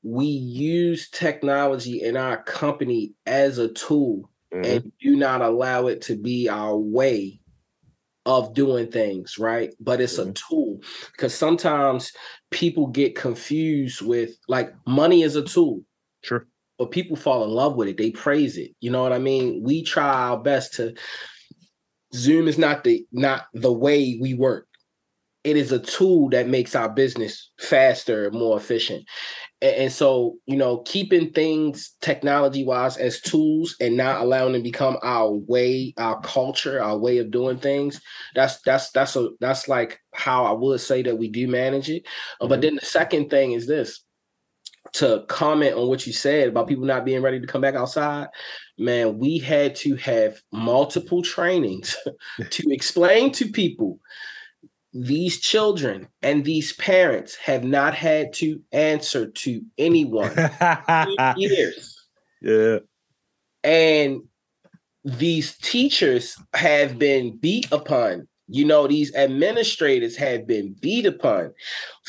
we 0.02 0.26
use 0.26 1.10
technology 1.10 2.02
in 2.02 2.16
our 2.16 2.42
company 2.42 3.12
as 3.26 3.58
a 3.58 3.68
tool 3.68 4.30
mm-hmm. 4.52 4.64
and 4.64 4.92
do 5.00 5.16
not 5.16 5.42
allow 5.42 5.86
it 5.86 6.02
to 6.02 6.16
be 6.16 6.48
our 6.48 6.76
way 6.76 7.40
of 8.26 8.54
doing 8.54 8.90
things, 8.90 9.38
right? 9.38 9.74
But 9.80 10.00
it's 10.00 10.18
mm-hmm. 10.18 10.30
a 10.30 10.32
tool 10.32 10.80
because 11.12 11.34
sometimes 11.34 12.12
people 12.50 12.86
get 12.86 13.16
confused 13.16 14.02
with 14.02 14.36
like 14.48 14.72
money 14.86 15.22
is 15.22 15.36
a 15.36 15.42
tool. 15.42 15.82
Sure. 16.22 16.46
But 16.78 16.90
people 16.90 17.16
fall 17.16 17.44
in 17.44 17.50
love 17.50 17.76
with 17.76 17.88
it. 17.88 17.98
They 17.98 18.10
praise 18.10 18.56
it. 18.56 18.70
You 18.80 18.90
know 18.90 19.02
what 19.02 19.12
I 19.12 19.18
mean? 19.18 19.62
We 19.62 19.82
try 19.82 20.08
our 20.08 20.38
best 20.38 20.74
to 20.74 20.94
Zoom 22.14 22.48
is 22.48 22.58
not 22.58 22.84
the 22.84 23.06
not 23.12 23.46
the 23.54 23.72
way 23.72 24.18
we 24.20 24.34
work. 24.34 24.66
It 25.42 25.56
is 25.56 25.72
a 25.72 25.78
tool 25.78 26.28
that 26.30 26.48
makes 26.48 26.74
our 26.74 26.88
business 26.88 27.50
faster, 27.58 28.30
more 28.30 28.58
efficient. 28.58 29.06
And, 29.62 29.74
and 29.76 29.92
so, 29.92 30.36
you 30.44 30.56
know, 30.56 30.78
keeping 30.78 31.32
things 31.32 31.94
technology 32.02 32.62
wise 32.62 32.98
as 32.98 33.22
tools 33.22 33.74
and 33.80 33.96
not 33.96 34.20
allowing 34.20 34.52
them 34.52 34.62
to 34.62 34.68
become 34.70 34.98
our 35.02 35.32
way, 35.32 35.94
our 35.96 36.20
culture, 36.20 36.82
our 36.82 36.98
way 36.98 37.18
of 37.18 37.30
doing 37.30 37.58
things. 37.58 38.00
That's 38.34 38.60
that's 38.62 38.90
that's 38.90 39.16
a 39.16 39.30
that's 39.40 39.68
like 39.68 39.98
how 40.14 40.44
I 40.44 40.52
would 40.52 40.80
say 40.80 41.02
that 41.02 41.18
we 41.18 41.28
do 41.28 41.48
manage 41.48 41.88
it. 41.88 42.04
Mm-hmm. 42.04 42.48
But 42.48 42.60
then 42.60 42.74
the 42.74 42.84
second 42.84 43.30
thing 43.30 43.52
is 43.52 43.66
this 43.66 44.02
to 44.92 45.24
comment 45.28 45.76
on 45.76 45.88
what 45.88 46.06
you 46.06 46.12
said 46.12 46.48
about 46.48 46.68
people 46.68 46.84
not 46.84 47.04
being 47.04 47.22
ready 47.22 47.40
to 47.40 47.46
come 47.46 47.60
back 47.60 47.74
outside, 47.74 48.28
man, 48.78 49.18
we 49.18 49.38
had 49.38 49.74
to 49.76 49.94
have 49.96 50.40
multiple 50.52 51.22
trainings 51.22 51.96
to 52.50 52.72
explain 52.72 53.30
to 53.32 53.50
people 53.50 53.98
these 54.92 55.40
children 55.40 56.08
and 56.22 56.44
these 56.44 56.72
parents 56.74 57.36
have 57.36 57.62
not 57.62 57.94
had 57.94 58.32
to 58.32 58.60
answer 58.72 59.30
to 59.30 59.62
anyone 59.78 60.32
years. 61.36 62.06
Yeah. 62.42 62.78
And 63.62 64.22
these 65.04 65.56
teachers 65.58 66.36
have 66.54 66.98
been 66.98 67.36
beat 67.36 67.70
upon 67.70 68.26
you 68.50 68.64
know, 68.64 68.86
these 68.86 69.14
administrators 69.14 70.16
have 70.16 70.46
been 70.46 70.74
beat 70.80 71.06
upon 71.06 71.54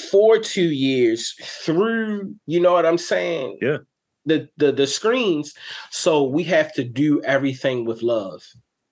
for 0.09 0.39
two 0.39 0.71
years 0.71 1.35
through, 1.63 2.35
you 2.47 2.59
know 2.59 2.73
what 2.73 2.85
I'm 2.85 2.97
saying? 2.97 3.59
Yeah. 3.61 3.77
The 4.25 4.49
the 4.57 4.71
the 4.71 4.87
screens. 4.87 5.53
So 5.91 6.23
we 6.23 6.43
have 6.43 6.73
to 6.73 6.83
do 6.83 7.21
everything 7.23 7.85
with 7.85 8.01
love. 8.01 8.43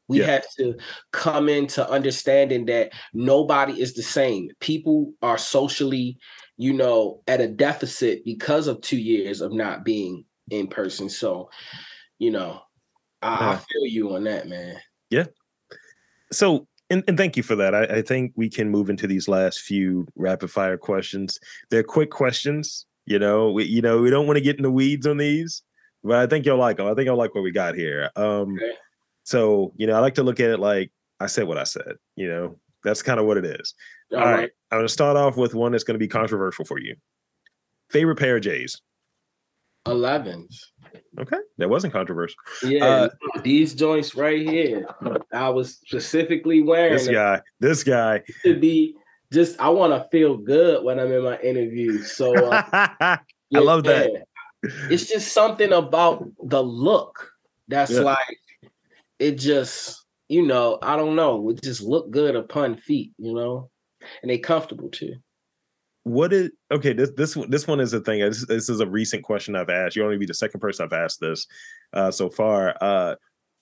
We 0.08 0.20
yeah. 0.20 0.26
have 0.26 0.46
to 0.58 0.76
come 1.12 1.50
into 1.50 1.88
understanding 1.88 2.66
that 2.66 2.92
nobody 3.14 3.80
is 3.80 3.94
the 3.94 4.04
same. 4.04 4.50
People 4.60 5.14
are 5.22 5.38
socially, 5.38 6.18
you 6.58 6.74
know, 6.74 7.22
at 7.28 7.42
a 7.42 7.48
deficit 7.48 8.26
because 8.26 8.68
of 8.68 8.82
two 8.82 8.98
years 8.98 9.42
of 9.42 9.54
not 9.54 9.86
being 9.86 10.26
in 10.50 10.68
person. 10.68 11.10
So, 11.10 11.52
you 12.18 12.32
know, 12.32 12.62
I, 13.22 13.54
I 13.54 13.56
feel 13.58 13.86
you 13.86 14.16
on 14.16 14.24
that, 14.24 14.48
man. 14.48 14.78
Yeah. 15.12 15.26
So 16.32 16.68
and, 16.90 17.04
and 17.08 17.18
thank 17.18 17.38
you 17.38 17.44
for 17.44 17.56
that. 17.56 17.76
I, 17.76 17.84
I, 17.84 18.02
think 18.02 18.34
we 18.36 18.50
can 18.50 18.70
move 18.70 18.90
into 18.90 19.08
these 19.08 19.28
last 19.28 19.60
few 19.60 20.08
rapid 20.16 20.50
fire 20.50 20.78
questions. 20.78 21.40
They're 21.70 21.84
quick 21.84 22.10
questions. 22.10 22.86
You 23.06 23.20
know, 23.20 23.52
we, 23.52 23.66
you 23.66 23.82
know, 23.82 24.02
we 24.02 24.10
don't 24.10 24.28
want 24.28 24.38
to 24.38 24.44
get 24.44 24.58
in 24.58 24.64
the 24.64 24.72
weeds 24.72 25.08
on 25.08 25.18
these, 25.18 25.64
but 26.04 26.18
I 26.18 26.28
think 26.28 26.46
you'll 26.46 26.58
like 26.58 26.78
them. 26.78 26.88
I 26.88 26.94
think 26.94 27.06
you'll 27.06 27.18
like 27.18 27.34
what 27.34 27.44
we 27.44 27.52
got 27.52 27.76
here. 27.76 28.10
Um, 28.16 28.56
okay. 28.56 28.72
So, 29.24 29.74
you 29.78 29.88
know, 29.88 29.96
I 29.96 30.00
like 30.00 30.16
to 30.16 30.24
look 30.24 30.40
at 30.40 30.50
it 30.50 30.60
like 30.60 30.92
I 31.20 31.28
said 31.28 31.48
what 31.48 31.58
I 31.58 31.64
said. 31.64 31.94
You 32.16 32.28
know, 32.28 32.60
that's 32.84 33.02
kind 33.02 33.20
of 33.20 33.26
what 33.26 33.38
it 33.38 33.46
is. 33.46 33.74
All, 34.12 34.20
All 34.20 34.26
right. 34.26 34.36
right. 34.36 34.50
I'm 34.72 34.78
going 34.80 34.88
to 34.88 34.94
start 34.94 35.18
off 35.18 35.38
with 35.38 35.54
one 35.54 35.72
that's 35.72 35.84
going 35.84 35.96
to 35.96 36.00
be 36.00 36.08
controversial 36.08 36.66
for 36.66 36.80
you. 36.80 36.96
Favorite 37.90 38.18
pair 38.18 38.38
of 38.38 38.44
J's? 38.44 38.82
11s. 39.86 40.56
Okay, 41.20 41.38
that 41.58 41.70
wasn't 41.70 41.94
controversial. 41.94 42.38
Yeah, 42.64 42.86
uh, 42.86 43.10
these 43.44 43.74
joints 43.74 44.16
right 44.16 44.48
here, 44.48 44.88
I 45.34 45.50
was 45.50 45.80
specifically 45.86 46.62
wearing. 46.62 46.94
This 46.94 47.08
guy, 47.08 47.42
this 47.60 47.84
guy 47.84 48.24
to 48.44 48.60
be 48.60 48.96
just. 49.32 49.60
I 49.60 49.70
want 49.70 49.94
to 49.94 50.08
feel 50.10 50.38
good 50.38 50.84
when 50.84 51.00
I'm 51.00 51.12
in 51.12 51.24
my 51.24 51.40
interview. 51.40 52.04
So 52.04 52.34
uh, 52.52 52.64
I 53.02 53.20
love 53.52 53.84
that. 53.84 54.24
It's 54.64 55.06
just 55.06 55.32
something 55.34 55.72
about 55.72 56.26
the 56.44 56.62
look 56.62 57.32
that's 57.70 57.92
yeah. 57.92 58.02
like 58.02 58.40
it 59.20 59.38
just 59.38 60.06
you 60.28 60.46
know 60.46 60.80
I 60.82 60.98
don't 60.98 61.16
know 61.16 61.50
it 61.50 61.62
just 61.62 61.82
look 61.82 62.12
good 62.12 62.36
upon 62.36 62.78
feet 62.78 63.14
you 63.18 63.34
know 63.34 63.70
and 64.22 64.30
they 64.30 64.40
comfortable 64.40 64.90
too 64.90 65.16
what 66.04 66.32
is 66.32 66.50
okay 66.72 66.94
this 66.94 67.12
this 67.18 67.38
this 67.50 67.68
one 67.68 67.80
is 67.80 67.94
a 67.94 68.00
thing 68.00 68.22
this, 68.22 68.46
this, 68.48 68.70
is 68.70 68.80
a 68.80 68.88
recent 68.88 69.24
question 69.24 69.56
i've 69.56 69.70
asked 69.70 69.96
you 69.96 70.04
only 70.04 70.18
be 70.18 70.26
the 70.26 70.34
second 70.34 70.60
person 70.60 70.86
i've 70.86 70.94
asked 70.94 71.20
this 71.20 71.46
uh, 71.94 72.10
so 72.10 72.30
far 72.30 72.76
uh, 72.82 73.16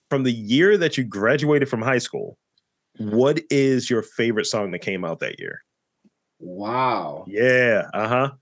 from 0.08 0.22
the 0.22 0.32
year 0.32 0.78
that 0.78 0.96
you 0.96 1.04
graduated 1.04 1.68
from 1.68 1.82
high 1.82 1.98
school 1.98 2.38
what 2.98 3.40
is 3.48 3.88
your 3.88 4.02
favorite 4.02 4.46
song 4.46 4.72
that 4.72 4.80
came 4.80 5.04
out 5.04 5.20
that 5.20 5.38
year? 5.38 5.62
Wow. 6.40 7.24
Yeah 7.28 7.88
uh-huh. 7.94 8.32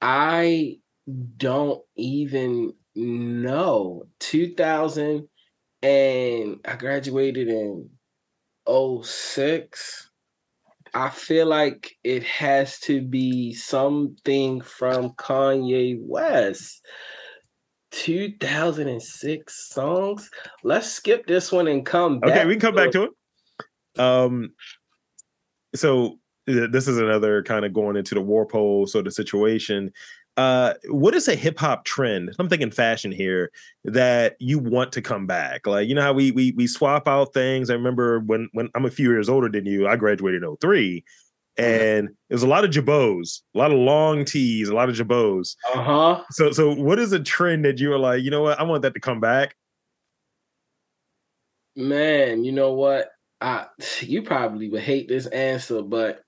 I 0.00 0.78
don't 1.36 1.82
even 1.96 2.74
know. 2.94 4.04
2000 4.20 5.28
and 5.82 6.60
i 6.64 6.76
graduated 6.76 7.48
in 7.48 7.90
06 8.66 10.10
I 10.96 11.10
feel 11.10 11.46
like 11.46 11.94
it 12.04 12.24
has 12.24 12.78
to 12.80 13.02
be 13.02 13.52
something 13.52 14.62
from 14.62 15.10
Kanye 15.10 15.98
West. 16.00 16.80
2006 17.90 19.68
songs. 19.74 20.30
Let's 20.64 20.90
skip 20.90 21.26
this 21.26 21.52
one 21.52 21.68
and 21.68 21.84
come 21.84 22.20
back. 22.20 22.30
Okay, 22.30 22.46
we 22.46 22.54
can 22.54 22.60
come 22.60 22.74
back 22.74 22.92
to 22.92 23.02
it. 23.04 24.00
Um, 24.00 24.54
so 25.74 26.18
this 26.46 26.88
is 26.88 26.96
another 26.96 27.42
kind 27.42 27.66
of 27.66 27.74
going 27.74 27.96
into 27.96 28.14
the 28.14 28.22
Warpole 28.22 28.88
sort 28.88 29.06
of 29.06 29.12
situation. 29.12 29.92
Uh, 30.36 30.74
what 30.88 31.14
is 31.14 31.28
a 31.28 31.34
hip 31.34 31.58
hop 31.58 31.84
trend? 31.84 32.34
I'm 32.38 32.48
thinking 32.48 32.70
fashion 32.70 33.10
here 33.10 33.50
that 33.84 34.36
you 34.38 34.58
want 34.58 34.92
to 34.92 35.02
come 35.02 35.26
back. 35.26 35.66
Like, 35.66 35.88
you 35.88 35.94
know 35.94 36.02
how 36.02 36.12
we 36.12 36.30
we 36.30 36.52
we 36.52 36.66
swap 36.66 37.08
out 37.08 37.32
things. 37.32 37.70
I 37.70 37.74
remember 37.74 38.20
when 38.20 38.48
when 38.52 38.68
I'm 38.74 38.84
a 38.84 38.90
few 38.90 39.10
years 39.10 39.28
older 39.28 39.48
than 39.48 39.64
you, 39.64 39.88
I 39.88 39.96
graduated 39.96 40.42
in 40.42 40.56
03 40.56 41.04
and 41.58 42.10
it 42.28 42.34
was 42.34 42.42
a 42.42 42.46
lot 42.46 42.64
of 42.64 42.70
Girbauds, 42.70 43.40
a 43.54 43.58
lot 43.58 43.72
of 43.72 43.78
long 43.78 44.24
tees, 44.24 44.68
a 44.68 44.74
lot 44.74 44.88
of 44.88 44.96
Girbauds. 44.96 45.56
Uh-huh. 45.74 46.22
So 46.30 46.52
so 46.52 46.74
what 46.74 46.98
is 46.98 47.12
a 47.12 47.20
trend 47.20 47.64
that 47.64 47.78
you 47.78 47.90
were 47.90 47.98
like, 47.98 48.22
you 48.22 48.30
know 48.30 48.42
what, 48.42 48.60
I 48.60 48.62
want 48.64 48.82
that 48.82 48.94
to 48.94 49.00
come 49.00 49.20
back? 49.20 49.56
Man, 51.74 52.44
you 52.44 52.52
know 52.52 52.72
what? 52.72 53.10
I 53.40 53.66
you 54.00 54.22
probably 54.22 54.68
would 54.68 54.82
hate 54.82 55.08
this 55.08 55.26
answer, 55.26 55.82
but 55.82 56.22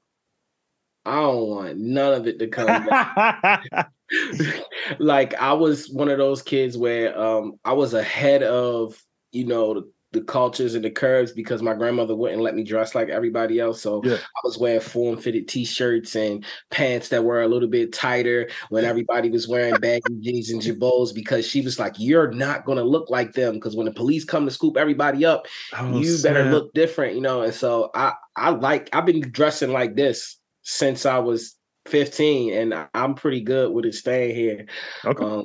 I 1.04 1.16
don't 1.16 1.48
want 1.48 1.78
none 1.78 2.14
of 2.14 2.26
it 2.26 2.38
to 2.38 2.48
come 2.48 2.66
back. 2.66 3.64
like 4.98 5.34
I 5.34 5.52
was 5.52 5.88
one 5.90 6.08
of 6.08 6.18
those 6.18 6.42
kids 6.42 6.76
where 6.76 7.18
um 7.18 7.58
I 7.64 7.72
was 7.72 7.94
ahead 7.94 8.42
of, 8.42 9.00
you 9.32 9.46
know, 9.46 9.74
the, 9.74 9.92
the 10.12 10.20
cultures 10.22 10.74
and 10.74 10.82
the 10.82 10.90
curves 10.90 11.32
because 11.32 11.60
my 11.60 11.74
grandmother 11.74 12.16
wouldn't 12.16 12.40
let 12.40 12.54
me 12.54 12.64
dress 12.64 12.94
like 12.94 13.10
everybody 13.10 13.60
else. 13.60 13.82
So 13.82 14.00
Yeah. 14.02 14.14
I 14.14 14.40
was 14.42 14.56
wearing 14.56 14.80
form 14.80 15.18
fitted 15.18 15.48
t-shirts 15.48 16.16
and 16.16 16.46
pants 16.70 17.10
that 17.10 17.24
were 17.24 17.42
a 17.42 17.48
little 17.48 17.68
bit 17.68 17.92
tighter 17.92 18.48
when 18.70 18.86
everybody 18.86 19.28
was 19.28 19.46
wearing 19.46 19.78
baggy 19.80 20.14
jeans 20.20 20.48
and 20.48 20.62
Girbauds 20.62 21.14
because 21.14 21.46
she 21.46 21.60
was 21.60 21.78
like, 21.78 21.94
You're 21.98 22.32
not 22.32 22.64
gonna 22.64 22.84
look 22.84 23.10
like 23.10 23.34
them 23.34 23.54
because 23.54 23.76
when 23.76 23.84
the 23.84 23.92
police 23.92 24.24
come 24.24 24.46
to 24.46 24.50
scoop 24.50 24.78
everybody 24.78 25.26
up, 25.26 25.46
Oh, 25.76 25.98
you 26.00 26.16
better 26.22 26.44
look 26.44 26.72
different, 26.72 27.14
you 27.14 27.20
know. 27.20 27.42
And 27.42 27.52
so 27.52 27.90
I 27.94 28.14
I 28.34 28.50
like 28.50 28.88
I've 28.94 29.06
been 29.06 29.20
dressing 29.30 29.72
like 29.72 29.94
this 29.94 30.38
since 30.62 31.04
I 31.04 31.18
was 31.18 31.57
15, 31.88 32.52
and 32.54 32.88
I'm 32.94 33.14
pretty 33.14 33.40
good 33.40 33.72
with 33.72 33.84
it 33.84 33.94
staying 33.94 34.34
here. 34.34 34.66
Okay. 35.04 35.24
Um, 35.24 35.44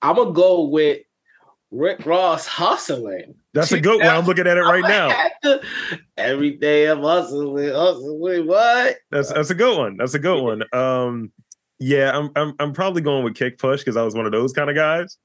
I'm 0.00 0.16
gonna 0.16 0.32
go 0.32 0.64
with 0.64 1.00
Rick 1.70 2.04
Ross 2.06 2.46
hustling. 2.46 3.34
That's 3.54 3.72
a 3.72 3.80
good 3.88 3.98
one. 4.00 4.08
I'm 4.08 4.24
looking 4.26 4.46
at 4.46 4.56
it 4.56 4.62
right 4.62 4.82
now. 4.82 5.08
to- 5.42 5.60
every 6.16 6.52
day 6.52 6.86
I'm 6.86 7.02
hustling, 7.02 7.72
hustling. 7.72 8.46
What? 8.46 8.96
That's 9.10 9.32
that's 9.32 9.50
a 9.50 9.54
good 9.54 9.76
one. 9.78 9.96
That's 9.96 10.14
a 10.14 10.18
good 10.18 10.42
one. 10.42 10.62
Um, 10.72 11.32
yeah, 11.78 12.16
I'm 12.16 12.30
I'm 12.36 12.54
I'm 12.58 12.72
probably 12.72 13.02
going 13.02 13.24
with 13.24 13.34
kick 13.34 13.58
push 13.58 13.80
because 13.80 13.96
I 13.96 14.02
was 14.02 14.14
one 14.14 14.26
of 14.26 14.32
those 14.32 14.52
kind 14.52 14.70
of 14.70 14.76
guys. 14.76 15.16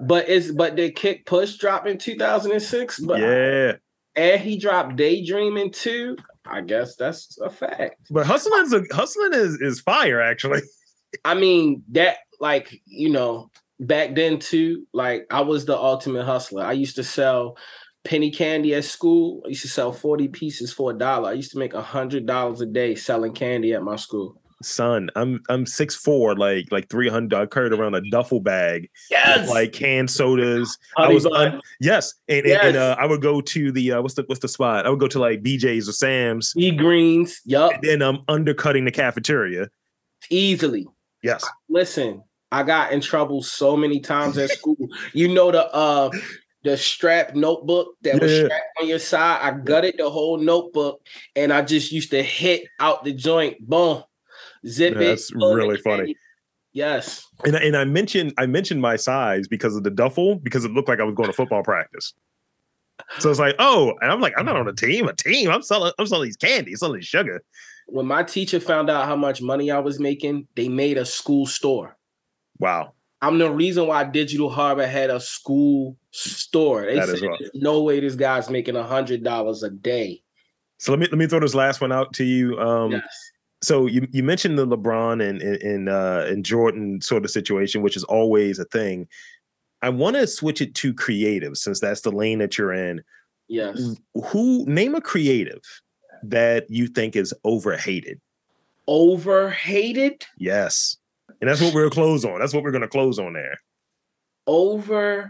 But 0.00 0.28
it's 0.28 0.50
but 0.52 0.76
did 0.76 0.94
Kick 0.94 1.26
Push 1.26 1.56
drop 1.56 1.86
in 1.86 1.98
2006? 1.98 3.00
But 3.00 3.20
yeah, 3.20 3.72
and 4.14 4.40
he 4.40 4.56
dropped 4.56 4.96
Daydreaming 4.96 5.72
too. 5.72 6.16
I 6.46 6.60
guess 6.62 6.96
that's 6.96 7.38
a 7.40 7.50
fact. 7.50 7.96
but 8.10 8.26
hustling's 8.26 8.72
a, 8.72 8.82
hustling 8.92 9.34
is 9.34 9.60
is 9.60 9.80
fire 9.80 10.20
actually. 10.20 10.62
I 11.24 11.34
mean, 11.34 11.82
that 11.92 12.18
like, 12.40 12.80
you 12.86 13.10
know, 13.10 13.50
back 13.80 14.14
then 14.14 14.38
too, 14.38 14.86
like 14.92 15.26
I 15.30 15.40
was 15.40 15.64
the 15.64 15.76
ultimate 15.76 16.24
hustler. 16.24 16.64
I 16.64 16.72
used 16.72 16.96
to 16.96 17.04
sell 17.04 17.56
penny 18.04 18.30
candy 18.30 18.74
at 18.74 18.84
school. 18.84 19.42
I 19.44 19.48
used 19.48 19.62
to 19.62 19.68
sell 19.68 19.92
40 19.92 20.28
pieces 20.28 20.72
for 20.72 20.90
a 20.90 20.98
dollar. 20.98 21.30
I 21.30 21.34
used 21.34 21.52
to 21.52 21.58
make 21.58 21.74
a 21.74 21.82
hundred 21.82 22.26
dollars 22.26 22.60
a 22.60 22.66
day 22.66 22.94
selling 22.94 23.34
candy 23.34 23.72
at 23.74 23.82
my 23.82 23.96
school. 23.96 24.40
Son, 24.60 25.08
I'm 25.14 25.40
I'm 25.48 25.66
six 25.66 25.94
four, 25.94 26.34
like 26.34 26.66
like 26.72 26.88
three 26.88 27.08
hundred. 27.08 27.38
I 27.38 27.46
carried 27.46 27.72
around 27.72 27.94
a 27.94 28.00
duffel 28.10 28.40
bag, 28.40 28.90
with, 29.10 29.48
like 29.48 29.72
canned 29.72 30.10
sodas. 30.10 30.76
I 30.96 31.12
was 31.12 31.26
un- 31.26 31.60
yes, 31.80 32.14
and, 32.28 32.44
and, 32.44 32.60
and, 32.60 32.76
uh, 32.76 32.96
I 32.98 33.06
would 33.06 33.22
go 33.22 33.40
to 33.40 33.70
the 33.70 33.92
uh, 33.92 34.02
what's 34.02 34.14
the 34.14 34.24
what's 34.26 34.40
the 34.40 34.48
spot? 34.48 34.84
I 34.84 34.90
would 34.90 34.98
go 34.98 35.06
to 35.08 35.20
like 35.20 35.42
BJ's 35.42 35.88
or 35.88 35.92
Sam's, 35.92 36.52
E 36.56 36.72
greens. 36.72 37.40
Yup. 37.44 37.72
and 37.72 37.82
then 37.82 38.02
I'm 38.02 38.18
undercutting 38.26 38.84
the 38.84 38.90
cafeteria. 38.90 39.68
Easily. 40.28 40.88
Yes, 41.22 41.44
Listen, 41.68 42.22
I 42.50 42.64
got 42.64 42.92
in 42.92 43.00
trouble 43.00 43.42
so 43.42 43.76
many 43.76 44.00
times 44.00 44.38
at 44.38 44.50
school. 44.50 44.88
you 45.12 45.28
know 45.28 45.52
the 45.52 45.72
uh 45.72 46.10
the 46.64 46.76
strap 46.76 47.34
notebook 47.34 47.94
that 48.02 48.20
was 48.20 48.34
strapped 48.34 48.64
on 48.80 48.88
your 48.88 48.98
side. 48.98 49.38
I 49.40 49.56
gutted 49.56 49.94
the 49.98 50.10
whole 50.10 50.38
notebook 50.38 51.00
and 51.36 51.52
I 51.52 51.62
just 51.62 51.92
used 51.92 52.10
to 52.10 52.22
hit 52.22 52.66
out 52.80 53.04
the 53.04 53.12
joint. 53.12 53.60
Boom. 53.60 54.02
Zip 54.66 54.94
it. 54.96 54.98
That's 54.98 55.30
it, 55.30 55.36
really 55.36 55.78
funny. 55.78 56.16
Yes. 56.72 57.26
and 57.44 57.56
I- 57.56 57.60
and 57.60 57.76
I 57.76 57.84
mentioned 57.84 58.34
I 58.38 58.46
mentioned 58.46 58.80
my 58.80 58.96
size 58.96 59.48
because 59.48 59.74
of 59.74 59.82
the 59.84 59.90
duffel 59.90 60.36
because 60.36 60.64
it 60.64 60.70
looked 60.72 60.88
like 60.88 61.00
I 61.00 61.04
was 61.04 61.14
going 61.14 61.28
to 61.28 61.32
football 61.32 61.62
practice. 61.62 62.12
So 63.20 63.30
it's 63.30 63.38
like, 63.38 63.54
oh, 63.58 63.94
and 64.00 64.10
I'm 64.10 64.20
like, 64.20 64.34
I'm 64.36 64.44
not 64.44 64.56
on 64.56 64.68
a 64.68 64.72
team. 64.72 65.06
A 65.08 65.12
team. 65.14 65.50
I'm 65.50 65.62
selling. 65.62 65.92
I'm 65.98 66.06
selling 66.06 66.26
these 66.26 66.36
candies, 66.36 66.80
selling 66.80 67.00
sugar. 67.00 67.42
When 67.86 68.06
my 68.06 68.22
teacher 68.22 68.60
found 68.60 68.90
out 68.90 69.06
how 69.06 69.16
much 69.16 69.40
money 69.40 69.70
I 69.70 69.78
was 69.78 69.98
making, 69.98 70.46
they 70.56 70.68
made 70.68 70.98
a 70.98 71.04
school 71.06 71.46
store. 71.46 71.96
Wow. 72.58 72.92
I'm 73.22 73.38
the 73.38 73.50
reason 73.50 73.86
why 73.86 74.04
Digital 74.04 74.50
Harbor 74.50 74.86
had 74.86 75.10
a 75.10 75.20
school 75.20 75.96
store. 76.10 76.82
They 76.86 76.96
That 76.96 77.06
said, 77.06 77.14
is 77.14 77.22
right. 77.22 77.36
"There's 77.38 77.50
no 77.54 77.82
way 77.82 77.98
this 78.00 78.14
guy's 78.14 78.50
making 78.50 78.76
a 78.76 78.82
hundred 78.82 79.24
dollars 79.24 79.62
a 79.62 79.70
day. 79.70 80.22
So 80.78 80.92
let 80.92 80.98
me 81.00 81.06
let 81.06 81.18
me 81.18 81.26
throw 81.26 81.40
this 81.40 81.54
last 81.54 81.80
one 81.80 81.92
out 81.92 82.12
to 82.14 82.24
you. 82.24 82.58
Um, 82.58 82.92
yes. 82.92 83.30
So 83.62 83.86
you 83.86 84.06
you 84.12 84.22
mentioned 84.22 84.58
the 84.58 84.66
LeBron 84.66 85.26
and 85.26 85.42
and 85.42 85.88
uh, 85.88 86.24
and 86.28 86.44
Jordan 86.44 87.00
sort 87.00 87.24
of 87.24 87.30
situation, 87.30 87.82
which 87.82 87.96
is 87.96 88.04
always 88.04 88.58
a 88.58 88.64
thing. 88.66 89.06
I 89.82 89.88
want 89.90 90.16
to 90.16 90.26
switch 90.26 90.60
it 90.60 90.74
to 90.76 90.92
creative 90.92 91.56
since 91.56 91.78
that's 91.80 92.00
the 92.00 92.10
lane 92.12 92.38
that 92.40 92.58
you're 92.58 92.72
in. 92.72 93.02
Yes. 93.48 93.80
Who 94.26 94.64
name 94.66 94.94
a 94.94 95.00
creative 95.00 95.60
that 96.22 96.66
you 96.68 96.88
think 96.88 97.16
is 97.16 97.32
overhated? 97.44 98.20
Overhated? 98.86 100.24
Yes, 100.36 100.96
and 101.40 101.48
that's 101.48 101.60
what 101.60 101.72
we're 101.74 101.82
gonna 101.82 101.94
close 101.94 102.24
on. 102.24 102.40
That's 102.40 102.52
what 102.54 102.62
we're 102.64 102.72
going 102.72 102.82
to 102.82 102.88
close 102.88 103.18
on 103.18 103.34
there. 103.34 103.56
Overhated. 104.46 105.24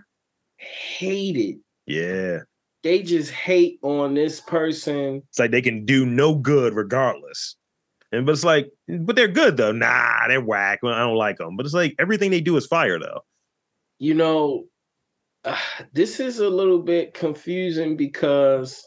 Yeah, 1.86 2.38
They 2.82 3.02
just 3.02 3.30
hate 3.30 3.78
on 3.82 4.14
this 4.14 4.40
person. 4.40 5.22
it's 5.28 5.38
like 5.38 5.50
they 5.50 5.62
can 5.62 5.84
do 5.86 6.04
no 6.06 6.34
good 6.34 6.74
regardless. 6.74 7.56
And 8.12 8.24
but 8.24 8.32
it's 8.32 8.44
like, 8.44 8.70
but 9.00 9.16
they're 9.16 9.28
good 9.28 9.56
though. 9.56 9.72
Nah, 9.72 10.28
they're 10.28 10.40
whack. 10.40 10.80
I 10.84 10.98
don't 11.00 11.16
like 11.16 11.38
them. 11.38 11.56
But 11.56 11.66
it's 11.66 11.74
like 11.74 11.94
everything 11.98 12.30
they 12.30 12.40
do 12.40 12.56
is 12.56 12.66
fire 12.66 12.98
though. 12.98 13.20
You 13.98 14.14
know, 14.14 14.64
uh, 15.44 15.58
this 15.92 16.20
is 16.20 16.38
a 16.38 16.48
little 16.48 16.80
bit 16.80 17.14
confusing 17.14 17.96
because 17.96 18.86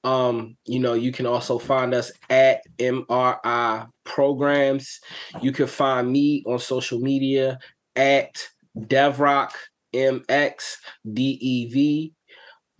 Um, 0.04 0.56
you 0.64 0.78
know, 0.78 0.94
you 0.94 1.12
can 1.12 1.26
also 1.26 1.58
find 1.58 1.92
us 1.92 2.10
at 2.30 2.62
MRI 2.78 3.86
Programs. 4.04 5.00
You 5.42 5.52
can 5.52 5.66
find 5.66 6.10
me 6.10 6.42
on 6.46 6.58
social 6.58 7.00
media 7.00 7.58
at 7.94 8.48
Devrock 8.78 9.50
MX 9.94 10.76
D 11.12 11.38
E 11.38 11.68
V 11.68 12.14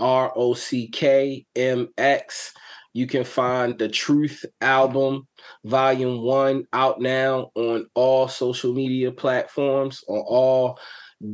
R 0.01 0.33
O 0.35 0.55
C 0.55 0.89
K 0.89 1.45
M 1.55 1.91
X. 1.99 2.55
You 2.99 3.07
can 3.07 3.23
find 3.23 3.79
the 3.79 3.89
Truth 3.89 4.45
album, 4.61 5.29
volume 5.65 6.21
one, 6.21 6.65
out 6.73 7.01
now 7.01 7.53
on 7.55 7.87
all 7.95 8.27
social 8.27 8.75
media 8.75 9.13
platforms, 9.13 10.03
on 10.09 10.19
all 10.27 10.81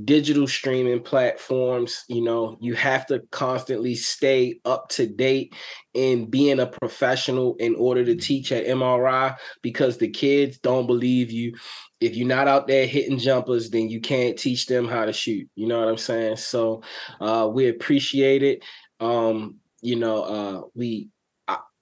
digital 0.05 0.47
streaming 0.47 1.03
platforms. 1.03 2.05
You 2.07 2.21
know 2.21 2.59
you 2.61 2.75
have 2.75 3.07
to 3.07 3.21
constantly 3.31 3.95
stay 3.95 4.61
up 4.67 4.91
to 4.91 5.07
date 5.07 5.55
in 5.95 6.27
being 6.27 6.61
a 6.61 6.67
professional 6.67 7.57
in 7.57 7.75
order 7.77 8.05
to 8.05 8.15
teach 8.15 8.53
at 8.53 8.67
mri 8.67 9.35
because 9.63 9.97
the 9.97 10.11
kids 10.11 10.59
don't 10.59 10.87
believe 10.87 11.31
you. 11.31 11.55
If 11.99 12.15
you're 12.15 12.29
not 12.29 12.47
out 12.47 12.67
there 12.69 12.87
hitting 12.87 13.17
jumpers 13.19 13.71
then 13.71 13.89
you 13.89 14.03
can't 14.03 14.39
teach 14.39 14.67
them 14.67 14.87
how 14.87 15.07
to 15.07 15.15
shoot. 15.15 15.49
You 15.55 15.67
know 15.69 15.79
what 15.79 15.89
i'm 15.89 15.97
saying? 15.97 16.37
So 16.37 16.83
uh, 17.23 17.49
we 17.51 17.69
appreciate 17.71 18.43
it. 18.43 18.63
Um, 19.01 19.61
you 19.81 19.97
know 19.97 20.23
uh, 20.23 20.63
we 20.75 21.09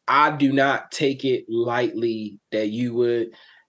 I, 0.09 0.30
do 0.36 0.53
not 0.53 0.90
take 0.90 1.24
it 1.24 1.44
lightly 1.48 2.40
that 2.50 2.68
you 2.68 2.94
would 2.94 3.28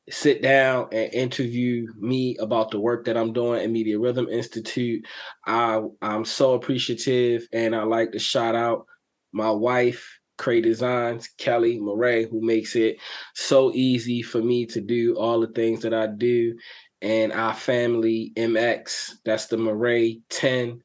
sit 0.10 0.42
down 0.42 0.88
and 0.92 1.14
interview 1.14 1.88
me 1.98 2.36
about 2.38 2.72
the 2.72 2.80
work 2.80 3.06
that 3.06 3.16
I'm 3.18 3.34
doing 3.34 3.62
at 3.62 3.70
Media 3.70 4.00
Rhythm 4.00 4.28
Institute. 4.28 5.06
I 5.46 5.82
I'm 6.02 6.26
so 6.26 6.54
appreciative 6.54 7.48
and 7.54 7.76
I 7.76 7.84
like 7.84 8.12
to 8.12 8.20
shout 8.20 8.56
out 8.56 8.86
my 9.32 9.50
wife, 9.50 10.20
Cray 10.38 10.62
Designs, 10.62 11.30
Kelly 11.38 11.80
Murray, 11.80 12.28
who 12.30 12.42
makes 12.42 12.76
it 12.76 12.98
so 13.34 13.72
easy 13.74 14.22
for 14.22 14.42
me 14.42 14.66
to 14.68 14.82
do 14.82 15.16
all 15.16 15.40
the 15.40 15.48
things 15.48 15.82
that 15.82 15.94
I 15.94 16.08
do. 16.08 16.56
And 17.02 17.34
our 17.34 17.54
family, 17.54 18.32
MX, 18.36 19.16
that's 19.26 19.48
the 19.48 19.58
Murray 19.58 20.22
10. 20.30 20.82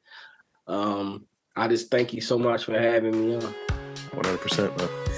Um, 0.67 1.25
I 1.55 1.67
just 1.67 1.91
thank 1.91 2.13
you 2.13 2.21
so 2.21 2.37
much 2.37 2.65
for 2.65 2.77
having 2.77 3.11
me 3.11 3.35
on. 3.35 3.55
100%. 4.11 4.77
Man. 4.77 5.08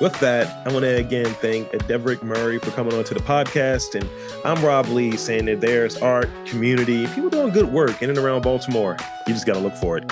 With 0.00 0.18
that, 0.20 0.64
I 0.64 0.72
want 0.72 0.84
to 0.84 0.96
again 0.96 1.26
thank 1.26 1.70
Deverick 1.70 2.22
Murray 2.22 2.60
for 2.60 2.70
coming 2.70 2.94
on 2.94 3.02
to 3.04 3.14
the 3.14 3.20
podcast. 3.20 3.98
And 3.98 4.08
I'm 4.44 4.64
Rob 4.64 4.86
Lee 4.86 5.16
saying 5.16 5.46
that 5.46 5.60
there's 5.60 5.96
art, 5.96 6.28
community, 6.46 7.06
people 7.08 7.30
doing 7.30 7.50
good 7.50 7.72
work 7.72 8.00
in 8.00 8.08
and 8.08 8.18
around 8.18 8.42
Baltimore. 8.42 8.96
You 9.26 9.34
just 9.34 9.44
got 9.46 9.54
to 9.54 9.60
look 9.60 9.74
for 9.74 9.98
it. 9.98 10.04